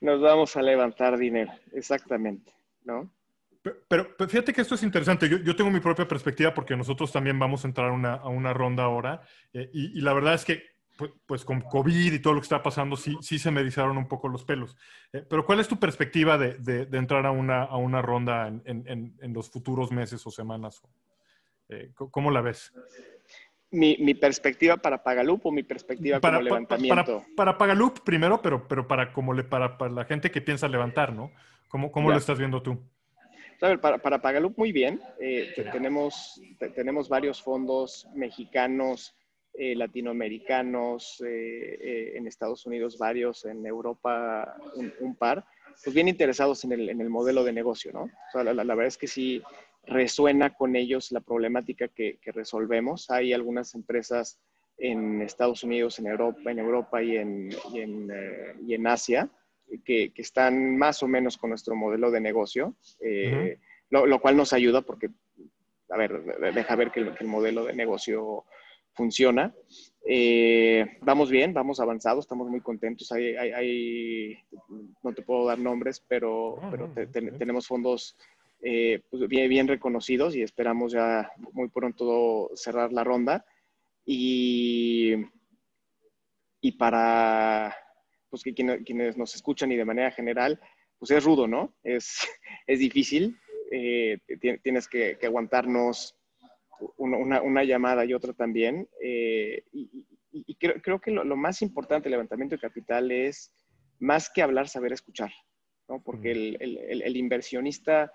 Nos 0.00 0.20
vamos 0.20 0.56
a 0.56 0.62
levantar 0.62 1.18
dinero, 1.18 1.52
exactamente. 1.72 2.52
¿no? 2.84 3.10
Pero, 3.88 4.14
fíjate 4.28 4.52
que 4.52 4.60
esto 4.60 4.76
es 4.76 4.82
interesante. 4.82 5.28
Yo, 5.28 5.56
tengo 5.56 5.70
mi 5.70 5.80
propia 5.80 6.06
perspectiva 6.06 6.54
porque 6.54 6.76
nosotros 6.76 7.10
también 7.10 7.38
vamos 7.38 7.64
a 7.64 7.68
entrar 7.68 7.90
a 7.90 8.28
una 8.28 8.52
ronda 8.52 8.84
ahora. 8.84 9.22
Eh, 9.52 9.68
y, 9.72 10.00
la 10.00 10.12
verdad 10.12 10.34
es 10.34 10.44
que, 10.44 10.62
pues, 10.96 11.10
pues, 11.26 11.44
con 11.44 11.60
COVID 11.60 12.12
y 12.12 12.18
todo 12.20 12.34
lo 12.34 12.40
que 12.40 12.44
está 12.44 12.62
pasando, 12.62 12.96
sí, 12.96 13.16
sí 13.20 13.38
se 13.38 13.50
me 13.50 13.60
erizaron 13.60 13.98
un 13.98 14.06
poco 14.06 14.28
los 14.28 14.44
pelos. 14.44 14.76
Eh, 15.12 15.24
pero 15.28 15.44
¿cuál 15.44 15.60
es 15.60 15.68
tu 15.68 15.78
perspectiva 15.78 16.38
de, 16.38 16.88
entrar 16.92 17.26
a 17.26 17.32
una, 17.32 17.64
a 17.64 17.76
una 17.76 18.00
ronda 18.02 18.46
en, 18.46 19.34
los 19.34 19.50
futuros 19.50 19.90
meses 19.90 20.24
o 20.26 20.30
semanas? 20.30 20.82
Eh, 21.68 21.90
¿Cómo 21.94 22.30
la 22.30 22.42
ves? 22.42 22.72
Mi, 23.70 24.14
perspectiva 24.14 24.76
para 24.76 25.02
Pagalup 25.02 25.44
o 25.46 25.52
mi 25.52 25.62
perspectiva 25.62 26.20
para, 26.20 26.38
como 26.38 26.44
levantamiento. 26.44 27.24
Para, 27.36 27.36
para, 27.36 27.58
Pagalup 27.58 28.00
primero, 28.00 28.40
pero, 28.40 28.66
pero 28.68 28.86
para, 28.86 29.12
como 29.12 29.34
le, 29.34 29.44
para, 29.44 29.76
para 29.76 29.92
la 29.92 30.04
gente 30.04 30.30
que 30.30 30.40
piensa 30.40 30.68
levantar, 30.68 31.12
¿no? 31.12 31.32
¿Cómo, 31.68 31.90
cómo 31.90 32.10
lo 32.10 32.16
estás 32.16 32.38
viendo 32.38 32.62
tú? 32.62 32.80
para, 33.58 33.98
para 33.98 34.20
Pagalup 34.20 34.56
muy 34.56 34.72
bien. 34.72 35.00
Eh, 35.20 35.52
tenemos, 35.72 36.40
tenemos 36.74 37.08
varios 37.08 37.42
fondos 37.42 38.08
mexicanos, 38.14 39.16
eh, 39.54 39.74
latinoamericanos, 39.74 41.22
eh, 41.26 42.12
en 42.14 42.26
Estados 42.26 42.66
Unidos 42.66 42.98
varios, 42.98 43.44
en 43.46 43.64
Europa 43.64 44.56
un, 45.00 45.16
par, 45.16 45.46
pues 45.82 45.94
bien 45.94 46.08
interesados 46.08 46.64
en 46.64 46.72
el, 46.72 46.90
en 46.90 47.00
el, 47.00 47.08
modelo 47.08 47.42
de 47.42 47.52
negocio, 47.52 47.90
¿no? 47.92 48.10
la, 48.42 48.52
verdad 48.52 48.86
es 48.86 48.98
que 48.98 49.06
sí 49.06 49.42
resuena 49.86 50.54
con 50.54 50.76
ellos 50.76 51.12
la 51.12 51.20
problemática 51.20 51.88
que, 51.88 52.18
que 52.20 52.32
resolvemos. 52.32 53.10
Hay 53.10 53.32
algunas 53.32 53.74
empresas 53.74 54.40
en 54.78 55.22
Estados 55.22 55.62
Unidos, 55.62 55.98
en 55.98 56.06
Europa, 56.06 56.50
en 56.50 56.58
Europa 56.58 57.02
y 57.02 57.16
en, 57.16 57.50
y 57.72 57.80
en, 57.80 58.12
y 58.66 58.74
en 58.74 58.86
Asia, 58.86 59.28
que, 59.84 60.12
están 60.16 60.76
más 60.76 61.02
o 61.02 61.08
menos 61.08 61.36
con 61.36 61.50
nuestro 61.50 61.74
modelo 61.74 62.10
de 62.10 62.20
negocio, 62.20 62.74
eh, 63.00 63.58
lo, 63.90 64.20
cual 64.20 64.36
nos 64.36 64.52
ayuda 64.52 64.82
porque, 64.82 65.10
a 65.88 65.96
ver, 65.96 66.22
deja 66.54 66.76
ver 66.76 66.90
que 66.90 67.00
el, 67.00 67.26
modelo 67.26 67.64
de 67.64 67.74
negocio 67.74 68.44
funciona. 68.92 69.54
Eh, 70.08 70.98
vamos 71.00 71.30
bien, 71.30 71.52
vamos 71.52 71.80
avanzados, 71.80 72.24
estamos 72.24 72.48
muy 72.48 72.60
contentos. 72.60 73.10
Hay, 73.12 74.38
no 75.02 75.12
te 75.12 75.22
puedo 75.22 75.46
dar 75.46 75.58
nombres, 75.58 76.04
pero, 76.06 76.58
pero 76.70 76.92
tenemos 77.12 77.66
fondos 77.66 78.16
eh, 78.68 79.00
pues, 79.08 79.28
bien, 79.28 79.48
bien, 79.48 79.68
reconocidos 79.68 80.34
y 80.34 80.42
esperamos 80.42 80.90
ya 80.90 81.30
muy 81.52 81.68
pronto 81.68 82.50
cerrar 82.56 82.92
la 82.92 83.04
ronda. 83.04 83.46
Y, 84.04 85.14
y 86.60 86.72
para 86.72 87.76
pues, 88.28 88.42
que 88.42 88.54
quienes, 88.54 89.16
nos 89.16 89.36
escuchan 89.36 89.70
y 89.70 89.76
de 89.76 89.84
manera 89.84 90.10
general, 90.10 90.60
pues 90.98 91.12
es 91.12 91.22
rudo, 91.22 91.46
¿no? 91.46 91.76
Es, 91.84 92.26
es 92.66 92.80
difícil. 92.80 93.38
Eh, 93.70 94.18
tienes 94.64 94.88
que, 94.88 95.16
aguantarnos 95.22 96.16
una, 96.96 97.42
una, 97.42 97.62
llamada 97.62 98.04
y 98.04 98.14
otra 98.14 98.32
también. 98.32 98.88
Eh, 99.00 99.62
y, 99.70 100.56
creo, 100.56 100.82
creo, 100.82 101.00
que 101.00 101.12
lo, 101.12 101.22
lo, 101.22 101.36
más 101.36 101.62
importante 101.62 102.06
del 102.06 102.12
levantamiento 102.12 102.56
de 102.56 102.60
capital 102.62 103.12
es, 103.12 103.54
más 104.00 104.28
que 104.28 104.42
hablar, 104.42 104.68
saber 104.68 104.92
escuchar, 104.92 105.30
¿no? 105.88 106.02
Porque 106.02 106.32
el, 106.32 106.56
el, 106.58 107.02
el 107.02 107.16
inversionista 107.16 108.12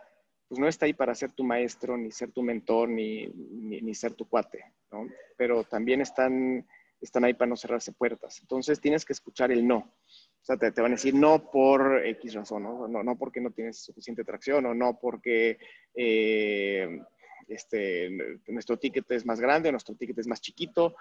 pues 0.52 0.60
no 0.60 0.68
está 0.68 0.86
ahí 0.86 0.92
para 0.92 1.16
ser 1.16 1.32
tu 1.32 1.46
maestro, 1.46 1.96
ni 1.96 2.12
ser 2.12 2.34
tu 2.34 2.44
mentor, 2.44 2.90
ni, 2.90 3.26
ni, 3.28 3.96
ser 3.96 4.16
tu 4.16 4.28
cuate, 4.28 4.66
¿no? 4.92 5.08
Pero 5.38 5.64
también 5.64 6.02
están, 6.02 6.68
están 7.00 7.24
ahí 7.24 7.34
para 7.34 7.48
no 7.48 7.56
cerrarse 7.56 7.94
puertas. 7.94 8.42
Entonces 8.42 8.82
tienes 8.82 9.06
que 9.06 9.14
escuchar 9.14 9.54
el 9.54 9.66
no. 9.66 9.78
O 9.78 10.44
sea, 10.44 10.58
te, 10.58 10.70
van 10.82 10.92
a 10.92 10.96
decir 10.96 11.16
no 11.16 11.50
por 11.50 12.06
X 12.06 12.34
razón, 12.34 12.64
¿no? 12.64 12.86
No, 12.90 13.02
no 13.02 13.18
porque 13.18 13.40
no 13.40 13.52
tienes 13.52 13.78
suficiente 13.78 14.26
tracción 14.26 14.66
o 14.66 14.74
no 14.74 15.00
porque 15.00 15.58
eh, 15.96 17.00
este, 17.48 18.10
nuestro 18.48 18.78
ticket 18.78 19.10
es 19.10 19.26
más 19.26 19.40
grande 19.40 19.72
nuestro 19.72 19.96
ticket 19.96 20.18
es 20.18 20.28
más 20.28 20.42
chiquito. 20.42 20.98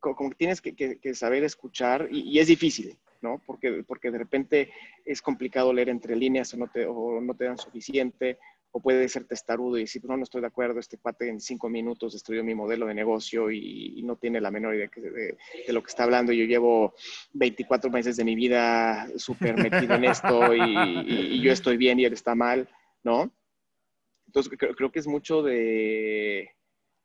Como, 0.00 0.30
que 0.30 0.36
tienes 0.36 0.62
que, 0.62 0.74
que, 0.74 1.14
saber 1.14 1.44
escuchar 1.44 2.08
y, 2.10 2.30
y, 2.30 2.38
es 2.38 2.46
difícil, 2.46 2.96
¿no? 3.20 3.42
Porque, 3.44 3.84
porque 3.86 4.10
de 4.10 4.18
repente 4.18 4.70
es 5.04 5.20
complicado 5.20 5.70
leer 5.70 5.90
entre 5.90 6.16
líneas 6.16 6.52
o 6.54 6.56
no 6.56 6.68
te, 6.68 6.86
o 6.86 7.20
no 7.20 7.34
te 7.34 7.44
dan 7.44 7.58
suficiente 7.58 8.38
o 8.76 8.80
puede 8.80 9.08
ser 9.08 9.24
testarudo 9.24 9.78
y 9.78 9.82
decir, 9.82 10.04
no, 10.04 10.16
no 10.16 10.24
estoy 10.24 10.40
de 10.40 10.48
acuerdo, 10.48 10.80
este 10.80 10.98
cuate 10.98 11.28
en 11.28 11.40
cinco 11.40 11.68
minutos 11.68 12.12
destruyó 12.12 12.42
mi 12.42 12.56
modelo 12.56 12.86
de 12.86 12.94
negocio 12.94 13.48
y, 13.52 14.02
no 14.02 14.16
tiene 14.16 14.40
la 14.40 14.50
menor 14.50 14.74
idea 14.74 14.90
de, 14.96 15.72
lo 15.72 15.80
que 15.80 15.90
está 15.90 16.02
hablando. 16.02 16.32
Yo 16.32 16.44
llevo 16.44 16.92
24 17.34 17.88
meses 17.88 18.16
de 18.16 18.24
mi 18.24 18.34
vida 18.34 19.08
súper 19.16 19.56
metido 19.56 19.94
en 19.94 20.04
esto 20.04 20.52
y, 20.56 21.40
yo 21.40 21.52
estoy 21.52 21.76
bien 21.76 22.00
y 22.00 22.04
él 22.04 22.14
está 22.14 22.34
mal, 22.34 22.68
¿no? 23.04 23.32
Entonces, 24.26 24.52
creo, 24.58 24.90
que 24.90 24.98
es 24.98 25.06
mucho 25.06 25.40
de, 25.40 26.50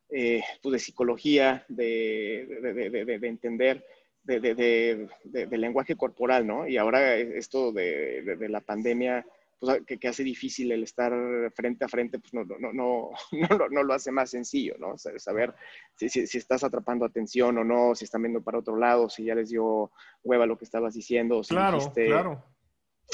eh, 0.09 0.41
pues 0.63 0.73
de 0.73 0.79
psicología, 0.79 1.65
de, 1.67 3.19
de 3.21 3.27
entender. 3.27 3.85
De, 4.23 5.57
lenguaje 5.57 5.95
corporal, 5.95 6.45
¿no? 6.45 6.67
Y 6.67 6.77
ahora 6.77 7.15
esto 7.15 7.71
de, 7.71 8.47
la 8.49 8.61
pandemia, 8.61 9.25
pues, 9.59 9.81
que, 9.85 10.07
hace 10.07 10.23
difícil 10.23 10.71
el 10.71 10.83
estar 10.83 11.13
frente 11.53 11.83
a 11.83 11.89
frente, 11.89 12.19
pues 12.19 12.33
no, 12.33 12.43
no, 12.45 12.57
no, 12.59 12.71
no, 12.73 13.11
no, 13.71 13.83
lo 13.83 13.93
hace 13.93 14.11
más 14.11 14.29
sencillo, 14.29 14.75
¿no? 14.79 14.97
Saber 14.97 15.53
si, 15.95 16.09
si, 16.09 16.37
estás 16.37 16.63
atrapando 16.63 17.05
atención 17.05 17.57
o 17.57 17.63
no, 17.63 17.93
si 17.93 18.05
están 18.05 18.21
viendo 18.21 18.41
para 18.41 18.59
otro 18.59 18.77
lado, 18.77 19.09
si 19.09 19.25
ya 19.25 19.35
les 19.35 19.49
dio 19.49 19.91
hueva 20.23 20.45
lo 20.45 20.57
que 20.57 20.65
estabas 20.65 20.93
diciendo, 20.93 21.39
o 21.39 21.43
si 21.43 21.53
claro, 21.53 21.77
dijiste, 21.77 22.05
claro. 22.05 22.45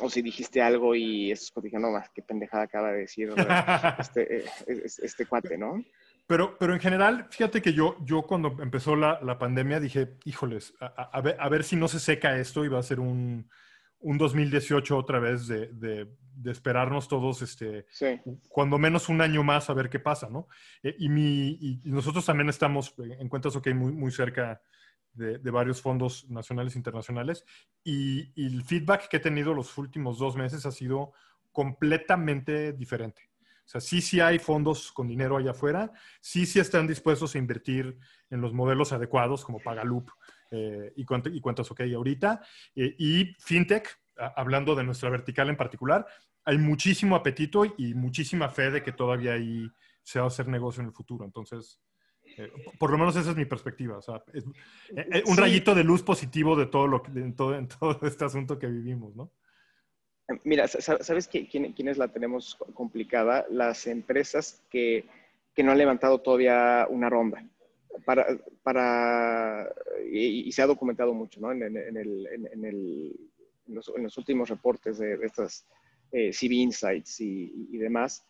O 0.01 0.09
si 0.09 0.21
dijiste 0.21 0.61
algo 0.61 0.93
y 0.93 1.31
eso 1.31 1.51
pues 1.53 1.63
dije, 1.63 1.79
no, 1.79 1.89
más 1.89 2.09
qué 2.09 2.21
pendejada 2.21 2.63
acaba 2.63 2.91
de 2.91 2.99
decir 2.99 3.29
este, 3.99 4.39
eh, 4.39 4.45
este, 4.67 5.25
cuate, 5.25 5.57
¿no? 5.57 5.81
Pero, 6.27 6.57
pero 6.59 6.73
en 6.73 6.81
general, 6.81 7.27
fíjate 7.29 7.61
que 7.61 7.71
yo, 7.71 7.97
yo 8.03 8.23
cuando 8.23 8.57
empezó 8.61 8.95
la, 8.95 9.19
la 9.21 9.37
pandemia 9.37 9.79
dije, 9.79 10.17
híjoles, 10.25 10.73
a, 10.81 11.21
ver, 11.21 11.37
a 11.39 11.47
ver 11.49 11.63
si 11.63 11.75
no 11.75 11.87
se 11.87 11.99
seca 11.99 12.37
esto 12.37 12.65
y 12.65 12.67
va 12.67 12.79
a 12.79 12.83
ser 12.83 12.99
un, 12.99 13.47
un 14.05 14.19
2018 14.19 14.95
otra 14.95 15.19
vez 15.19 15.47
de, 15.47 15.67
de, 15.73 16.51
esperarnos 16.51 17.07
todos, 17.07 17.41
este, 17.41 17.87
cuando 18.49 18.77
menos 18.77 19.09
un 19.09 19.19
año 19.19 19.41
más 19.43 19.67
a 19.71 19.73
ver 19.73 19.89
qué 19.89 19.99
pasa, 19.99 20.29
¿no? 20.29 20.47
Eh, 20.83 20.95
y, 20.99 21.09
mi, 21.09 21.57
y, 21.59 21.81
nosotros 21.85 22.23
también 22.23 22.49
estamos 22.49 22.93
en 22.99 23.27
cuentas 23.27 23.55
OK 23.55 23.67
muy, 23.73 23.91
muy 23.91 24.11
cerca 24.11 24.61
de, 25.11 25.39
de 25.39 25.51
varios 25.51 25.81
fondos 25.81 26.29
nacionales 26.29 26.75
e 26.75 26.77
internacionales 26.77 27.43
y, 27.83 28.31
y, 28.35 28.45
el 28.45 28.63
feedback 28.63 29.07
que 29.07 29.17
he 29.17 29.19
tenido 29.19 29.55
los 29.55 29.75
últimos 29.75 30.19
dos 30.19 30.35
meses 30.35 30.67
ha 30.67 30.71
sido 30.71 31.13
completamente 31.51 32.73
diferente. 32.73 33.31
O 33.65 33.67
sea, 33.67 33.81
sí, 33.81 34.01
sí 34.01 34.19
hay 34.19 34.37
fondos 34.37 34.91
con 34.91 35.07
dinero 35.07 35.37
allá 35.37 35.51
afuera, 35.51 35.91
sí, 36.21 36.45
sí 36.45 36.59
están 36.59 36.85
dispuestos 36.85 37.33
a 37.33 37.39
invertir 37.39 37.97
en 38.29 38.39
los 38.39 38.53
modelos 38.53 38.93
adecuados 38.93 39.43
como 39.43 39.59
Pagaloop 39.59 40.11
eh, 40.51 40.93
y, 40.95 41.01
y, 41.01 41.41
cuentas 41.41 41.71
OK 41.71 41.81
ahorita. 41.81 42.41
Eh, 42.75 42.95
y 42.97 43.35
FinTech, 43.39 43.87
hablando 44.35 44.75
de 44.75 44.83
nuestra 44.83 45.09
vertical 45.09 45.49
en 45.49 45.57
particular, 45.57 46.05
hay 46.43 46.57
muchísimo 46.57 47.15
apetito 47.15 47.65
y 47.77 47.93
muchísima 47.93 48.49
fe 48.49 48.71
de 48.71 48.83
que 48.83 48.91
todavía 48.91 49.33
ahí 49.33 49.67
se 50.03 50.19
va 50.19 50.25
a 50.25 50.27
hacer 50.27 50.47
negocio 50.47 50.81
en 50.81 50.87
el 50.87 50.93
futuro. 50.93 51.25
Entonces, 51.25 51.79
eh, 52.37 52.51
por 52.77 52.91
lo 52.91 52.97
menos 52.97 53.15
esa 53.15 53.31
es 53.31 53.35
mi 53.35 53.45
perspectiva. 53.45 53.97
O 53.97 54.01
sea, 54.01 54.23
es, 54.33 54.45
un 55.25 55.37
rayito 55.37 55.73
de 55.73 55.83
luz 55.83 56.03
positivo 56.03 56.55
de 56.55 56.67
todo 56.67 56.87
lo 56.87 57.03
en 57.15 57.35
todo, 57.35 57.55
en 57.55 57.67
todo 57.67 57.99
este 58.07 58.25
asunto 58.25 58.59
que 58.59 58.67
vivimos, 58.67 59.15
¿no? 59.15 59.31
Mira, 60.43 60.67
¿sabes 60.67 61.27
quién, 61.27 61.73
quiénes 61.73 61.97
la 61.99 62.07
tenemos 62.07 62.57
complicada? 62.73 63.45
Las 63.51 63.85
empresas 63.85 64.63
que, 64.71 65.05
que 65.53 65.61
no 65.61 65.71
han 65.71 65.77
levantado 65.77 66.19
todavía 66.19 66.87
una 66.89 67.11
ronda 67.11 67.45
para, 68.03 68.25
para 68.63 69.71
y, 70.11 70.51
se 70.51 70.61
ha 70.61 70.67
documentado 70.67 71.13
mucho, 71.13 71.39
¿no? 71.39 71.51
En, 71.51 71.61
el, 71.63 71.77
en, 71.77 71.97
el, 72.65 73.15
en 73.67 73.75
los, 74.03 74.17
últimos 74.17 74.49
reportes 74.49 74.97
de, 74.97 75.17
estas 75.23 75.65
eh, 76.11 76.31
CB 76.31 76.51
Insights 76.53 77.21
y, 77.21 77.77
demás, 77.77 78.25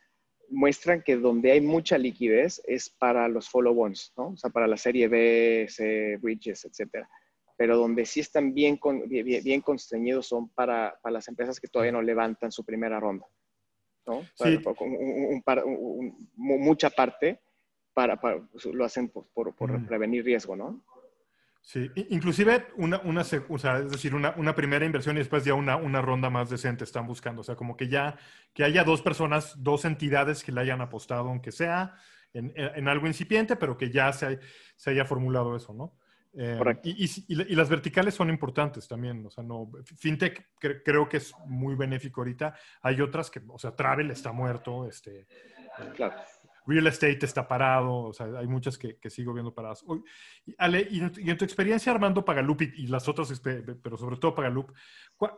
muestran 0.49 1.01
que 1.01 1.17
donde 1.17 1.51
hay 1.51 1.62
mucha 1.62 1.97
liquidez 1.97 2.62
es 2.67 2.89
para 2.89 3.28
los 3.28 3.49
follow-ons, 3.49 4.13
¿no? 4.17 4.30
O 4.30 4.38
sea, 4.38 4.49
para 4.49 4.67
la 4.67 4.78
serie 4.78 5.08
B, 5.08 5.65
C, 5.69 6.17
bridges, 6.17 6.65
etcétera. 6.65 7.10
Pero 7.58 7.78
donde 7.78 8.06
sí 8.06 8.19
están 8.19 8.54
bien, 8.54 8.80
bien, 9.08 9.43
bien 9.43 9.62
constreñidos 9.62 10.28
son 10.28 10.49
para, 10.49 10.99
para, 11.01 11.13
las 11.13 11.28
empresas 11.28 11.60
que 11.60 11.67
todavía 11.67 11.93
no 11.93 12.01
levantan 12.01 12.51
su 12.51 12.63
primera 12.65 12.99
ronda, 12.99 13.25
¿no? 14.06 14.23
Sí. 14.36 14.60
mucha 16.36 16.89
parte 16.89 17.39
para, 17.95 18.19
lo 18.73 18.86
hacen 18.86 19.08
por, 19.08 19.25
por, 19.55 19.88
prevenir 19.88 20.25
riesgo, 20.25 20.55
¿no? 20.55 20.84
Sí, 21.62 21.89
inclusive 22.10 22.67
una, 22.75 22.99
una 22.99 23.21
o 23.49 23.58
sea, 23.58 23.79
es 23.79 23.89
decir, 23.89 24.13
una, 24.13 24.36
una, 24.38 24.53
primera 24.53 24.86
inversión 24.86 25.15
y 25.15 25.19
después 25.19 25.43
ya 25.45 25.55
una, 25.55 25.77
una 25.77 25.99
ronda 26.01 26.29
más 26.29 26.49
decente 26.49 26.84
están 26.84 27.08
buscando. 27.08 27.41
O 27.41 27.43
sea, 27.43 27.55
como 27.55 27.75
que 27.75 27.88
ya 27.88 28.17
que 28.53 28.63
haya 28.63 28.84
dos 28.84 29.01
personas, 29.01 29.55
dos 29.63 29.86
entidades 29.86 30.43
que 30.43 30.51
le 30.51 30.62
hayan 30.62 30.81
apostado, 30.81 31.29
aunque 31.29 31.51
sea 31.51 31.95
en, 32.34 32.53
en 32.55 32.88
algo 32.88 33.08
incipiente, 33.08 33.55
pero 33.55 33.77
que 33.77 33.89
ya 33.89 34.13
se, 34.13 34.39
se 34.75 34.89
haya 34.91 35.05
formulado 35.05 35.55
eso, 35.55 35.73
¿no? 35.73 35.97
Eh, 36.38 36.60
y, 36.84 37.05
y, 37.05 37.10
y, 37.29 37.55
las 37.55 37.69
verticales 37.69 38.13
son 38.13 38.29
importantes 38.29 38.88
también. 38.89 39.25
O 39.25 39.31
sea, 39.31 39.43
no, 39.43 39.71
FinTech 39.86 40.49
creo 40.60 41.08
que 41.08 41.17
es 41.17 41.34
muy 41.45 41.75
benéfico 41.75 42.21
ahorita. 42.21 42.53
Hay 42.81 42.99
otras 42.99 43.31
que, 43.31 43.41
o 43.47 43.58
sea, 43.58 43.73
Travel 43.73 44.12
está 44.12 44.34
muerto, 44.34 44.86
este, 44.86 45.25
claro 45.95 46.15
real 46.65 46.88
estate 46.88 47.25
está 47.25 47.47
parado, 47.47 48.06
o 48.06 48.13
sea, 48.13 48.28
hay 48.38 48.47
muchas 48.47 48.78
que, 48.78 48.97
sigo 49.10 49.34
viendo 49.34 49.54
paradas. 49.54 49.86
Ale, 50.58 50.88
y, 50.89 50.99
en 50.99 51.38
tu 51.38 51.45
experiencia 51.45 51.91
armando 51.91 52.25
Pagaloop 52.25 52.62
y, 52.62 52.88
las 52.88 53.08
otras, 53.08 53.39
pero 53.39 53.97
sobre 53.97 54.17
todo 54.17 54.36
Pagaloop, 54.36 54.71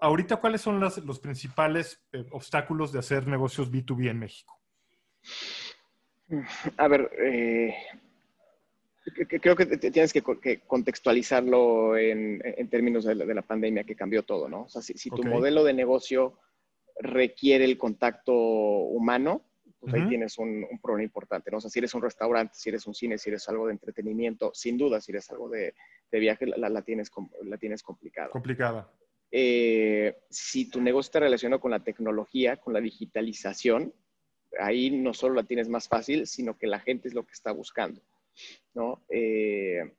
ahorita 0.01 0.37
cuáles 0.37 0.61
son 0.61 0.79
los 0.79 1.19
principales 1.19 2.03
eh, 2.11 2.25
obstáculos 2.31 2.91
de 2.91 2.99
hacer 2.99 3.27
negocios 3.27 3.71
B2B 3.71 4.09
en 4.09 4.19
México? 4.19 4.59
A 6.77 6.87
ver, 6.87 7.09
eh, 7.19 7.73
creo 9.41 9.55
que 9.55 9.65
tienes 9.65 10.11
que, 10.11 10.21
contextualizarlo 10.67 11.97
en, 11.97 12.41
términos 12.69 13.05
de 13.05 13.15
la, 13.15 13.41
pandemia 13.41 13.83
que 13.83 13.95
cambió 13.95 14.23
todo, 14.23 14.49
¿no? 14.49 14.63
O 14.63 14.69
sea, 14.69 14.81
si, 14.81 15.09
tu 15.09 15.23
modelo 15.23 15.63
de 15.63 15.73
negocio 15.73 16.39
requiere 16.99 17.65
el 17.65 17.77
contacto 17.77 18.33
humano, 18.33 19.41
pues 19.89 20.03
ahí 20.03 20.09
tienes 20.09 20.37
un, 20.37 20.67
problema 20.81 21.03
importante, 21.03 21.49
¿no? 21.49 21.57
O 21.57 21.61
sea, 21.61 21.69
si 21.69 21.79
eres 21.79 21.93
un 21.93 22.01
restaurante, 22.01 22.53
si 22.55 22.69
eres 22.69 22.85
un 22.87 22.93
cine, 22.93 23.17
si 23.17 23.29
eres 23.29 23.47
algo 23.47 23.67
de 23.67 23.73
entretenimiento, 23.73 24.51
sin 24.53 24.77
duda, 24.77 24.99
si 24.99 25.11
eres 25.11 25.29
algo 25.31 25.49
de, 25.49 25.73
viaje, 26.11 26.45
la, 26.45 26.81
tienes, 26.81 27.09
la 27.43 27.57
tienes 27.57 27.83
complicada. 27.83 28.29
Complicada. 28.29 28.91
Eh, 29.31 30.17
si 30.29 30.69
tu 30.69 30.81
negocio 30.81 31.07
está 31.07 31.19
relacionado 31.19 31.61
con 31.61 31.71
la 31.71 31.83
tecnología, 31.83 32.57
con 32.57 32.73
la 32.73 32.81
digitalización, 32.81 33.93
ahí 34.59 34.91
no 34.91 35.13
solo 35.13 35.35
la 35.35 35.43
tienes 35.43 35.69
más 35.69 35.87
fácil, 35.87 36.27
sino 36.27 36.57
que 36.57 36.67
la 36.67 36.79
gente 36.79 37.07
es 37.07 37.13
lo 37.13 37.25
que 37.25 37.33
está 37.33 37.51
buscando, 37.51 38.01
¿no? 38.73 39.03
Eh, 39.09 39.93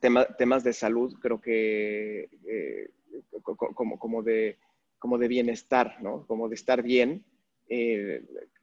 temas 0.00 0.64
de 0.64 0.72
salud, 0.72 1.14
creo 1.20 1.40
que 1.40 2.28
eh, 2.46 2.90
como, 3.42 3.98
como, 3.98 4.22
de, 4.22 4.58
como 4.98 5.18
de 5.18 5.28
bienestar, 5.28 6.02
¿no? 6.02 6.26
Como 6.26 6.48
de 6.48 6.54
estar 6.54 6.82
bien, 6.82 7.24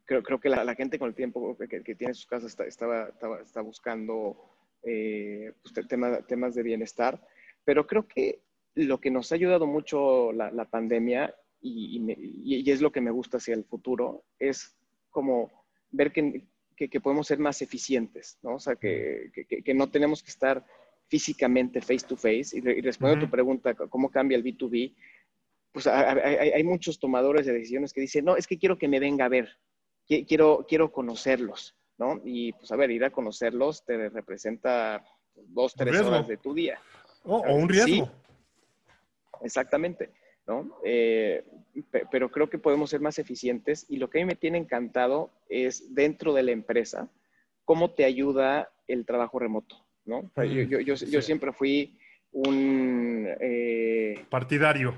creo, 0.05 0.23
creo 0.23 0.39
que 0.39 0.49
la, 0.49 0.75
gente 0.75 0.99
con 0.99 1.09
el 1.09 1.15
tiempo 1.15 1.57
que, 1.57 1.81
tiene 1.81 2.11
en 2.11 2.15
su 2.15 2.27
casa 2.27 2.47
está, 2.47 2.65
está, 2.65 3.09
está, 3.43 3.61
buscando 3.61 4.37
eh, 4.83 5.53
pues, 5.61 5.87
temas 6.27 6.55
de 6.55 6.63
bienestar, 6.63 7.21
pero 7.63 7.85
creo 7.87 8.07
que 8.07 8.41
lo 8.75 8.99
que 8.99 9.11
nos 9.11 9.31
ha 9.31 9.35
ayudado 9.35 9.67
mucho 9.67 10.31
la, 10.31 10.65
pandemia 10.65 11.35
y, 11.61 12.69
es 12.69 12.81
lo 12.81 12.91
que 12.91 13.01
me 13.01 13.11
gusta 13.11 13.37
hacia 13.37 13.53
el 13.53 13.65
futuro 13.65 14.23
es 14.39 14.75
como 15.09 15.51
ver 15.91 16.11
que, 16.11 16.45
que, 16.75 17.01
podemos 17.01 17.27
ser 17.27 17.39
más 17.39 17.61
eficientes, 17.61 18.39
¿no? 18.41 18.55
O 18.55 18.59
sea, 18.59 18.75
que, 18.75 19.31
que, 19.63 19.73
no 19.73 19.89
tenemos 19.89 20.23
que 20.23 20.31
estar 20.31 20.65
físicamente 21.07 21.81
face 21.81 22.07
to 22.07 22.15
face. 22.15 22.57
Y, 22.57 22.61
respondiendo 22.81 23.25
a 23.25 23.27
tu 23.27 23.31
pregunta, 23.31 23.75
¿cómo 23.75 24.09
cambia 24.09 24.37
el 24.37 24.43
B2B? 24.43 24.95
Pues 25.73 25.87
hay, 25.87 26.63
muchos 26.63 26.99
tomadores 26.99 27.45
de 27.45 27.53
decisiones 27.53 27.93
que 27.93 28.01
dicen, 28.01 28.25
no, 28.25 28.35
es 28.35 28.47
que 28.47 28.57
quiero 28.57 28.77
que 28.77 28.87
me 28.87 28.99
venga 28.99 29.25
a 29.25 29.29
ver, 29.29 29.49
quiero, 30.27 30.65
quiero 30.67 30.91
conocerlos, 30.91 31.75
¿no? 31.97 32.21
Y 32.23 32.53
pues 32.53 32.71
a 32.71 32.75
ver, 32.75 32.91
ir 32.91 33.03
a 33.03 33.11
conocerlos 33.11 33.85
te 33.85 34.09
representa 34.09 35.03
dos, 35.35 35.73
tres 35.73 35.99
horas 36.01 36.27
de 36.27 36.37
tu 36.37 36.53
día. 36.53 36.79
Oh, 37.23 37.37
o 37.37 37.55
un 37.55 37.69
riesgo. 37.69 38.05
Sí, 38.05 38.11
exactamente, 39.43 40.11
¿no? 40.47 40.77
Eh, 40.83 41.43
pero 42.11 42.29
creo 42.29 42.49
que 42.49 42.57
podemos 42.57 42.89
ser 42.89 42.99
más 42.99 43.19
eficientes 43.19 43.85
y 43.87 43.97
lo 43.97 44.09
que 44.09 44.19
a 44.19 44.21
mí 44.21 44.25
me 44.25 44.35
tiene 44.35 44.57
encantado 44.57 45.31
es 45.49 45.93
dentro 45.93 46.33
de 46.33 46.43
la 46.43 46.51
empresa, 46.51 47.09
cómo 47.63 47.91
te 47.91 48.03
ayuda 48.03 48.69
el 48.87 49.05
trabajo 49.05 49.39
remoto, 49.39 49.77
¿no? 50.05 50.29
yo, 50.43 51.21
siempre 51.21 51.53
fui 51.53 51.97
un... 52.31 53.27
Eh, 53.39 54.25
partidario. 54.29 54.93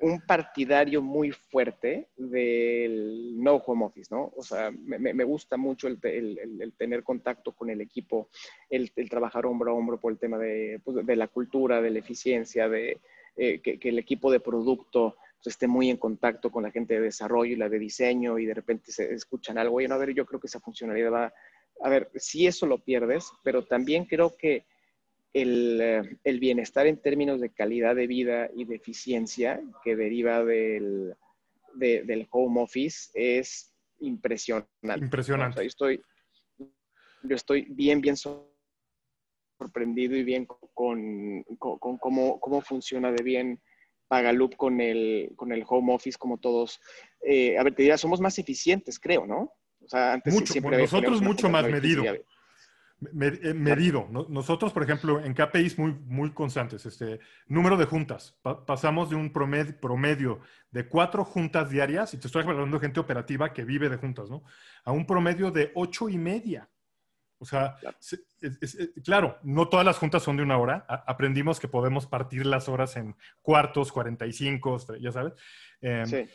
Un 0.00 0.20
partidario 0.20 1.00
muy 1.00 1.32
fuerte 1.32 2.08
del 2.16 3.21
no 3.42 3.56
home 3.56 3.84
office, 3.84 4.14
¿no? 4.14 4.32
O 4.36 4.42
sea, 4.42 4.70
me, 4.70 5.24
gusta 5.24 5.56
mucho 5.56 5.88
el, 5.88 6.00
tener 6.76 7.02
contacto 7.02 7.52
con 7.52 7.70
el 7.70 7.80
equipo, 7.80 8.28
el, 8.70 8.92
trabajar 9.08 9.46
hombro 9.46 9.72
a 9.72 9.74
hombro 9.74 10.00
por 10.00 10.12
el 10.12 10.18
tema 10.18 10.38
de, 10.38 10.80
pues, 10.84 11.04
la 11.06 11.28
cultura, 11.28 11.82
de 11.82 11.90
la 11.90 11.98
eficiencia, 11.98 12.68
de 12.68 13.00
eh, 13.36 13.60
que, 13.60 13.78
el 13.88 13.98
equipo 13.98 14.30
de 14.30 14.40
producto 14.40 15.16
pues, 15.42 15.54
esté 15.54 15.66
muy 15.66 15.90
en 15.90 15.96
contacto 15.96 16.50
con 16.50 16.62
la 16.62 16.70
gente 16.70 16.94
de 16.94 17.00
desarrollo 17.00 17.52
y 17.52 17.56
la 17.56 17.68
de 17.68 17.78
diseño 17.78 18.38
y 18.38 18.46
de 18.46 18.54
repente 18.54 18.92
se 18.92 19.12
escuchan 19.12 19.58
algo. 19.58 19.80
y 19.80 19.88
no, 19.88 19.94
a 19.94 19.98
ver, 19.98 20.14
yo 20.14 20.24
creo 20.24 20.40
que 20.40 20.46
esa 20.46 20.60
funcionalidad 20.60 21.12
va 21.12 21.34
a 21.82 21.88
ver, 21.88 22.10
si 22.14 22.46
eso 22.46 22.66
lo 22.66 22.78
pierdes, 22.78 23.32
pero 23.42 23.64
también 23.64 24.04
creo 24.04 24.36
que 24.36 24.64
eh, 25.34 26.02
el, 26.24 26.40
bienestar 26.40 26.86
en 26.86 26.98
términos 26.98 27.40
de 27.40 27.50
calidad 27.50 27.96
de 27.96 28.06
vida 28.06 28.50
y 28.54 28.64
de 28.64 28.76
eficiencia 28.76 29.62
que 29.82 29.96
deriva 29.96 30.44
del, 30.44 31.14
del 31.74 32.26
home 32.30 32.62
office 32.62 33.10
es 33.14 33.74
impresionante. 34.00 34.70
Impresionante. 34.98 35.62
yo, 35.62 35.66
estoy, 35.66 36.02
yo 36.58 37.36
estoy 37.36 37.66
bien, 37.70 38.00
bien 38.00 38.16
sorprendido 38.16 40.16
y 40.16 40.24
bien 40.24 40.46
con, 40.46 41.44
con, 41.58 41.98
cómo, 41.98 42.40
cómo, 42.40 42.60
funciona 42.60 43.12
de 43.12 43.22
bien 43.22 43.62
Pagaloop 44.08 44.56
con 44.56 44.80
el, 44.80 45.32
con 45.36 45.52
el 45.52 45.64
home 45.66 45.94
office, 45.94 46.18
como 46.18 46.38
todos. 46.38 46.80
Eh, 47.22 47.56
a 47.56 47.62
ver, 47.62 47.74
te 47.74 47.82
diría, 47.82 47.96
somos 47.96 48.20
más 48.20 48.38
eficientes, 48.38 48.98
creo, 48.98 49.26
¿no? 49.26 49.52
mucho, 50.26 50.60
nosotros 50.60 51.22
mucho 51.22 51.48
más 51.48 51.68
medido. 51.68 52.04
Medido. 53.12 54.08
Nosotros, 54.28 54.72
por 54.72 54.82
ejemplo, 54.82 55.20
en 55.20 55.34
KPIs 55.34 55.78
muy, 55.78 55.92
muy 56.06 56.30
constantes, 56.30 56.86
este 56.86 57.20
número 57.46 57.76
de 57.76 57.84
juntas. 57.84 58.38
pasamos 58.66 59.10
de 59.10 59.16
un 59.16 59.32
promedio, 59.32 59.78
promedio, 59.80 60.40
de 60.70 60.88
cuatro 60.88 61.24
juntas 61.24 61.70
diarias, 61.70 62.14
y 62.14 62.18
te 62.18 62.26
estoy 62.26 62.42
hablando 62.42 62.78
de 62.78 62.86
gente 62.86 63.00
operativa 63.00 63.52
que 63.52 63.64
vive 63.64 63.88
de 63.88 63.96
juntas, 63.96 64.30
¿no? 64.30 64.44
A 64.84 64.92
un 64.92 65.06
promedio 65.06 65.50
de 65.50 65.72
ocho 65.74 66.08
y 66.08 66.18
media. 66.18 66.68
O 67.38 67.44
sea, 67.44 67.76
claro, 69.04 69.38
no 69.42 69.68
todas 69.68 69.84
las 69.84 69.98
juntas 69.98 70.22
son 70.22 70.36
de 70.36 70.44
una 70.44 70.58
hora. 70.58 70.84
aprendimos 70.88 71.58
que 71.58 71.66
podemos 71.66 72.06
partir 72.06 72.46
las 72.46 72.68
horas 72.68 72.96
en 72.96 73.16
cuartos, 73.40 73.90
45, 73.90 74.98
ya 75.00 75.10
sabes. 75.10 75.32
Em, 75.80 76.06
sí 76.06 76.28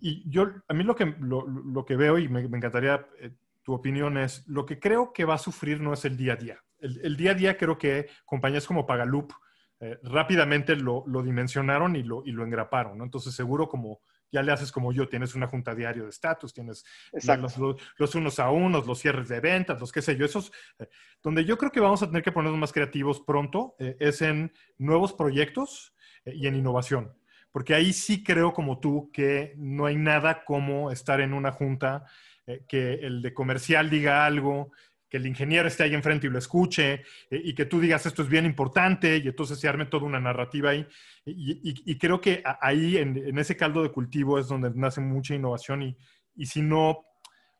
y, 0.00 0.30
yo, 0.30 0.50
a 0.68 0.74
mí 0.74 0.84
lo 0.84 0.94
que, 0.94 1.14
lo, 1.20 1.84
que 1.84 1.96
veo 1.96 2.18
y 2.18 2.28
me, 2.28 2.40
encantaría 2.40 3.06
eh, 3.18 3.32
tu 3.62 3.72
opinión 3.72 4.18
es, 4.18 4.46
lo 4.46 4.66
que 4.66 4.78
creo 4.78 5.12
que 5.12 5.24
va 5.24 5.34
a 5.34 5.38
sufrir 5.38 5.80
no 5.80 5.92
es 5.92 6.04
el 6.04 6.16
día 6.16 6.34
a 6.34 6.36
día. 6.36 6.64
El, 6.78 7.16
día 7.16 7.32
a 7.32 7.34
día 7.34 7.56
creo 7.58 7.76
que 7.76 8.08
compañías 8.24 8.66
como 8.66 8.86
Pagaloop 8.86 9.32
eh, 9.80 9.98
rápidamente 10.02 10.76
lo, 10.76 11.04
dimensionaron 11.22 11.94
y 11.96 12.02
lo, 12.02 12.22
y 12.24 12.32
lo 12.32 12.44
engraparon, 12.44 12.98
¿no? 12.98 13.04
Entonces 13.04 13.34
seguro 13.34 13.68
como 13.68 14.00
ya 14.32 14.42
le 14.42 14.52
haces 14.52 14.70
como 14.70 14.92
yo, 14.92 15.08
tienes 15.08 15.34
una 15.34 15.48
junta 15.48 15.74
diario 15.74 16.04
de 16.04 16.10
estatus, 16.10 16.54
tienes 16.54 16.84
los, 17.12 17.58
los, 17.98 18.14
unos 18.14 18.38
a 18.38 18.50
unos, 18.50 18.86
los 18.86 19.00
cierres 19.00 19.28
de 19.28 19.40
ventas, 19.40 19.80
los 19.80 19.90
qué 19.90 20.00
sé 20.00 20.16
yo, 20.16 20.24
esos, 20.24 20.52
eh, 20.78 20.88
donde 21.22 21.44
yo 21.44 21.58
creo 21.58 21.72
que 21.72 21.80
vamos 21.80 22.02
a 22.02 22.06
tener 22.06 22.22
que 22.22 22.30
ponernos 22.30 22.60
más 22.60 22.72
creativos 22.72 23.20
pronto 23.20 23.74
es 23.78 24.22
en 24.22 24.52
nuevos 24.78 25.12
proyectos 25.12 25.94
y 26.24 26.46
en 26.46 26.54
innovación 26.54 27.12
porque 27.52 27.74
ahí 27.74 27.92
sí 27.92 28.22
creo 28.22 28.52
como 28.52 28.78
tú 28.78 29.10
que 29.12 29.54
no 29.56 29.86
hay 29.86 29.96
nada 29.96 30.44
como 30.44 30.90
estar 30.90 31.20
en 31.20 31.32
una 31.32 31.52
junta, 31.52 32.04
eh, 32.46 32.64
que 32.68 32.94
el 32.94 33.22
de 33.22 33.34
comercial 33.34 33.90
diga 33.90 34.24
algo, 34.24 34.72
que 35.08 35.16
el 35.16 35.26
ingeniero 35.26 35.66
esté 35.66 35.82
ahí 35.82 35.94
enfrente 35.94 36.26
y 36.26 36.30
lo 36.30 36.38
escuche, 36.38 37.02
eh, 37.30 37.42
y 37.42 37.54
que 37.54 37.64
tú 37.64 37.80
digas 37.80 38.06
esto 38.06 38.22
es 38.22 38.28
bien 38.28 38.46
importante, 38.46 39.16
y 39.18 39.28
entonces 39.28 39.58
se 39.58 39.68
arme 39.68 39.86
toda 39.86 40.06
una 40.06 40.20
narrativa 40.20 40.70
ahí. 40.70 40.86
Y, 41.24 41.98
creo 41.98 42.20
que 42.20 42.42
ahí, 42.60 42.96
en, 42.96 43.38
ese 43.38 43.56
caldo 43.56 43.82
de 43.82 43.90
cultivo, 43.90 44.38
es 44.38 44.48
donde 44.48 44.70
nace 44.74 45.00
mucha 45.00 45.34
innovación, 45.34 45.82
y, 45.82 45.96
y 46.36 46.46
si 46.46 46.62
no 46.62 47.04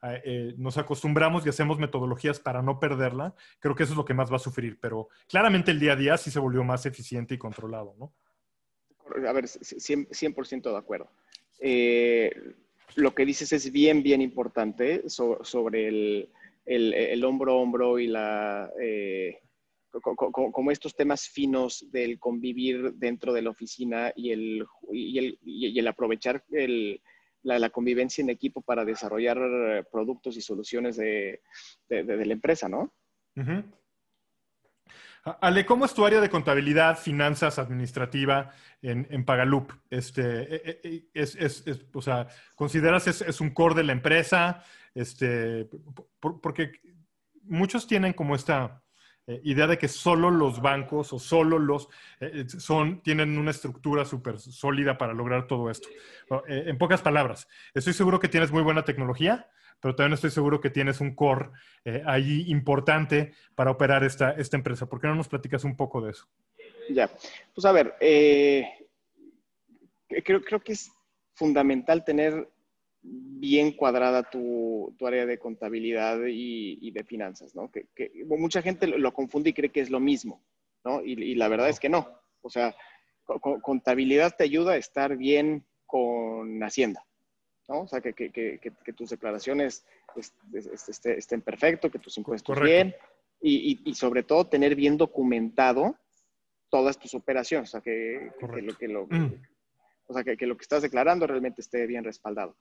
eh, 0.03 0.55
nos 0.57 0.79
acostumbramos 0.79 1.45
y 1.45 1.51
hacemos 1.51 1.79
metodologías 1.79 2.41
para 2.41 2.63
no 2.63 2.81
perderla, 2.81 3.35
creo 3.59 3.75
que 3.75 3.83
eso 3.83 3.93
es 3.93 3.99
lo 3.99 4.05
que 4.05 4.15
más 4.15 4.33
va 4.33 4.37
a 4.37 4.41
sufrir, 4.41 4.79
pero 4.81 5.09
claramente 5.29 5.73
el 5.73 5.79
día 5.79 5.93
a 5.93 5.97
día 5.97 6.17
sí 6.17 6.31
se 6.31 6.39
volvió 6.39 6.65
más 6.65 6.87
eficiente 6.87 7.35
y 7.35 7.39
controlado, 7.39 7.95
¿no? 7.99 8.15
a 9.29 9.33
ver, 9.33 9.45
100%, 9.45 10.71
de 10.71 10.77
acuerdo. 10.77 11.11
Eh, 11.59 12.31
lo 12.97 13.15
que 13.15 13.25
dices 13.25 13.53
es 13.53 13.71
bien, 13.71 14.03
bien 14.03 14.21
importante 14.21 15.09
sobre 15.09 15.89
el, 16.67 17.25
hombro 17.25 17.53
a 17.53 17.57
hombro 17.57 17.99
y 17.99 18.07
la, 18.07 18.71
eh, 18.81 19.39
como 19.91 20.71
estos 20.71 20.95
temas 20.95 21.29
finos 21.29 21.87
del 21.91 22.19
convivir 22.19 22.95
dentro 22.95 23.33
de 23.33 23.43
la 23.43 23.51
oficina 23.51 24.13
y 24.15 24.31
el, 24.31 24.67
y 24.93 25.79
el, 25.79 25.89
aprovechar 25.89 26.45
la, 27.43 27.71
convivencia 27.71 28.23
en 28.23 28.31
equipo 28.31 28.63
para 28.63 28.85
desarrollar 28.85 29.87
productos 29.91 30.37
y 30.37 30.41
soluciones 30.41 30.97
de, 30.97 31.41
la 31.89 32.33
empresa, 32.33 32.69
¿no? 32.69 32.93
Ale, 35.23 35.67
¿cómo 35.67 35.85
es 35.85 35.93
tu 35.93 36.07
área 36.07 36.21
de 36.21 36.31
contabilidad, 36.31 36.99
finanzas, 36.99 37.59
administrativa 37.59 38.53
en, 38.81 39.07
en 39.11 39.25
Pagaloop? 39.25 39.73
Este, 39.91 40.23
eh, 40.23 40.63
eh, 40.65 40.81
eh, 40.83 41.05
es, 41.13 41.37
es, 41.37 41.65
o 41.93 42.01
sea, 42.01 42.27
¿consideras 42.55 43.07
es, 43.07 43.21
es 43.21 43.41
un 43.41 43.51
core 43.51 43.75
de 43.75 43.85
la 43.85 43.93
empresa? 43.93 44.65
Este, 44.95 45.69
porque 46.21 46.73
muchos 47.43 47.87
tienen 47.87 48.13
como 48.13 48.35
esta 48.35 48.83
idea 49.45 49.69
de 49.69 49.79
que 49.79 49.87
solo 49.87 50.29
los 50.29 50.61
bancos 50.61 51.13
o 51.13 51.21
solo 51.21 51.61
los 51.61 51.89
son, 52.59 53.01
tienen 53.01 53.39
una 53.39 53.53
estructura 53.53 54.05
súper 54.05 54.41
sólida 54.41 54.99
para 54.99 55.13
lograr 55.13 55.47
todo 55.47 55.71
esto. 55.71 55.89
en 56.49 56.77
pocas 56.79 57.01
palabras, 57.01 57.47
estoy 57.73 57.93
seguro 57.93 58.19
que 58.19 58.29
tienes 58.29 58.51
muy 58.51 58.63
buena 58.63 58.85
tecnología, 58.85 59.49
pero 59.81 59.95
también 59.95 60.15
estoy 60.15 60.31
seguro 60.31 60.61
que 60.61 60.71
tienes 60.71 61.01
un 61.01 61.15
core 61.15 61.51
eh, 61.85 62.03
ahí 62.07 62.45
importante 62.49 63.33
para 63.55 63.71
operar 63.71 64.05
esta, 64.05 64.33
esta 64.33 64.57
empresa. 64.57 64.87
¿Por 64.87 65.01
qué 65.01 65.07
no 65.07 65.15
nos 65.15 65.29
platicas 65.29 65.65
un 65.65 65.77
poco 65.77 66.01
de 66.01 66.13
eso? 66.13 66.29
Ya, 66.91 67.11
pues 67.55 67.65
a 67.65 67.73
ver, 67.73 67.95
eh, 68.01 68.69
creo, 70.25 70.43
creo 70.43 70.61
que 70.61 70.73
es 70.73 70.91
fundamental 71.35 72.05
tener 72.05 72.49
bien 73.03 73.73
cuadrada 73.73 74.29
tu, 74.29 74.95
tu 74.99 75.07
área 75.07 75.27
de 75.27 75.39
contabilidad 75.39 76.19
y, 76.27 76.91
de 76.91 77.05
finanzas, 77.05 77.55
¿no? 77.55 77.71
Que, 77.71 77.89
mucha 78.27 78.63
gente 78.63 78.87
lo, 78.87 79.13
confunde 79.13 79.51
y 79.51 79.53
cree 79.53 79.71
que 79.71 79.81
es 79.81 79.91
lo 79.91 80.01
mismo, 80.01 80.43
¿no? 80.85 81.03
Y, 81.03 81.35
la 81.35 81.49
verdad 81.49 81.69
es 81.69 81.81
que 81.81 81.89
no. 81.89 82.09
O 82.43 82.51
sea, 82.51 82.75
contabilidad 83.63 84.35
te 84.37 84.45
ayuda 84.45 84.73
a 84.73 84.77
estar 84.77 85.17
bien 85.17 85.65
con 85.87 86.63
Hacienda, 86.63 87.05
¿no? 87.71 87.83
O 87.83 87.87
sea, 87.87 88.01
que, 88.01 88.13
que, 88.13 88.31
que, 88.31 88.59
que 88.59 88.93
tus 88.93 89.11
declaraciones 89.11 89.87
estén 91.05 91.41
perfectos, 91.41 91.91
que 91.91 92.01
tus 92.01 92.19
impuestos 92.19 92.61
bien 92.61 92.95
y, 93.41 93.81
y, 93.85 93.95
sobre 93.95 94.25
todo 94.25 94.49
tener 94.49 94.75
bien 94.75 94.97
documentado 94.97 95.97
todas 96.69 96.99
tus 96.99 97.15
operaciones, 97.15 97.71
o 97.71 97.73
sea, 97.73 97.81
que, 97.81 98.33
lo, 98.41 98.77
que, 98.77 98.89
lo, 98.89 99.07
mm. 99.07 99.35
o 100.09 100.13
sea, 100.13 100.25
que, 100.25 100.47
lo 100.47 100.57
que 100.57 100.63
estás 100.63 100.83
declarando 100.83 101.27
realmente 101.27 101.61
esté 101.63 101.87
bien 101.87 102.05
respaldado. 102.05 102.57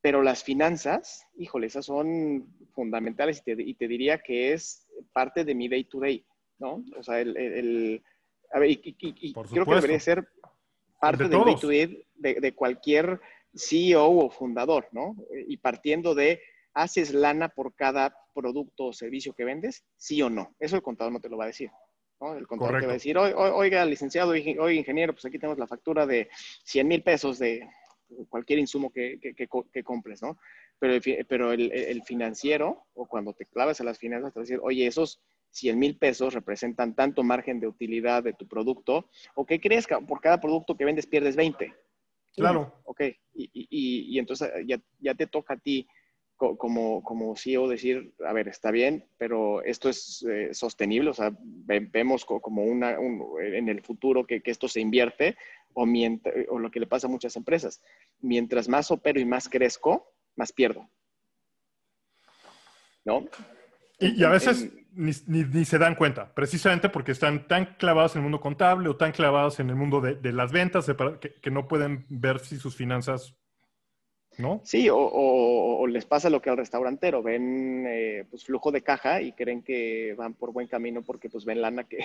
Pero 0.00 0.22
las 0.22 0.42
finanzas, 0.42 1.26
híjole, 1.36 1.66
esas 1.66 1.86
son 1.86 2.46
fundamentales 2.74 3.40
y 3.40 3.42
te, 3.42 3.62
y 3.62 3.74
te 3.74 3.86
diría 3.86 4.18
que 4.18 4.52
es 4.52 4.86
parte 5.12 5.44
de 5.44 5.54
mi 5.54 5.68
day 5.68 5.84
to 5.84 6.00
day, 6.00 6.24
¿no? 6.58 6.84
O 6.96 7.02
sea, 7.02 7.20
el, 7.20 7.36
el, 7.36 8.02
a 8.52 8.58
ver, 8.60 8.70
y, 8.70 8.78
creo 8.92 9.66
que 9.66 9.74
debería 9.74 10.00
ser 10.00 10.28
parte 11.00 11.28
del 11.28 11.44
day 11.44 11.56
to 11.60 11.68
day 11.68 12.06
de, 12.14 12.34
de 12.34 12.54
cualquier 12.54 13.20
CEO 13.54 14.10
o 14.10 14.30
fundador, 14.30 14.88
¿no? 14.92 15.16
Y 15.46 15.56
partiendo 15.58 16.14
de 16.14 16.40
¿haces 16.74 17.12
lana 17.12 17.48
por 17.48 17.74
cada 17.74 18.16
producto 18.34 18.86
o 18.86 18.92
servicio 18.92 19.34
que 19.34 19.44
vendes? 19.44 19.84
Sí 19.96 20.22
o 20.22 20.30
no. 20.30 20.54
Eso 20.58 20.76
el 20.76 20.82
contador 20.82 21.12
no 21.12 21.20
te 21.20 21.28
lo 21.28 21.36
va 21.36 21.44
a 21.44 21.48
decir. 21.48 21.70
El 22.36 22.46
contador 22.46 22.80
te 22.80 22.86
va 22.86 22.92
a 22.92 22.94
decir, 22.94 23.18
oiga, 23.18 23.84
licenciado, 23.84 24.30
oiga, 24.30 24.72
ingeniero, 24.72 25.12
pues 25.12 25.24
aquí 25.24 25.40
tenemos 25.40 25.58
la 25.58 25.66
factura 25.66 26.06
de 26.06 26.28
100 26.64 26.86
mil 26.86 27.02
pesos 27.02 27.38
de 27.40 27.68
cualquier 28.28 28.60
insumo 28.60 28.92
que, 28.92 29.18
que, 29.18 29.82
compres, 29.82 30.22
¿no? 30.22 30.38
Pero, 30.78 30.94
el, 30.94 31.26
pero 31.26 31.52
el, 31.52 32.02
financiero, 32.04 32.86
o 32.94 33.06
cuando 33.06 33.32
te 33.32 33.46
clavas 33.46 33.80
a 33.80 33.84
las 33.84 33.98
finanzas, 33.98 34.32
te 34.32 34.38
va 34.38 34.42
a 34.42 34.44
decir, 34.44 34.60
oye, 34.62 34.86
esos 34.86 35.20
100 35.50 35.78
mil 35.78 35.98
pesos 35.98 36.32
representan 36.32 36.94
tanto 36.94 37.24
margen 37.24 37.58
de 37.58 37.66
utilidad 37.66 38.22
de 38.22 38.34
tu 38.34 38.46
producto, 38.46 39.08
o 39.34 39.44
qué 39.44 39.60
crees 39.60 39.88
que 39.88 39.96
por 39.96 40.20
cada 40.20 40.40
producto 40.40 40.76
que 40.76 40.84
vendes 40.84 41.08
pierdes 41.08 41.34
20. 41.34 41.74
Claro. 42.34 42.80
Ok, 42.84 43.00
y, 43.34 43.50
y, 43.52 44.14
y 44.14 44.18
entonces 44.18 44.50
ya, 44.66 44.80
ya, 45.00 45.14
te 45.14 45.26
toca 45.26 45.54
a 45.54 45.58
ti 45.58 45.86
como, 46.36 47.04
como 47.04 47.36
CEO 47.36 47.68
decir, 47.68 48.14
a 48.26 48.32
ver, 48.32 48.48
está 48.48 48.72
bien, 48.72 49.06
pero 49.16 49.62
esto 49.62 49.88
es 49.88 50.26
eh, 50.28 50.52
sostenible, 50.52 51.10
o 51.10 51.14
sea, 51.14 51.32
vemos 51.38 52.24
como 52.24 52.64
una, 52.64 52.96
en 53.40 53.68
el 53.68 53.80
futuro 53.82 54.26
que, 54.26 54.42
que 54.42 54.50
esto 54.50 54.66
se 54.66 54.80
invierte 54.80 55.36
o, 55.74 55.82
o 55.82 56.58
lo 56.58 56.70
que 56.70 56.80
le 56.80 56.86
pasa 56.86 57.06
a 57.06 57.10
muchas 57.10 57.36
empresas. 57.36 57.80
Mientras 58.20 58.68
más 58.68 58.90
opero 58.90 59.20
y 59.20 59.24
más 59.24 59.48
crezco, 59.48 60.12
más 60.34 60.52
pierdo. 60.52 60.88
¿No? 63.04 63.28
Y, 64.02 64.24
a 64.24 64.28
veces 64.28 64.70
ni, 64.94 65.12
ni, 65.26 65.64
se 65.64 65.78
dan 65.78 65.94
cuenta, 65.94 66.34
precisamente 66.34 66.88
porque 66.88 67.12
están 67.12 67.46
tan 67.46 67.76
clavados 67.76 68.14
en 68.14 68.20
el 68.20 68.22
mundo 68.24 68.40
contable 68.40 68.88
o 68.88 68.96
tan 68.96 69.12
clavados 69.12 69.60
en 69.60 69.70
el 69.70 69.76
mundo 69.76 70.00
de, 70.00 70.16
de 70.16 70.32
las 70.32 70.52
ventas 70.52 70.86
que, 71.20 71.34
que, 71.40 71.50
no 71.50 71.68
pueden 71.68 72.04
ver 72.08 72.40
si 72.40 72.58
sus 72.58 72.76
finanzas 72.76 73.34
¿no? 74.38 74.60
Sí, 74.64 74.88
o, 74.90 75.86
les 75.86 76.06
pasa 76.06 76.30
lo 76.30 76.40
que 76.40 76.50
al 76.50 76.56
restaurantero, 76.56 77.22
ven 77.22 77.84
eh, 77.86 78.24
pues 78.30 78.44
flujo 78.44 78.70
de 78.72 78.82
caja 78.82 79.20
y 79.20 79.32
creen 79.32 79.62
que 79.62 80.14
van 80.16 80.34
por 80.34 80.52
buen 80.52 80.68
camino 80.68 81.02
porque 81.02 81.28
pues 81.28 81.44
ven 81.44 81.60
lana 81.60 81.84
que... 81.84 81.98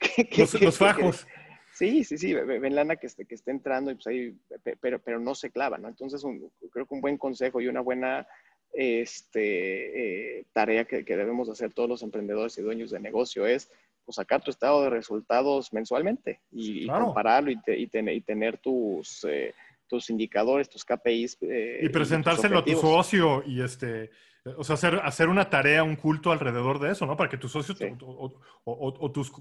los, 0.60 0.78
fajos. 0.78 1.26
sí, 1.74 2.04
sí, 2.04 2.16
sí, 2.16 2.32
ven 2.32 2.74
lana 2.74 2.96
que, 2.96 3.08
que 3.08 3.34
está 3.34 3.50
entrando 3.50 3.90
y 3.90 3.94
pues 3.94 4.06
ahí, 4.06 4.36
pero, 4.80 4.98
pero 4.98 5.20
no 5.20 5.34
se 5.34 5.50
clava, 5.50 5.78
¿no? 5.78 5.88
Entonces 5.88 6.22
creo 6.72 6.86
que 6.86 6.94
un 6.94 7.00
buen 7.00 7.18
consejo 7.18 7.60
y 7.60 7.68
una 7.68 7.80
buena 7.80 8.26
este, 8.74 10.38
eh, 10.38 10.44
tarea 10.52 10.84
que, 10.84 11.02
debemos 11.04 11.48
hacer 11.48 11.72
todos 11.72 11.88
los 11.88 12.02
emprendedores 12.02 12.58
y 12.58 12.62
dueños 12.62 12.90
de 12.90 13.00
negocio 13.00 13.46
es 13.46 13.70
pues, 14.04 14.16
sacar 14.16 14.42
tu 14.42 14.50
estado 14.50 14.82
de 14.82 14.90
resultados 14.90 15.72
mensualmente 15.72 16.40
y, 16.52 16.86
compararlo 16.86 17.50
y, 17.50 17.58
y, 17.66 18.20
tener 18.20 18.58
tus... 18.58 19.24
Eh, 19.24 19.54
tus 19.86 20.08
indicadores, 20.08 20.68
tus 20.68 20.82
KPIs. 20.82 21.38
Eh, 21.42 21.80
y 21.82 21.88
presentárselo 21.90 22.58
a 22.58 22.64
tu 22.64 22.72
socio 22.72 23.44
y 23.46 23.62
este, 23.62 24.10
o 24.56 24.64
sea, 24.64 24.74
hacer, 24.74 25.00
hacer 25.02 25.28
una 25.28 25.48
tarea, 25.48 25.82
un 25.82 25.96
culto 25.96 26.32
alrededor 26.32 26.78
de 26.78 26.92
eso, 26.92 27.06
¿no? 27.06 27.16
Para 27.16 27.30
que 27.30 27.38
tus 27.38 27.52
socios 27.52 27.78
o, 28.00 29.10
tus, 29.10 29.32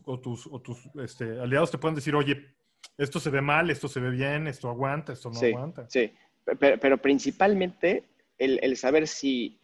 tus 0.61 0.89
este, 1.03 1.39
aliados 1.39 1.71
te 1.71 1.77
puedan 1.77 1.95
decir, 1.95 2.15
oye, 2.15 2.55
esto 2.97 3.19
se 3.19 3.29
ve 3.29 3.41
mal, 3.41 3.69
esto 3.69 3.87
se 3.87 3.99
ve 3.99 4.09
bien, 4.11 4.47
esto 4.47 4.69
aguanta, 4.69 5.13
esto 5.13 5.29
no 5.29 5.39
aguanta. 5.39 5.85
Sí, 5.89 6.11
pero, 6.59 6.97
principalmente 6.97 8.03
el, 8.43 8.77
saber 8.77 9.07
si, 9.07 9.59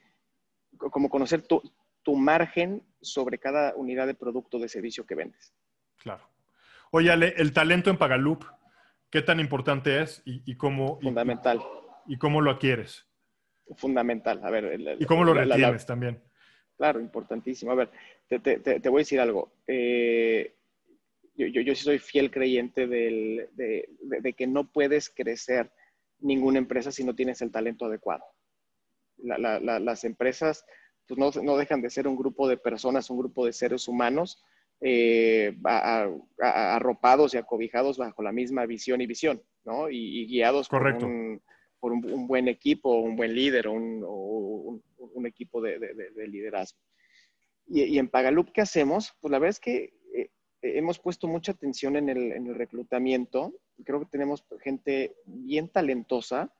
como 0.77 1.09
conocer 1.09 1.41
tu, 1.41 1.61
tu 2.03 2.15
margen 2.15 2.83
sobre 3.01 3.37
cada 3.37 3.75
unidad 3.75 4.07
de 4.07 4.15
producto 4.15 4.57
o 4.57 4.59
de 4.59 4.69
servicio 4.69 5.05
que 5.05 5.15
vendes. 5.15 5.53
Claro. 5.97 6.23
Oye, 6.91 7.11
Ale, 7.11 7.33
el 7.37 7.53
talento 7.53 7.89
en 7.89 7.97
Pagaloop, 7.97 8.43
¿Qué 9.09 9.23
tan 9.23 9.39
importante 9.39 10.01
es 10.01 10.21
y, 10.23 10.55
cómo... 10.55 10.99
Fundamental. 11.01 11.61
Y, 12.07 12.17
cómo 12.17 12.41
lo 12.41 12.51
adquieres? 12.51 13.07
Fundamental. 13.75 14.39
A 14.43 14.51
ver... 14.51 14.97
¿Y 14.99 15.05
cómo 15.05 15.23
lo 15.23 15.33
retienes 15.33 15.85
también? 15.85 16.21
Claro, 16.77 16.99
importantísimo. 16.99 17.71
A 17.71 17.75
ver, 17.75 17.89
te, 18.27 18.89
voy 18.89 18.99
a 18.99 19.05
decir 19.05 19.19
algo. 19.19 19.51
Eh, 19.65 20.55
yo, 21.35 21.47
yo, 21.47 21.75
sí 21.75 21.83
soy 21.83 21.97
fiel 21.97 22.29
creyente 22.29 22.85
del, 22.85 23.49
de, 23.53 24.33
que 24.37 24.45
no 24.45 24.71
puedes 24.71 25.09
crecer 25.09 25.71
ninguna 26.19 26.59
empresa 26.59 26.91
si 26.91 27.03
no 27.03 27.15
tienes 27.15 27.41
el 27.41 27.51
talento 27.51 27.85
adecuado. 27.85 28.23
Las 29.23 30.03
empresas 30.03 30.65
pues 31.07 31.17
no, 31.17 31.31
no, 31.41 31.57
dejan 31.57 31.81
de 31.81 31.89
ser 31.89 32.07
un 32.07 32.15
grupo 32.15 32.47
de 32.47 32.57
personas, 32.57 33.09
un 33.09 33.17
grupo 33.17 33.45
de 33.45 33.53
seres 33.53 33.87
humanos 33.87 34.43
eh, 34.81 35.57
arropados 36.39 37.33
y 37.33 37.37
acobijados 37.37 37.97
bajo 37.97 38.21
la 38.21 38.31
misma 38.31 38.65
visión 38.65 39.01
y 39.01 39.07
visión, 39.07 39.41
¿no? 39.65 39.89
Y, 39.89 40.27
guiados 40.27 40.69
por, 40.69 40.85
un, 41.03 41.41
por 41.79 41.91
un, 41.91 42.27
buen 42.27 42.47
equipo, 42.47 43.01
un 43.01 43.15
buen 43.15 43.33
líder 43.33 43.67
o 43.67 43.73
un, 43.73 44.83
un, 44.97 45.25
equipo 45.25 45.61
de, 45.61 45.79
de, 45.79 46.27
liderazgo. 46.27 46.79
Y, 47.67 47.83
y, 47.83 47.99
en 47.99 48.07
Pagaloop, 48.07 48.51
¿qué 48.51 48.61
hacemos? 48.61 49.13
Pues 49.19 49.31
la 49.31 49.39
verdad 49.39 49.49
es 49.49 49.59
que 49.59 49.93
eh, 50.15 50.29
hemos 50.61 50.99
puesto 50.99 51.27
mucha 51.27 51.51
atención 51.51 51.95
en 51.95 52.07
el, 52.09 52.31
en 52.31 52.47
el 52.47 52.55
reclutamiento. 52.55 53.53
Creo 53.83 53.99
que 53.99 54.05
tenemos 54.05 54.45
gente 54.61 55.15
bien 55.25 55.69
talentosa 55.69 56.53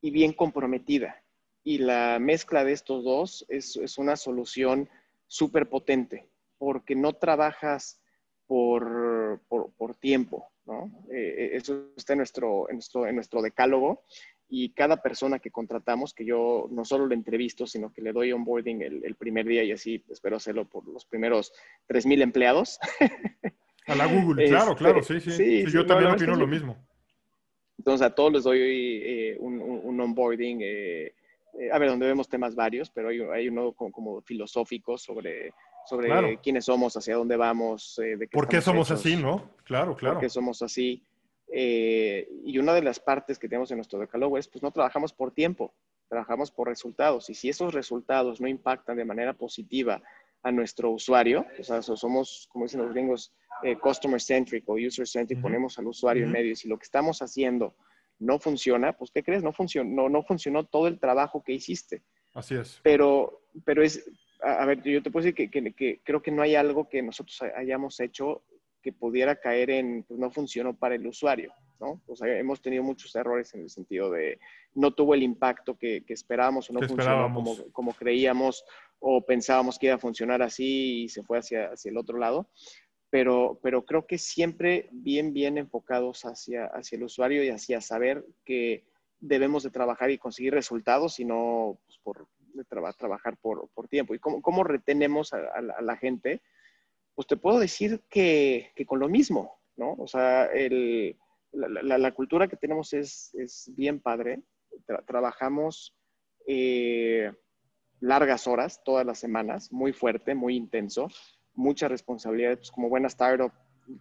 y 0.00 0.10
bien 0.10 0.32
comprometida. 0.32 1.21
Y 1.64 1.78
la 1.78 2.18
mezcla 2.20 2.64
de 2.64 2.72
estos 2.72 3.04
dos 3.04 3.44
es, 3.48 3.76
es 3.76 3.98
una 3.98 4.16
solución 4.16 4.88
súper 5.26 5.68
potente 5.68 6.28
porque 6.58 6.94
no 6.94 7.14
trabajas 7.14 8.00
por, 8.46 9.40
por, 9.48 9.96
tiempo, 9.96 10.52
¿no? 10.66 10.92
Eh, 11.10 11.34
eh, 11.38 11.50
eso 11.54 11.86
está 11.96 12.12
en 12.12 12.18
nuestro, 12.18 12.68
en 12.68 12.76
nuestro, 12.76 13.06
en 13.06 13.14
nuestro 13.14 13.40
decálogo 13.40 14.04
y 14.48 14.70
cada 14.74 15.00
persona 15.00 15.38
que 15.38 15.50
contratamos, 15.50 16.12
que 16.12 16.26
yo 16.26 16.68
no 16.70 16.84
solo 16.84 17.06
le 17.06 17.14
entrevisto, 17.14 17.66
sino 17.66 17.90
que 17.92 18.02
le 18.02 18.12
doy 18.12 18.32
onboarding 18.32 18.82
el, 18.82 19.04
el 19.04 19.14
primer 19.14 19.46
día 19.46 19.64
y 19.64 19.72
así 19.72 20.04
espero 20.10 20.36
hacerlo 20.36 20.68
por 20.68 20.86
los 20.86 21.06
primeros 21.06 21.52
3.000 21.88 22.22
empleados. 22.22 22.78
A 23.86 23.94
la 23.94 24.06
Google, 24.06 24.48
claro, 24.48 24.72
este, 24.72 24.84
claro, 24.84 25.02
sí, 25.02 25.20
sí. 25.20 25.64
yo 25.72 25.86
también 25.86 26.12
opino 26.12 26.36
lo 26.36 26.46
mismo. 26.46 26.76
Entonces 27.78 28.06
a 28.06 28.14
todos 28.14 28.32
les 28.34 28.44
doy 28.44 28.60
eh, 28.60 29.36
un, 29.40 29.60
un, 29.60 30.00
onboarding, 30.00 30.60
a 31.72 31.78
ver, 31.78 31.90
donde 31.90 32.06
vemos 32.06 32.28
temas 32.28 32.54
varios, 32.54 32.90
pero 32.90 33.08
hay, 33.08 33.20
hay 33.20 33.48
uno 33.48 33.72
como, 33.72 33.92
como 33.92 34.22
filosófico 34.22 34.96
sobre 34.98 35.52
sobre 35.84 36.38
quiénes 36.38 36.64
somos, 36.64 36.96
hacia 36.96 37.16
dónde 37.16 37.36
vamos. 37.36 37.98
Eh, 37.98 38.16
de 38.16 38.28
¿Por 38.28 38.48
qué 38.48 38.60
somos 38.60 38.90
así, 38.90 39.16
no? 39.16 39.50
Claro, 39.64 39.96
claro. 39.96 40.16
¿Por 40.16 40.22
qué 40.22 40.28
somos 40.28 40.62
así? 40.62 41.02
Eh, 41.48 42.28
y 42.44 42.58
una 42.58 42.72
de 42.72 42.82
las 42.82 42.98
partes 42.98 43.38
que 43.38 43.48
tenemos 43.48 43.70
en 43.70 43.78
nuestro 43.78 43.98
decálogo 43.98 44.38
es, 44.38 44.48
pues 44.48 44.62
no 44.62 44.70
trabajamos 44.70 45.12
por 45.12 45.32
tiempo, 45.32 45.74
trabajamos 46.08 46.50
por 46.50 46.68
resultados. 46.68 47.28
Y 47.30 47.34
si 47.34 47.48
esos 47.48 47.74
resultados 47.74 48.40
no 48.40 48.48
impactan 48.48 48.96
de 48.96 49.04
manera 49.04 49.34
positiva 49.34 50.02
a 50.42 50.50
nuestro 50.50 50.90
usuario, 50.90 51.46
o 51.58 51.62
sea, 51.62 51.82
somos, 51.82 52.48
como 52.50 52.64
dicen 52.64 52.82
los 52.82 52.92
gringos, 52.92 53.32
eh, 53.62 53.76
customer 53.76 54.20
centric 54.20 54.68
o 54.68 54.74
user 54.74 55.06
centric, 55.06 55.40
ponemos 55.40 55.78
al 55.78 55.86
usuario 55.86 56.24
en 56.24 56.32
medio. 56.32 56.52
Y 56.52 56.56
si 56.56 56.68
lo 56.68 56.78
que 56.78 56.84
estamos 56.84 57.22
haciendo 57.22 57.74
no 58.22 58.38
funciona, 58.38 58.92
pues 58.92 59.10
¿qué 59.10 59.22
crees? 59.22 59.42
No 59.42 59.52
funcionó, 59.52 59.90
no, 59.90 60.08
no 60.08 60.22
funcionó 60.22 60.64
todo 60.64 60.86
el 60.86 60.98
trabajo 60.98 61.42
que 61.42 61.52
hiciste. 61.52 62.02
Así 62.34 62.54
es. 62.54 62.80
Pero, 62.82 63.42
pero 63.64 63.82
es, 63.82 64.08
a, 64.42 64.64
ver, 64.64 64.82
yo 64.82 65.02
te 65.02 65.10
puedo 65.10 65.24
decir 65.24 65.50
que, 65.50 66.00
creo 66.02 66.22
que 66.22 66.30
no 66.30 66.42
hay 66.42 66.54
algo 66.54 66.88
que 66.88 67.02
nosotros 67.02 67.40
hayamos 67.56 68.00
hecho 68.00 68.42
que 68.82 68.92
pudiera 68.92 69.36
caer 69.36 69.70
en, 69.70 70.02
pues 70.02 70.18
no 70.18 70.30
funcionó 70.30 70.74
para 70.74 70.96
el 70.96 71.06
usuario, 71.06 71.52
¿no? 71.78 72.00
O 72.06 72.16
sea, 72.16 72.36
hemos 72.36 72.60
tenido 72.60 72.82
muchos 72.82 73.14
errores 73.14 73.54
en 73.54 73.62
el 73.62 73.70
sentido 73.70 74.10
de 74.10 74.40
no 74.74 74.92
tuvo 74.92 75.14
el 75.14 75.22
impacto 75.22 75.76
que, 75.76 76.04
esperábamos 76.08 76.68
o 76.68 76.72
no 76.72 76.80
funcionó 76.80 77.32
como, 77.32 77.56
como, 77.70 77.92
creíamos 77.92 78.64
o 78.98 79.24
pensábamos 79.24 79.78
que 79.78 79.86
iba 79.86 79.94
a 79.94 79.98
funcionar 79.98 80.42
así 80.42 81.04
y 81.04 81.08
se 81.08 81.22
fue 81.22 81.38
hacia, 81.38 81.66
hacia 81.66 81.90
el 81.90 81.98
otro 81.98 82.18
lado. 82.18 82.48
Pero, 83.12 83.60
pero 83.62 83.84
creo 83.84 84.06
que 84.06 84.16
siempre 84.16 84.88
bien, 84.90 85.34
bien 85.34 85.58
enfocados 85.58 86.24
hacia, 86.24 86.64
hacia 86.64 86.96
el 86.96 87.02
usuario 87.02 87.44
y 87.44 87.50
hacia 87.50 87.82
saber 87.82 88.24
que 88.42 88.86
debemos 89.20 89.64
de 89.64 89.70
trabajar 89.70 90.10
y 90.10 90.16
conseguir 90.16 90.54
resultados 90.54 91.20
y 91.20 91.26
no 91.26 91.78
pues, 91.84 91.98
por, 92.02 92.26
trabajar 92.96 93.36
por, 93.36 93.68
por, 93.74 93.86
tiempo. 93.88 94.14
¿Y 94.14 94.18
cómo, 94.18 94.40
cómo 94.40 94.64
retenemos 94.64 95.34
a, 95.34 95.60
la, 95.60 95.96
gente? 95.98 96.40
Pues 97.14 97.26
te 97.26 97.36
puedo 97.36 97.58
decir 97.58 98.00
que, 98.08 98.72
que 98.74 98.86
con 98.86 98.98
lo 98.98 99.10
mismo, 99.10 99.60
¿no? 99.76 99.92
O 99.98 100.06
sea, 100.06 100.46
el, 100.46 101.18
la, 101.52 101.98
la, 101.98 102.14
cultura 102.14 102.48
que 102.48 102.56
tenemos 102.56 102.94
es, 102.94 103.34
es 103.34 103.70
bien 103.76 104.00
padre. 104.00 104.40
trabajamos 105.06 105.94
eh, 106.46 107.30
largas 108.00 108.46
horas, 108.46 108.82
todas 108.82 109.04
las 109.04 109.18
semanas, 109.18 109.70
muy 109.70 109.92
fuerte, 109.92 110.34
muy 110.34 110.56
intenso, 110.56 111.10
mucha 111.54 111.88
responsabilidad. 111.88 112.56
Pues 112.56 112.70
como 112.70 112.88
buena 112.88 113.08
startup, 113.08 113.52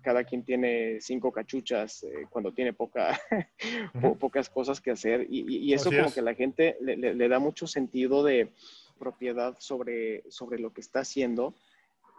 cada 0.01 0.23
quien 0.23 0.43
tiene 0.43 0.99
cinco 1.01 1.31
cachuchas 1.31 2.03
eh, 2.03 2.27
cuando 2.29 2.53
tiene 2.53 2.73
poca, 2.73 3.19
pocas 4.19 4.49
cosas 4.49 4.79
que 4.79 4.91
hacer. 4.91 5.27
Y, 5.29 5.73
eso 5.73 5.89
como 5.89 6.13
que 6.13 6.21
la 6.21 6.35
gente 6.35 6.77
le, 6.81 7.27
da 7.27 7.39
mucho 7.39 7.67
sentido 7.67 8.23
de 8.23 8.51
propiedad 8.99 9.55
sobre, 9.59 10.23
sobre 10.29 10.59
lo 10.59 10.71
que 10.73 10.81
está 10.81 10.99
haciendo. 10.99 11.55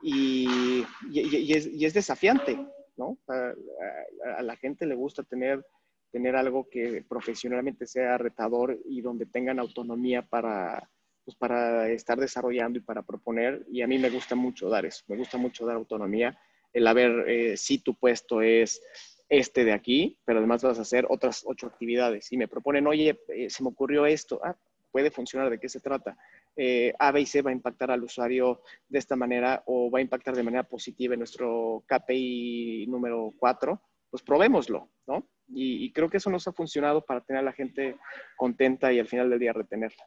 Y, 0.03 0.85
es, 1.15 1.95
desafiante, 1.95 2.59
¿no? 2.97 3.19
A, 3.29 4.43
la 4.43 4.57
gente 4.57 4.87
le 4.87 4.95
gusta 4.95 5.23
tener, 5.23 5.65
tener 6.11 6.35
algo 6.37 6.69
que 6.69 7.05
profesionalmente 7.09 7.87
sea 7.87 8.19
retador 8.19 8.79
y 8.85 9.01
donde 9.01 9.27
tengan 9.27 9.61
autonomía 9.61 10.23
para, 10.23 10.91
pues 11.25 11.37
para 11.37 11.89
estar 11.89 12.19
desarrollando 12.19 12.79
y 12.79 12.83
para 12.83 13.03
proponer. 13.03 13.65
Y 13.71 13.83
a 13.83 13.87
mí 13.87 13.99
me 13.99 14.11
gusta 14.11 14.35
mucho 14.35 14.69
dar 14.69 14.87
eso, 14.87 15.05
me 15.09 15.17
gusta 15.17 15.39
mucho 15.39 15.67
dar 15.67 15.77
autonomía, 15.77 16.39
el 16.73 16.87
haber, 16.87 17.29
eh, 17.29 17.57
si 17.57 17.79
tu 17.79 17.95
puesto 17.95 18.43
es 18.43 18.83
este 19.29 19.65
de 19.65 19.73
aquí, 19.73 20.19
pero 20.25 20.39
además 20.39 20.63
vas 20.63 20.79
a 20.79 20.83
hacer 20.83 21.07
otras 21.09 21.43
ocho 21.47 21.67
actividades. 21.67 22.31
Y 22.33 22.37
me 22.37 22.49
proponen, 22.49 22.87
oye, 22.87 23.19
eh, 23.29 23.49
se 23.49 23.63
me 23.63 23.71
ocurrió 23.71 24.05
esto, 24.07 24.41
ah, 24.45 24.57
puede 24.91 25.11
funcionar, 25.11 25.49
¿de 25.49 25.59
qué 25.59 25.69
se 25.69 25.81
trata? 25.81 26.17
Eh, 26.55 26.93
A, 26.99 27.13
B 27.13 27.23
y 27.23 27.27
C 27.27 27.41
va 27.41 27.51
a 27.51 27.55
impactar 27.55 27.91
al 27.91 28.05
usuario 28.05 28.61
de 28.89 28.99
esta 28.99 29.17
manera 29.17 29.63
o 29.67 29.91
va 29.91 30.01
a 30.01 30.03
impactar 30.03 30.37
de 30.37 30.43
manera 30.43 30.65
positiva 30.65 31.15
en 31.15 31.21
nuestro 31.21 31.83
KPI 31.87 32.87
número 32.89 33.33
4, 33.39 33.81
pues 34.11 34.23
probémoslo, 34.23 34.91
¿no? 35.07 35.27
Y, 35.49 35.85
y, 35.85 35.93
creo 35.93 36.11
que 36.11 36.19
eso 36.19 36.31
nos 36.31 36.47
ha 36.47 36.53
funcionado 36.53 37.05
para 37.05 37.23
tener 37.23 37.41
a 37.41 37.45
la 37.45 37.53
gente 37.53 37.97
contenta 38.37 38.93
y 38.93 38.99
al 38.99 39.09
final 39.09 39.31
del 39.31 39.39
día 39.39 39.53
retenerla. 39.53 40.07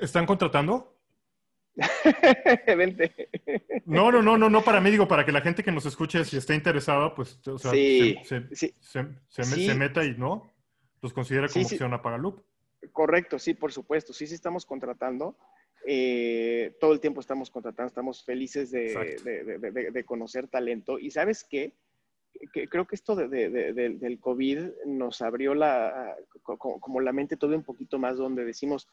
¿Están 0.00 0.26
contratando? 0.26 0.96
Vente. 2.66 3.28
No, 3.84 4.10
no, 4.10 4.22
no, 4.22 4.38
no, 4.38 4.48
no 4.48 4.62
para 4.62 4.80
mí, 4.80 4.90
digo, 4.90 5.06
para 5.06 5.24
que 5.24 5.32
la 5.32 5.42
gente 5.42 5.62
que 5.62 5.72
nos 5.72 5.86
escuche, 5.86 6.24
si 6.24 6.36
está 6.36 6.54
interesada, 6.54 7.14
pues, 7.14 7.38
o 7.46 7.58
sea, 7.58 7.70
sí, 7.70 8.16
se, 8.24 8.54
sí, 8.54 8.74
se, 8.80 9.74
meta 9.74 10.04
y 10.04 10.16
no, 10.16 10.50
los 11.02 11.12
considera 11.12 11.48
como 11.48 11.64
opción 11.64 11.92
a 11.92 12.02
Pagalup. 12.02 12.42
Correcto, 12.92 13.38
sí, 13.38 13.54
por 13.54 13.72
supuesto. 13.72 14.12
Sí, 14.12 14.26
sí 14.26 14.34
estamos 14.34 14.64
contratando. 14.64 15.36
Eh, 15.86 16.76
todo 16.80 16.92
el 16.92 17.00
tiempo 17.00 17.20
estamos 17.20 17.50
contratando, 17.50 17.88
estamos 17.88 18.24
felices 18.24 18.70
de, 18.70 19.20
de, 19.22 19.58
de, 19.58 19.90
de 19.90 20.04
conocer 20.04 20.48
talento. 20.48 20.98
Y 20.98 21.10
sabes 21.10 21.44
qué? 21.44 21.74
Que 22.52 22.68
creo 22.68 22.86
que 22.86 22.96
esto 22.96 23.16
del 23.16 24.18
COVID 24.20 24.58
nos 24.86 25.22
abrió 25.22 25.54
la, 25.54 26.16
como 26.42 27.00
la 27.00 27.12
mente 27.12 27.36
todo 27.36 27.54
un 27.54 27.62
poquito 27.62 27.98
más 27.98 28.16
donde 28.16 28.44
decimos, 28.44 28.88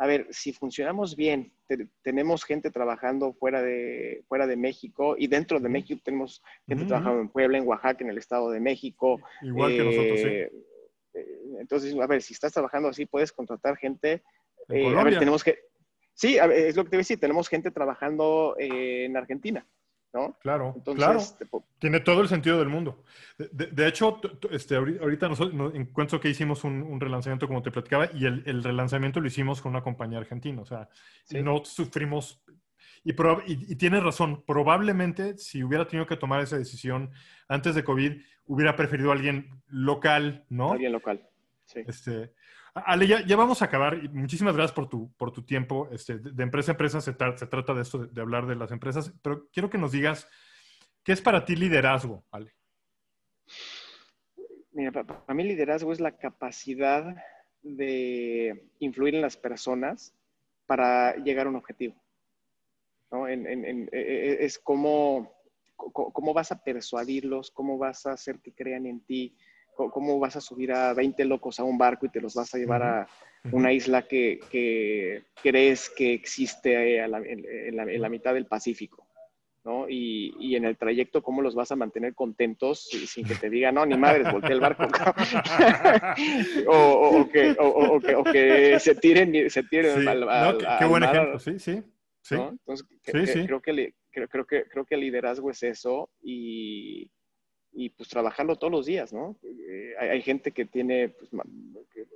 a 0.00 0.06
ver, 0.06 0.26
si 0.30 0.54
funcionamos 0.54 1.14
bien, 1.14 1.52
te, 1.68 1.86
tenemos 2.02 2.42
gente 2.44 2.70
trabajando 2.70 3.34
fuera 3.34 3.60
de, 3.60 4.24
fuera 4.28 4.46
de 4.46 4.56
México 4.56 5.14
y 5.18 5.26
dentro 5.26 5.60
de 5.60 5.68
México 5.68 6.00
tenemos 6.02 6.42
gente 6.66 6.84
uh 6.84 6.86
-huh. 6.86 6.88
trabajando 6.88 7.20
en 7.20 7.28
Puebla, 7.28 7.58
en 7.58 7.68
Oaxaca, 7.68 8.02
en 8.02 8.08
el 8.08 8.16
Estado 8.16 8.50
de 8.50 8.60
México. 8.60 9.20
Igual 9.42 9.72
eh, 9.72 9.76
que 9.76 9.84
nosotros, 9.84 10.20
sí. 10.20 10.60
Entonces, 11.60 11.94
a 12.00 12.06
ver, 12.06 12.22
si 12.22 12.32
estás 12.32 12.52
trabajando 12.52 12.88
así, 12.88 13.04
puedes 13.04 13.30
contratar 13.30 13.76
gente. 13.76 14.22
Eh, 14.70 14.96
a 14.96 15.04
ver, 15.04 15.18
tenemos 15.18 15.44
que... 15.44 15.58
Sí, 16.14 16.38
es 16.38 16.76
lo 16.76 16.84
que 16.84 16.90
te 16.90 16.96
voy 16.96 17.00
a 17.00 17.06
decir, 17.06 17.20
tenemos 17.20 17.48
gente 17.48 17.70
trabajando 17.70 18.56
eh, 18.58 19.04
en 19.04 19.18
Argentina. 19.18 19.66
¿No? 20.12 20.36
Claro, 20.40 20.74
Entonces, 20.76 21.04
claro. 21.04 21.20
Tipo, 21.38 21.64
Tiene 21.78 22.00
todo 22.00 22.20
el 22.20 22.28
sentido 22.28 22.58
del 22.58 22.68
mundo. 22.68 23.04
De, 23.38 23.48
de, 23.52 23.66
de 23.66 23.88
hecho, 23.88 24.20
este, 24.50 24.76
ahorita 24.76 25.28
nosotros 25.28 25.54
nos 25.54 25.74
encuentro 25.74 26.20
que 26.20 26.28
hicimos 26.28 26.64
un, 26.64 26.82
un, 26.82 27.00
relanzamiento, 27.00 27.46
como 27.46 27.62
te 27.62 27.70
platicaba, 27.70 28.08
y 28.12 28.26
el, 28.26 28.42
el, 28.46 28.62
relanzamiento 28.62 29.20
lo 29.20 29.28
hicimos 29.28 29.60
con 29.60 29.70
una 29.70 29.82
compañía 29.82 30.18
argentina. 30.18 30.62
O 30.62 30.66
sea, 30.66 30.88
sí. 31.24 31.42
no 31.42 31.64
sufrimos. 31.64 32.42
Y, 33.04 33.12
y, 33.12 33.72
y 33.72 33.76
tienes 33.76 34.02
razón, 34.02 34.42
probablemente 34.46 35.38
si 35.38 35.62
hubiera 35.62 35.86
tenido 35.86 36.06
que 36.06 36.16
tomar 36.16 36.42
esa 36.42 36.58
decisión 36.58 37.10
antes 37.48 37.74
de 37.74 37.84
COVID, 37.84 38.20
hubiera 38.46 38.74
preferido 38.76 39.10
a 39.10 39.14
alguien 39.14 39.62
local, 39.68 40.44
¿no? 40.48 40.72
Alguien 40.72 40.92
local, 40.92 41.29
sí. 41.72 41.80
Este, 41.86 42.32
Ale, 42.74 43.06
ya, 43.06 43.26
ya, 43.26 43.36
vamos 43.36 43.62
a 43.62 43.66
acabar. 43.66 44.00
Muchísimas 44.10 44.54
gracias 44.54 44.74
por 44.74 44.88
tu, 44.88 45.12
por 45.16 45.32
tu 45.32 45.42
tiempo. 45.42 45.88
Este, 45.92 46.18
de, 46.18 46.42
empresa 46.42 46.72
a 46.72 46.74
empresa 46.74 47.00
se, 47.00 47.12
tra 47.12 47.36
se 47.36 47.46
trata 47.46 47.74
de 47.74 47.82
esto, 47.82 47.98
de, 47.98 48.06
de, 48.08 48.20
hablar 48.20 48.46
de 48.46 48.56
las 48.56 48.70
empresas, 48.70 49.12
pero 49.22 49.48
quiero 49.52 49.70
que 49.70 49.78
nos 49.78 49.92
digas, 49.92 50.28
¿qué 51.02 51.12
es 51.12 51.20
para 51.20 51.44
ti 51.44 51.56
liderazgo, 51.56 52.24
Ale? 52.30 52.54
Mira, 54.72 54.92
para, 54.92 55.06
para 55.06 55.34
mí 55.34 55.44
liderazgo 55.44 55.92
es 55.92 56.00
la 56.00 56.16
capacidad 56.16 57.16
de 57.62 58.68
influir 58.78 59.14
en 59.14 59.22
las 59.22 59.36
personas 59.36 60.14
para 60.66 61.16
llegar 61.16 61.46
a 61.46 61.50
un 61.50 61.56
objetivo. 61.56 62.00
¿no? 63.10 63.28
En, 63.28 63.46
en, 63.46 63.64
en, 63.64 63.88
e, 63.92 63.98
e, 64.00 64.44
es 64.44 64.58
cómo, 64.58 65.34
cómo 65.76 66.32
vas 66.32 66.52
a 66.52 66.62
persuadirlos, 66.62 67.50
cómo 67.50 67.78
vas 67.78 68.06
a 68.06 68.12
hacer 68.12 68.40
que 68.40 68.54
crean 68.54 68.86
en 68.86 69.00
ti, 69.00 69.36
¿Cómo 69.88 70.18
vas 70.18 70.36
a 70.36 70.40
subir 70.40 70.72
a 70.72 70.92
20 70.92 71.24
locos 71.24 71.60
a 71.60 71.64
un 71.64 71.78
barco 71.78 72.06
y 72.06 72.10
te 72.10 72.20
los 72.20 72.34
vas 72.34 72.54
a 72.54 72.58
llevar 72.58 72.82
a 72.82 73.08
una 73.52 73.72
isla 73.72 74.02
que, 74.02 74.40
que 74.50 75.22
crees 75.42 75.88
que 75.90 76.12
existe 76.12 77.06
la, 77.08 77.18
en, 77.18 77.76
la, 77.76 77.84
en, 77.84 78.02
la, 78.02 78.08
mitad 78.08 78.34
del 78.34 78.46
Pacífico? 78.46 79.06
¿no? 79.64 79.88
Y, 79.88 80.34
y, 80.38 80.56
en 80.56 80.64
el 80.64 80.76
trayecto, 80.76 81.22
¿cómo 81.22 81.42
los 81.42 81.54
vas 81.54 81.70
a 81.70 81.76
mantener 81.76 82.14
contentos 82.14 82.88
sin 82.88 83.26
que 83.26 83.34
te 83.34 83.50
digan, 83.50 83.74
no, 83.74 83.84
ni 83.84 83.96
madres, 83.96 84.32
volteé 84.32 84.52
el 84.52 84.60
barco? 84.60 84.84
o, 86.66 86.72
o, 86.72 87.20
o, 87.20 87.28
que, 87.28 87.54
o, 87.58 88.24
que, 88.24 88.78
se 88.80 88.94
tiren, 88.94 89.50
se 89.50 89.62
tiren 89.64 90.00
sí. 90.00 90.06
al, 90.06 90.28
al, 90.28 90.52
no, 90.52 90.58
qué, 90.58 90.66
qué 90.78 90.84
buen 90.86 91.02
ejemplo, 91.02 91.38
sí, 91.38 91.58
sí. 91.58 91.82
sí. 92.22 92.34
¿no? 92.34 92.50
Entonces, 92.50 92.86
sí, 92.88 92.98
que. 93.02 93.46
Creo, 93.46 93.60
que, 93.60 93.94
creo, 94.10 94.28
creo, 94.28 94.46
que, 94.46 94.64
creo 94.64 94.84
que 94.84 94.94
el 94.94 95.02
liderazgo 95.02 95.50
es 95.50 95.62
eso 95.62 96.08
y 96.22 97.10
y 97.72 97.90
pues 97.90 98.08
trabajarlo 98.08 98.56
todos 98.56 98.72
los 98.72 98.86
días, 98.86 99.12
¿no? 99.12 99.36
Eh, 99.42 99.94
hay, 99.98 100.08
hay, 100.10 100.22
gente 100.22 100.52
que 100.52 100.64
tiene 100.64 101.10
pues, 101.10 101.32
ma 101.32 101.44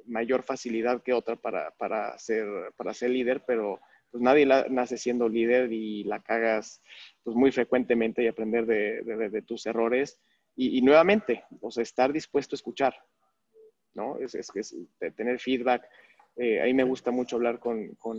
mayor 0.07 0.42
facilidad 0.42 1.02
que 1.02 1.12
otra 1.12 1.36
para, 1.36 1.70
para, 1.72 2.18
ser, 2.18 2.46
para 2.76 2.94
ser 2.94 3.11
líder, 3.11 3.42
pero 3.46 3.80
pues 4.11 4.22
nadie 4.22 4.46
la, 4.46 4.66
nace 4.68 4.96
siendo 4.96 5.28
líder 5.28 5.72
y 5.72 6.05
la 6.05 6.20
cagas 6.20 6.82
pues 7.22 7.36
muy 7.36 7.50
frecuentemente 7.52 8.22
y 8.22 8.26
aprender 8.26 8.66
de, 8.66 9.02
de, 9.02 9.28
de 9.30 9.42
tus 9.42 9.66
errores. 9.66 10.20
Y, 10.57 10.78
y, 10.78 10.82
nuevamente, 10.82 11.44
o 11.61 11.70
sea, 11.70 11.82
estar 11.82 12.12
dispuesto 12.12 12.55
a 12.55 12.59
escuchar, 12.59 12.94
¿no? 13.94 14.18
Es, 14.18 14.34
es, 14.34 14.50
es 14.55 14.76
tener 15.16 15.40
feedback. 15.40 15.88
Eh, 16.36 16.61
a 16.61 16.64
mí 16.64 16.74
me 16.74 16.84
gusta 16.84 17.11
mucho 17.11 17.36
hablar 17.36 17.59
con, 17.59 17.94
con, 17.96 18.18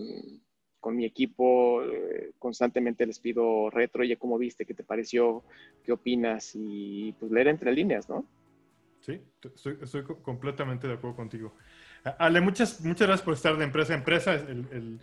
con 0.86 0.96
mi 0.96 1.04
equipo, 1.04 1.82
eh, 1.82 2.34
constantemente 2.38 3.08
les 3.08 3.18
pido 3.18 3.72
retro, 3.72 4.04
oye, 4.04 4.18
¿cómo 4.18 4.38
viste? 4.38 4.68
¿Qué 4.68 4.76
te 4.76 4.84
pareció? 4.84 5.44
¿Qué 5.84 5.92
opinas? 5.92 6.52
Y 6.54 7.12
pues 7.14 7.32
leer 7.32 7.48
entre 7.48 7.72
líneas, 7.72 8.08
¿no? 8.08 8.24
Sí, 9.02 9.20
estoy, 9.82 10.04
completamente 10.22 10.88
de 10.88 10.94
acuerdo 10.94 11.16
contigo. 11.16 11.56
Ale, 12.20 12.40
muchas, 12.40 12.82
muchas 12.82 13.08
gracias 13.08 13.26
por 13.26 13.34
estar 13.34 13.58
de 13.58 13.64
empresa 13.64 13.94
a 13.94 13.98
empresa, 13.98 14.36
el, 14.36 15.00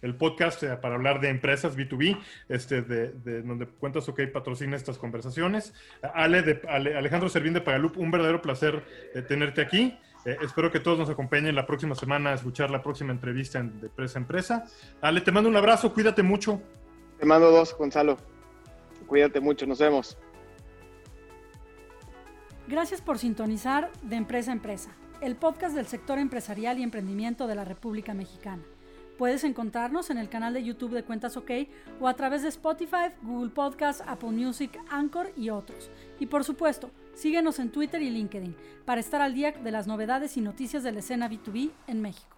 el, 0.00 0.14
podcast 0.14 0.62
eh, 0.62 0.74
para 0.80 0.94
hablar 0.94 1.20
de 1.20 1.28
empresas 1.28 1.76
B2B, 1.76 2.18
este, 2.48 2.80
de, 2.80 3.12
de, 3.12 3.42
donde 3.42 3.66
Cuentas 3.66 4.08
OK 4.08 4.22
patrocina 4.32 4.74
estas 4.74 4.96
conversaciones. 4.96 5.74
Ale 6.14 6.62
Alejandro 6.66 7.28
Servín 7.28 7.52
de 7.52 7.60
Pagalup, 7.60 7.98
un 7.98 8.10
verdadero 8.10 8.40
placer 8.40 8.82
eh, 9.14 9.20
tenerte 9.20 9.60
aquí. 9.60 9.98
Eh, 10.26 10.36
espero 10.42 10.72
que 10.72 10.80
todos 10.80 10.98
nos 10.98 11.08
acompañen 11.08 11.54
la 11.54 11.64
próxima 11.64 11.94
semana 11.94 12.30
a 12.30 12.34
escuchar 12.34 12.68
la 12.68 12.82
próxima 12.82 13.12
entrevista 13.12 13.60
en, 13.60 13.80
de 13.80 13.86
Empresa 13.86 14.18
a 14.18 14.22
Empresa. 14.22 14.64
Ale, 15.00 15.20
te 15.20 15.30
mando 15.30 15.48
un 15.48 15.56
abrazo, 15.56 15.94
cuídate 15.94 16.24
mucho. 16.24 16.60
Te 17.16 17.24
mando 17.24 17.50
dos, 17.52 17.76
Gonzalo. 17.78 18.16
Cuídate 19.06 19.38
mucho, 19.38 19.66
nos 19.66 19.78
vemos. 19.78 20.18
Gracias 22.66 23.00
por 23.00 23.18
sintonizar 23.18 23.92
de 24.02 24.16
Empresa 24.16 24.50
a 24.50 24.54
Empresa, 24.54 24.90
el 25.20 25.36
podcast 25.36 25.76
del 25.76 25.86
sector 25.86 26.18
empresarial 26.18 26.80
y 26.80 26.82
emprendimiento 26.82 27.46
de 27.46 27.54
la 27.54 27.64
República 27.64 28.12
Mexicana. 28.12 28.64
Puedes 29.18 29.44
encontrarnos 29.44 30.10
en 30.10 30.18
el 30.18 30.28
canal 30.28 30.52
de 30.52 30.64
YouTube 30.64 30.92
de 30.92 31.04
Cuentas 31.04 31.36
OK 31.36 31.50
o 32.00 32.08
a 32.08 32.14
través 32.14 32.42
de 32.42 32.48
Spotify, 32.48 33.12
Google 33.22 33.50
Podcast, 33.50 34.02
Apple 34.06 34.32
Music, 34.32 34.78
Anchor 34.90 35.30
y 35.36 35.50
otros. 35.50 35.88
Y 36.18 36.26
por 36.26 36.42
supuesto, 36.42 36.90
síguenos 37.16 37.58
en 37.58 37.70
Twitter 37.70 38.00
y 38.02 38.10
LinkedIn 38.10 38.54
para 38.84 39.00
estar 39.00 39.20
al 39.20 39.34
día 39.34 39.52
de 39.52 39.70
las 39.72 39.86
novedades 39.86 40.36
y 40.36 40.40
noticias 40.40 40.82
de 40.82 40.92
la 40.92 41.00
escena 41.00 41.28
B2B 41.28 41.70
en 41.88 42.02
México. 42.02 42.35